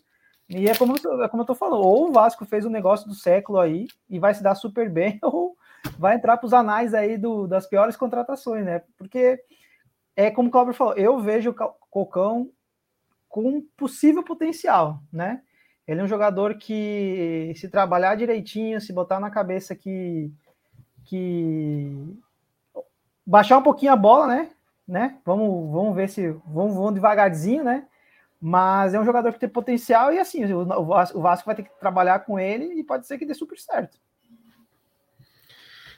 E 0.50 0.68
é 0.68 0.76
como, 0.76 0.96
é 0.96 1.28
como 1.28 1.44
eu 1.44 1.46
tô 1.46 1.54
falando, 1.54 1.84
ou 1.84 2.10
o 2.10 2.12
Vasco 2.12 2.46
fez 2.46 2.66
o 2.66 2.70
negócio 2.70 3.08
do 3.08 3.14
século 3.14 3.60
aí 3.60 3.88
e 4.10 4.18
vai 4.18 4.34
se 4.34 4.42
dar 4.42 4.56
super 4.56 4.90
bem, 4.90 5.20
ou 5.22 5.56
vai 5.98 6.16
entrar 6.16 6.38
para 6.38 6.48
os 6.48 6.54
anais 6.54 6.94
aí 6.94 7.18
do, 7.18 7.46
das 7.46 7.68
piores 7.68 7.96
contratações, 7.96 8.66
né? 8.66 8.82
Porque 8.98 9.40
é 10.16 10.32
como 10.32 10.50
o 10.50 10.52
Cláudio 10.52 10.74
falou, 10.74 10.96
eu 10.96 11.20
vejo 11.20 11.52
o 11.52 11.54
Cocão 11.90 12.50
com 13.28 13.62
possível 13.78 14.24
potencial, 14.24 15.00
né? 15.14 15.42
Ele 15.88 16.02
é 16.02 16.04
um 16.04 16.08
jogador 16.08 16.56
que, 16.56 17.54
se 17.56 17.70
trabalhar 17.70 18.16
direitinho, 18.16 18.82
se 18.82 18.94
botar 18.94 19.20
na 19.20 19.30
cabeça 19.30 19.76
que, 19.76 20.32
que 21.10 21.92
baixar 23.26 23.58
um 23.58 23.64
pouquinho 23.64 23.92
a 23.92 23.96
bola, 23.96 24.28
né? 24.28 24.50
né? 24.88 25.18
Vamos, 25.26 25.72
vamos 25.72 25.96
ver 25.96 26.10
se 26.10 26.30
vamos, 26.46 26.76
vamos 26.76 26.94
devagarzinho, 26.94 27.64
né? 27.64 27.86
Mas 28.42 28.94
é 28.94 29.00
um 29.00 29.06
jogador 29.06 29.34
que 29.34 29.40
tem 29.40 29.50
potencial 29.50 30.14
e 30.14 30.20
assim, 30.20 30.44
o 30.54 31.22
Vasco 31.22 31.46
vai 31.46 31.56
ter 31.56 31.64
que 31.64 31.80
trabalhar 31.80 32.20
com 32.20 32.40
ele 32.40 32.80
e 32.80 32.84
pode 32.84 33.06
ser 33.06 33.18
que 33.18 33.26
dê 33.26 33.34
super 33.34 33.58
certo. 33.58 34.00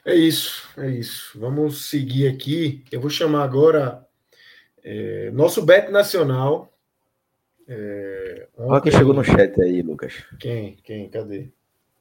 É 0.04 0.16
isso, 0.16 0.68
é 0.78 0.90
isso. 0.90 1.40
Vamos 1.40 1.90
seguir 1.90 2.28
aqui. 2.28 2.84
Eu 2.92 3.00
vou 3.00 3.10
chamar 3.10 3.44
agora 3.44 4.06
é, 4.84 5.30
nosso 5.32 5.64
bet 5.64 5.92
nacional. 5.92 6.74
É, 7.68 8.48
Olha 8.58 8.82
quem 8.82 8.92
chegou 8.92 9.14
no 9.14 9.24
chat 9.24 9.62
aí, 9.62 9.82
Lucas. 9.84 10.26
Quem? 10.40 10.76
Quem? 10.84 11.08
Cadê? 11.10 11.52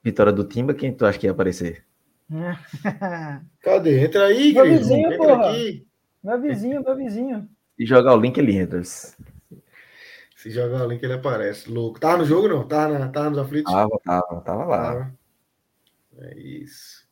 Vitória 0.02 0.32
do 0.32 0.44
Timba, 0.44 0.72
quem 0.72 0.94
tu 0.94 1.04
acha 1.04 1.18
que 1.18 1.26
ia 1.26 1.32
aparecer? 1.32 1.84
Cadê? 3.60 4.04
Entra 4.04 4.26
aí, 4.26 4.52
meu 4.52 4.64
vizinho, 4.64 5.12
Entra 5.12 5.18
porra. 5.18 5.50
Aqui. 5.50 5.86
Meu 6.22 6.40
vizinho, 6.40 6.82
meu 6.82 6.96
vizinho. 6.96 7.48
Se 7.76 7.86
jogar 7.86 8.14
o 8.14 8.20
link, 8.20 8.38
ele 8.38 8.56
entra. 8.56 8.82
Se 8.84 10.50
jogar 10.50 10.86
o 10.86 10.88
link, 10.88 11.02
ele 11.02 11.14
aparece. 11.14 11.70
Louco. 11.70 11.98
Tava 11.98 12.18
no 12.18 12.24
jogo, 12.24 12.48
não? 12.48 12.66
Tava, 12.66 12.98
na, 12.98 13.08
tava 13.08 13.30
nos 13.30 13.38
aflitos? 13.38 13.72
Tava, 13.72 13.98
tava, 14.04 14.40
tava 14.42 14.64
lá. 14.64 15.12
É 16.18 16.38
isso. 16.38 17.08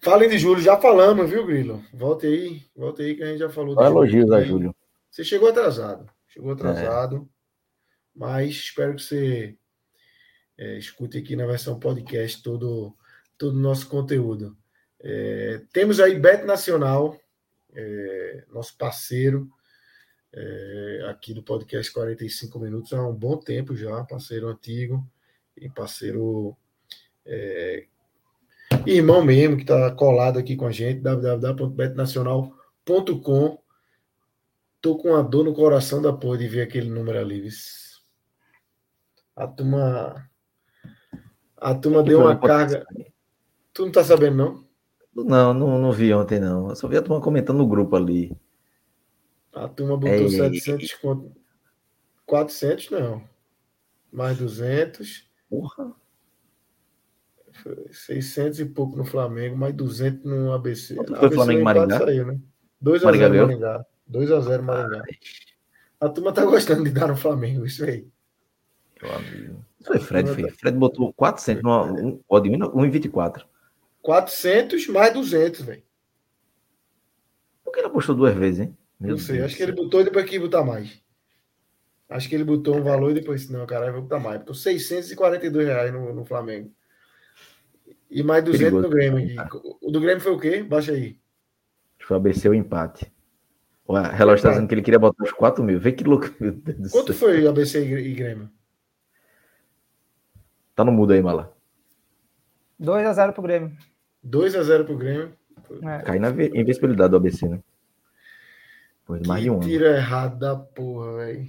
Falem 0.00 0.28
de 0.28 0.38
Júlio, 0.38 0.62
já 0.62 0.76
falamos, 0.76 1.28
viu, 1.28 1.44
Grilo? 1.44 1.82
Volte 1.92 2.26
aí, 2.26 2.62
volte 2.76 3.02
aí 3.02 3.16
que 3.16 3.22
a 3.22 3.26
gente 3.26 3.38
já 3.38 3.50
falou. 3.50 3.74
Só 3.74 3.84
elogios 3.84 4.30
a 4.30 4.42
Júlio. 4.42 4.74
Você 5.10 5.24
chegou 5.24 5.48
atrasado, 5.48 6.08
chegou 6.28 6.52
atrasado, 6.52 7.16
é. 7.16 7.20
mas 8.14 8.50
espero 8.50 8.94
que 8.94 9.02
você 9.02 9.58
é, 10.56 10.78
escute 10.78 11.18
aqui 11.18 11.34
na 11.34 11.46
versão 11.46 11.80
podcast 11.80 12.40
todo 12.42 12.96
todo 13.38 13.54
o 13.54 13.60
nosso 13.60 13.88
conteúdo. 13.88 14.56
É, 15.00 15.62
temos 15.72 16.00
aí 16.00 16.18
Bet 16.18 16.44
Nacional, 16.44 17.18
é, 17.72 18.44
nosso 18.52 18.76
parceiro. 18.76 19.48
é, 20.32 21.06
aqui 21.08 21.32
do 21.32 21.42
podcast 21.42 21.90
45 21.92 22.58
Minutos 22.58 22.92
há 22.92 23.06
um 23.06 23.14
bom 23.14 23.38
tempo 23.38 23.74
já, 23.74 24.04
parceiro 24.04 24.48
antigo 24.48 25.08
e 25.56 25.70
parceiro 25.70 26.54
é, 27.24 27.86
irmão 28.86 29.24
mesmo, 29.24 29.56
que 29.56 29.62
está 29.62 29.90
colado 29.92 30.38
aqui 30.38 30.56
com 30.56 30.66
a 30.66 30.72
gente, 30.72 31.00
www.betnacional.com. 31.00 33.58
Tô 34.80 34.96
com 34.96 35.08
uma 35.08 35.22
dor 35.22 35.44
no 35.44 35.54
coração 35.54 36.00
da 36.00 36.12
porra 36.12 36.38
de 36.38 36.48
ver 36.48 36.62
aquele 36.62 36.88
número 36.88 37.18
ali. 37.18 37.48
A 39.34 39.46
turma. 39.46 40.30
A 41.56 41.74
turma 41.74 42.02
deu 42.02 42.20
uma 42.20 42.38
carga. 42.38 42.86
Tu 43.78 43.84
não 43.84 43.92
tá 43.92 44.02
sabendo, 44.02 44.36
não? 44.36 45.24
Não, 45.24 45.54
não, 45.54 45.78
não 45.78 45.92
vi 45.92 46.12
ontem, 46.12 46.40
não. 46.40 46.68
Eu 46.68 46.74
só 46.74 46.88
vi 46.88 46.96
a 46.96 47.02
turma 47.02 47.20
comentando 47.20 47.58
no 47.58 47.66
grupo 47.68 47.94
ali. 47.94 48.36
A 49.54 49.68
turma 49.68 49.96
botou 49.96 50.16
Ei. 50.16 50.28
700 50.30 50.94
conto. 50.94 51.32
400, 52.26 52.90
não. 52.90 53.22
Mais 54.12 54.36
200. 54.36 55.30
Porra. 55.48 55.92
600 57.92 58.58
e 58.58 58.64
pouco 58.64 58.96
no 58.96 59.04
Flamengo, 59.04 59.56
mais 59.56 59.72
200 59.76 60.24
no 60.24 60.52
ABC. 60.52 60.96
Quanto 60.96 61.10
foi 61.10 61.18
ABC 61.18 61.34
Flamengo 61.36 61.64
Maringá? 61.64 61.98
Saiu, 61.98 62.26
né? 62.26 62.40
2 62.80 63.04
a 63.04 63.12
0 63.12 63.46
Maringá. 63.46 63.86
2 64.08 64.32
a 64.32 64.40
0 64.40 64.62
Maringá. 64.64 65.02
A 66.00 66.08
turma 66.08 66.32
tá 66.32 66.44
gostando 66.44 66.82
de 66.82 66.90
dar 66.90 67.06
no 67.06 67.16
Flamengo, 67.16 67.64
isso 67.64 67.84
aí. 67.84 68.08
Meu 69.00 69.14
amigo. 69.14 69.64
Isso 69.78 69.86
foi 69.86 70.00
Fred, 70.00 70.34
foi. 70.34 70.50
Fred 70.50 70.76
botou 70.76 71.12
400 71.12 71.62
no 71.62 71.84
um, 71.94 72.20
odd 72.28 72.50
1,24. 72.50 73.44
400 74.02 74.86
mais 74.88 75.12
200, 75.12 75.62
velho. 75.62 75.82
Por 77.64 77.72
que 77.72 77.80
ele 77.80 77.88
apostou 77.88 78.14
duas 78.14 78.34
vezes, 78.34 78.60
hein? 78.60 78.76
Meu 78.98 79.10
não 79.10 79.18
sei, 79.18 79.36
Deus 79.36 79.46
acho 79.46 79.56
que 79.56 79.62
ele 79.62 79.72
botou 79.72 80.00
e 80.00 80.04
depois 80.04 80.28
quis 80.28 80.40
botar 80.40 80.64
mais. 80.64 81.00
Acho 82.08 82.28
que 82.28 82.34
ele 82.34 82.44
botou 82.44 82.76
um 82.76 82.82
valor 82.82 83.10
e 83.10 83.14
depois, 83.14 83.48
não, 83.50 83.66
caralho, 83.66 83.92
vou 83.92 84.02
botar 84.02 84.18
mais. 84.18 84.38
Botou 84.38 84.54
642 84.54 85.66
reais 85.66 85.92
no, 85.92 86.12
no 86.14 86.24
Flamengo. 86.24 86.72
E 88.10 88.22
mais 88.22 88.42
200 88.42 88.60
Perigoso. 88.60 88.82
no 88.82 88.90
Grêmio. 88.90 89.36
O 89.82 89.90
do 89.90 90.00
Grêmio 90.00 90.20
foi 90.20 90.32
o 90.32 90.38
quê? 90.38 90.62
Baixa 90.62 90.92
aí. 90.92 91.20
Foi 91.98 92.16
ABC 92.16 92.48
o 92.48 92.54
empate. 92.54 93.12
O 93.86 93.94
relógio 93.94 94.36
está 94.36 94.50
dizendo 94.50 94.68
que 94.68 94.74
ele 94.74 94.82
queria 94.82 94.98
botar 94.98 95.22
os 95.22 95.32
4 95.32 95.62
mil. 95.62 95.78
Vê 95.78 95.92
que 95.92 96.04
louco. 96.04 96.26
Quanto 96.90 97.12
foi 97.12 97.46
ABC 97.46 97.80
e 97.82 98.14
Grêmio? 98.14 98.50
Tá 100.74 100.84
no 100.84 100.92
mudo 100.92 101.12
aí, 101.12 101.22
Mala. 101.22 101.54
2x0 102.80 103.32
pro 103.32 103.42
Grêmio. 103.42 103.76
2x0 104.26 104.84
pro 104.84 104.96
Grêmio. 104.96 105.32
É. 105.82 105.98
Cai 106.02 106.18
na 106.18 106.30
invencibilidade 106.30 107.10
do 107.10 107.16
ABC, 107.16 107.48
né? 107.48 107.60
Depois 109.00 109.22
de 109.22 109.28
mais 109.28 109.42
de 109.42 109.50
um 109.50 109.54
ano. 109.54 109.62
Tira 109.62 109.96
errado 109.96 110.38
da 110.38 110.56
porra, 110.56 111.16
velho. 111.16 111.46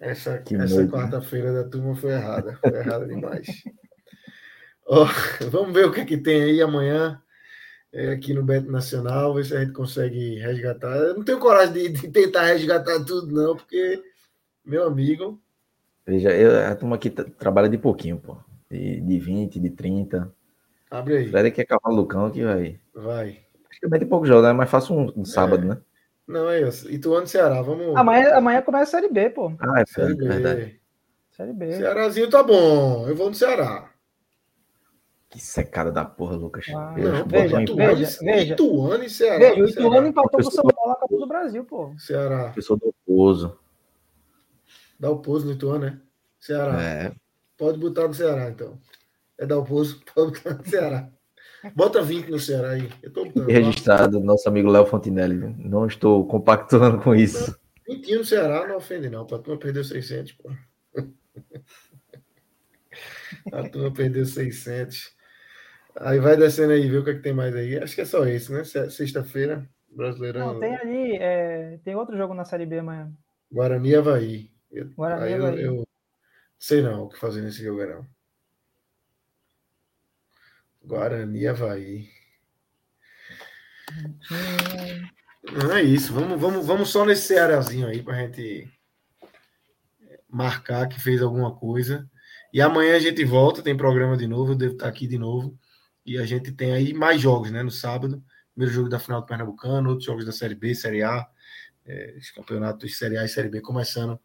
Essa, 0.00 0.42
essa 0.50 0.82
né? 0.82 0.90
quarta-feira 0.90 1.52
da 1.52 1.64
turma 1.68 1.96
foi 1.96 2.12
errada. 2.12 2.56
Foi 2.60 2.78
errada 2.78 3.06
demais. 3.06 3.46
oh, 4.86 5.06
vamos 5.50 5.74
ver 5.74 5.86
o 5.86 5.92
que, 5.92 6.00
é 6.00 6.04
que 6.04 6.16
tem 6.16 6.42
aí 6.42 6.62
amanhã 6.62 7.20
é, 7.92 8.12
aqui 8.12 8.32
no 8.32 8.44
Beto 8.44 8.70
Nacional, 8.70 9.34
ver 9.34 9.44
se 9.44 9.56
a 9.56 9.60
gente 9.60 9.72
consegue 9.72 10.38
resgatar. 10.38 10.96
Eu 10.96 11.14
não 11.14 11.24
tenho 11.24 11.40
coragem 11.40 11.74
de, 11.74 11.88
de 11.88 12.08
tentar 12.08 12.44
resgatar 12.44 13.04
tudo, 13.04 13.26
não, 13.34 13.56
porque, 13.56 14.00
meu 14.64 14.86
amigo. 14.86 15.40
Veja, 16.06 16.30
eu, 16.30 16.70
a 16.70 16.74
turma 16.76 16.94
aqui 16.94 17.10
trabalha 17.10 17.68
de 17.68 17.76
pouquinho, 17.76 18.18
pô 18.18 18.38
de, 18.70 19.00
de 19.00 19.18
20, 19.18 19.60
de 19.60 19.70
30. 19.70 20.32
Abre 20.90 21.16
aí. 21.18 21.24
Espera 21.26 21.50
que 21.50 21.60
é 21.60 21.64
cavalo 21.64 21.96
Lucão 21.96 22.30
que 22.30 22.44
vai. 22.44 22.80
Vai. 22.94 23.28
Acho 23.70 23.80
que 23.80 23.86
é 23.86 23.88
bem 23.88 24.00
de 24.00 24.06
pouco 24.06 24.26
jogo, 24.26 24.42
né? 24.42 24.52
Mas 24.52 24.70
faço 24.70 24.94
um, 24.94 25.12
um 25.16 25.24
sábado, 25.24 25.64
é. 25.64 25.68
né? 25.68 25.78
Não, 26.26 26.50
é 26.50 26.60
isso. 26.60 26.90
Ituano 26.90 27.24
e 27.24 27.28
Ceará, 27.28 27.62
vamos. 27.62 27.96
Amanhã, 27.96 28.34
amanhã 28.34 28.60
começa 28.60 28.96
a 28.96 29.00
Série 29.00 29.12
B, 29.12 29.30
pô. 29.30 29.52
Ah, 29.58 29.80
é 29.80 29.86
série 29.86 30.14
B. 30.14 30.28
verdade. 30.28 30.80
Série 31.30 31.52
B. 31.52 31.72
Cearazinho 31.72 32.28
tá 32.28 32.42
bom. 32.42 33.08
Eu 33.08 33.16
vou 33.16 33.28
no 33.28 33.34
Ceará. 33.34 33.90
Que 35.30 35.40
secada 35.40 35.92
da 35.92 36.04
porra, 36.04 36.36
Lucas. 36.36 36.66
Ah, 36.74 36.94
não, 36.96 37.26
veja, 37.26 37.62
Ituano, 37.62 37.76
veja, 37.76 38.18
veja. 38.22 38.54
Ituano 38.54 39.04
e 39.04 39.10
Ceará. 39.10 39.38
Veja, 39.38 39.62
o 39.62 39.68
Ituano 39.68 40.06
empatou 40.06 40.40
com 40.40 40.48
o 40.48 40.50
São 40.50 40.64
Paulo 40.64 40.90
na 40.90 40.96
Copa 40.96 41.16
do 41.16 41.26
Brasil, 41.26 41.64
pô. 41.64 41.94
Ceará. 41.98 42.50
Pessoa 42.50 42.78
do 42.78 42.94
Pouso. 43.06 43.58
Dá 44.98 45.10
o 45.10 45.18
Pouso 45.18 45.46
no 45.46 45.52
Ituano, 45.52 45.86
né? 45.86 46.00
Ceará. 46.40 46.82
É. 46.82 47.12
Pode 47.56 47.78
botar 47.78 48.08
no 48.08 48.14
Ceará, 48.14 48.48
então. 48.48 48.78
É 49.38 49.46
dar 49.46 49.58
o 49.58 49.64
pouso, 49.64 50.00
pode 50.14 50.32
botar 50.32 50.54
no 50.54 50.66
Ceará. 50.66 51.10
Bota 51.74 52.02
20 52.02 52.30
no 52.30 52.38
Ceará 52.38 52.70
aí. 52.70 52.88
Eu 53.02 53.12
tô 53.12 53.24
botando, 53.24 53.48
Registrado, 53.48 54.20
nosso 54.20 54.48
amigo 54.48 54.70
Léo 54.70 54.86
Fontinelli. 54.86 55.36
Não 55.58 55.86
estou 55.86 56.26
compactuando 56.26 57.00
com 57.00 57.14
isso. 57.14 57.58
20 57.86 58.16
no 58.16 58.24
Ceará 58.24 58.66
não 58.66 58.76
ofende, 58.76 59.08
não. 59.08 59.22
A 59.22 59.26
turma 59.26 59.58
perdeu 59.58 59.84
600, 59.84 60.32
pô. 60.32 60.50
A 63.52 63.68
turma 63.68 63.92
perdeu 63.92 64.24
600. 64.26 65.16
Aí 65.96 66.18
vai 66.20 66.36
descendo 66.36 66.72
aí, 66.72 66.88
ver 66.88 66.98
o 66.98 67.04
que, 67.04 67.10
é 67.10 67.14
que 67.14 67.22
tem 67.22 67.32
mais 67.32 67.54
aí. 67.54 67.78
Acho 67.78 67.94
que 67.94 68.00
é 68.02 68.04
só 68.04 68.26
esse, 68.26 68.52
né? 68.52 68.62
Sexta-feira, 68.64 69.68
Brasileirão. 69.90 70.54
Não, 70.54 70.60
tem 70.60 70.76
ali, 70.76 71.16
é... 71.16 71.78
tem 71.82 71.94
outro 71.96 72.16
jogo 72.16 72.34
na 72.34 72.44
Série 72.44 72.66
B 72.66 72.78
amanhã. 72.78 73.12
Guarani 73.50 73.90
e 73.90 73.96
Havaí. 73.96 74.50
Guarani 74.94 75.24
aí 75.24 75.34
Havaí. 75.34 75.62
Eu, 75.62 75.76
eu, 75.76 75.88
sei 76.58 76.82
não 76.82 77.04
o 77.04 77.08
que 77.08 77.18
fazer 77.18 77.40
nesse 77.42 77.64
jogo, 77.64 77.84
não. 77.86 78.06
Guarani 80.88 81.46
Havaí. 81.46 82.08
Não 85.52 85.76
é 85.76 85.82
isso. 85.82 86.14
Vamos, 86.14 86.40
vamos, 86.40 86.66
vamos 86.66 86.88
só 86.88 87.04
nesse 87.04 87.28
Cearazinho 87.28 87.86
aí 87.86 88.02
para 88.02 88.16
a 88.16 88.20
gente 88.22 88.66
marcar 90.30 90.88
que 90.88 90.98
fez 90.98 91.20
alguma 91.20 91.54
coisa. 91.54 92.10
E 92.54 92.62
amanhã 92.62 92.96
a 92.96 93.00
gente 93.00 93.22
volta, 93.22 93.62
tem 93.62 93.76
programa 93.76 94.16
de 94.16 94.26
novo, 94.26 94.52
eu 94.52 94.56
devo 94.56 94.72
estar 94.72 94.88
aqui 94.88 95.06
de 95.06 95.18
novo. 95.18 95.58
E 96.06 96.16
a 96.16 96.24
gente 96.24 96.50
tem 96.52 96.72
aí 96.72 96.94
mais 96.94 97.20
jogos, 97.20 97.50
né? 97.50 97.62
No 97.62 97.70
sábado, 97.70 98.24
primeiro 98.54 98.74
jogo 98.74 98.88
da 98.88 98.98
final 98.98 99.20
do 99.20 99.26
Pernambucano, 99.26 99.90
outros 99.90 100.06
jogos 100.06 100.24
da 100.24 100.32
Série 100.32 100.54
B, 100.54 100.74
Série 100.74 101.02
A, 101.02 101.28
é, 101.84 102.14
os 102.18 102.30
campeonatos 102.30 102.96
Série 102.96 103.18
A 103.18 103.26
e 103.26 103.28
Série 103.28 103.50
B 103.50 103.60
começando 103.60 104.18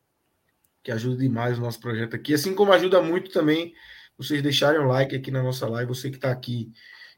que 0.82 0.90
ajuda 0.90 1.18
demais 1.18 1.58
o 1.58 1.60
nosso 1.60 1.78
projeto 1.80 2.16
aqui. 2.16 2.32
Assim 2.34 2.54
como 2.54 2.72
ajuda 2.72 3.02
muito 3.02 3.30
também 3.30 3.74
vocês 4.16 4.42
deixarem 4.42 4.80
um 4.80 4.86
like 4.86 5.14
aqui 5.14 5.30
na 5.30 5.42
nossa 5.42 5.68
live. 5.68 5.88
Você 5.88 6.08
que 6.10 6.16
está 6.16 6.30
aqui 6.30 6.72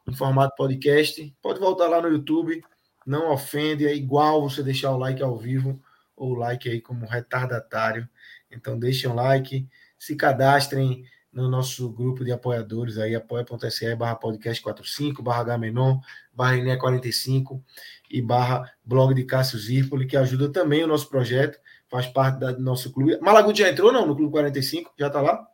em 0.06 0.12
formato 0.12 0.54
podcast, 0.56 1.34
pode 1.40 1.58
voltar 1.58 1.88
lá 1.88 2.02
no 2.02 2.08
YouTube. 2.08 2.62
Não 3.06 3.32
ofende, 3.32 3.86
é 3.86 3.94
igual 3.94 4.42
você 4.42 4.62
deixar 4.62 4.92
o 4.92 4.98
like 4.98 5.22
ao 5.22 5.38
vivo 5.38 5.82
ou 6.14 6.32
o 6.32 6.34
like 6.34 6.68
aí 6.68 6.78
como 6.80 7.06
retardatário. 7.06 8.06
Então, 8.50 8.78
deixem 8.78 9.08
um 9.08 9.14
like, 9.14 9.66
se 9.98 10.14
cadastrem 10.14 11.02
no 11.32 11.48
nosso 11.48 11.88
grupo 11.90 12.24
de 12.24 12.32
apoiadores 12.32 12.98
aí, 12.98 13.14
apoia.se 13.14 13.94
barra 13.94 14.16
podcast 14.16 14.62
45, 14.62 15.22
barra 15.22 15.44
Gamenon, 15.44 15.98
barra 16.32 16.56
Iné 16.56 16.76
45 16.76 17.62
e 18.10 18.20
barra 18.20 18.70
blog 18.84 19.14
de 19.14 19.24
Cássio 19.24 19.58
Zirpoli, 19.58 20.06
que 20.06 20.16
ajuda 20.16 20.48
também 20.50 20.82
o 20.82 20.88
nosso 20.88 21.08
projeto, 21.08 21.58
faz 21.88 22.06
parte 22.06 22.38
do 22.38 22.60
nosso 22.60 22.92
clube. 22.92 23.18
Malaguti 23.20 23.60
já 23.60 23.70
entrou, 23.70 23.92
não, 23.92 24.06
no 24.06 24.16
Clube 24.16 24.32
45? 24.32 24.92
Já 24.98 25.08
tá 25.10 25.20
lá? 25.20 25.46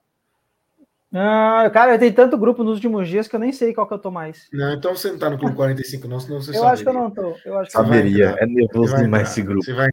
Ah, 1.12 1.70
cara, 1.72 1.98
tem 1.98 2.12
tanto 2.12 2.36
grupo 2.36 2.62
nos 2.64 2.74
últimos 2.74 3.08
dias 3.08 3.28
que 3.28 3.34
eu 3.36 3.40
nem 3.40 3.52
sei 3.52 3.72
qual 3.72 3.86
que 3.86 3.94
eu 3.94 3.98
tô 3.98 4.10
mais. 4.10 4.48
Não, 4.52 4.74
então 4.74 4.94
você 4.94 5.10
não 5.10 5.18
tá 5.18 5.30
no 5.30 5.38
Clube 5.38 5.54
45, 5.54 6.08
não, 6.08 6.20
senão 6.20 6.40
você 6.40 6.50
Eu 6.50 6.54
saberia. 6.54 6.72
acho 6.72 6.82
que 6.82 6.88
eu 6.88 6.92
não 6.92 7.10
tô. 7.10 7.36
Eu 7.44 7.58
acho 7.58 7.70
que 7.70 7.72
saberia, 7.72 8.36
é 8.38 8.46
nervoso 8.46 8.96
demais 8.96 9.30
esse 9.30 9.42
grupo. 9.42 9.64
Você 9.64 9.72
vai, 9.72 9.88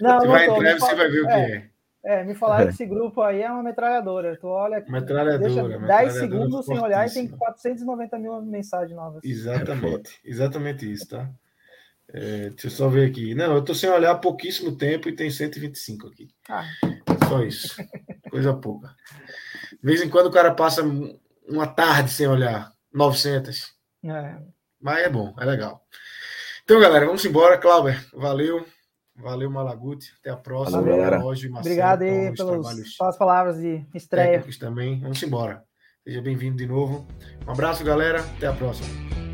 não, 0.00 0.20
você 0.20 0.26
não 0.26 0.26
vai 0.28 0.46
tô, 0.46 0.56
entrar 0.56 0.70
e 0.70 0.80
você 0.80 0.94
vai 0.94 1.08
ver 1.08 1.22
o 1.22 1.26
que 1.26 1.32
é. 1.32 1.70
É. 2.06 2.20
É, 2.20 2.24
me 2.24 2.34
falaram 2.34 2.66
que 2.66 2.74
esse 2.74 2.86
grupo 2.86 3.20
aí 3.20 3.42
é 3.42 3.50
uma 3.50 3.62
metralhadora. 3.62 4.36
Tu 4.38 4.46
olha, 4.46 4.84
metralhadora, 4.88 5.38
deixa 5.38 5.62
10 5.62 5.80
metralhadora 5.80 6.10
segundos 6.12 6.66
sem 6.66 6.78
olhar 6.78 7.06
e 7.06 7.12
tem 7.12 7.28
490 7.28 8.18
mil 8.18 8.42
mensagens 8.42 8.96
novas. 8.96 9.24
Exatamente, 9.24 10.20
exatamente 10.24 10.90
isso, 10.90 11.08
tá? 11.08 11.28
É, 12.08 12.50
deixa 12.50 12.68
eu 12.68 12.70
só 12.70 12.88
ver 12.88 13.10
aqui. 13.10 13.34
Não, 13.34 13.54
eu 13.54 13.64
tô 13.64 13.74
sem 13.74 13.90
olhar 13.90 14.12
há 14.12 14.18
pouquíssimo 14.18 14.76
tempo 14.76 15.08
e 15.08 15.16
tem 15.16 15.28
125 15.28 16.06
aqui. 16.06 16.28
Ah. 16.48 16.64
Só 17.28 17.42
isso. 17.42 17.74
Coisa 18.30 18.54
pouca. 18.54 18.94
De 19.72 19.78
vez 19.82 20.00
em 20.00 20.08
quando 20.08 20.26
o 20.26 20.32
cara 20.32 20.54
passa 20.54 20.82
uma 21.48 21.66
tarde 21.66 22.10
sem 22.10 22.28
olhar. 22.28 22.72
900. 22.92 23.74
É. 24.04 24.36
Mas 24.80 24.98
é 25.04 25.08
bom, 25.10 25.34
é 25.38 25.44
legal. 25.44 25.84
Então, 26.64 26.80
galera, 26.80 27.06
vamos 27.06 27.24
embora. 27.24 27.58
Cláudio, 27.58 27.98
valeu. 28.14 28.64
Valeu, 29.18 29.50
Malaguti. 29.50 30.12
Até 30.20 30.30
a 30.30 30.36
próxima. 30.36 30.80
Valeu, 30.80 30.96
galera. 30.96 31.18
Marcelo, 31.18 31.58
Obrigado 31.58 32.02
aí 32.02 32.34
pelos, 32.34 32.96
pelas 32.96 33.16
palavras 33.16 33.58
de 33.58 33.84
estreia. 33.94 34.44
também. 34.58 35.00
Vamos 35.00 35.22
embora. 35.22 35.62
Seja 36.04 36.22
bem-vindo 36.22 36.56
de 36.56 36.66
novo. 36.66 37.06
Um 37.46 37.50
abraço, 37.50 37.82
galera. 37.82 38.20
Até 38.20 38.46
a 38.46 38.52
próxima. 38.52 39.25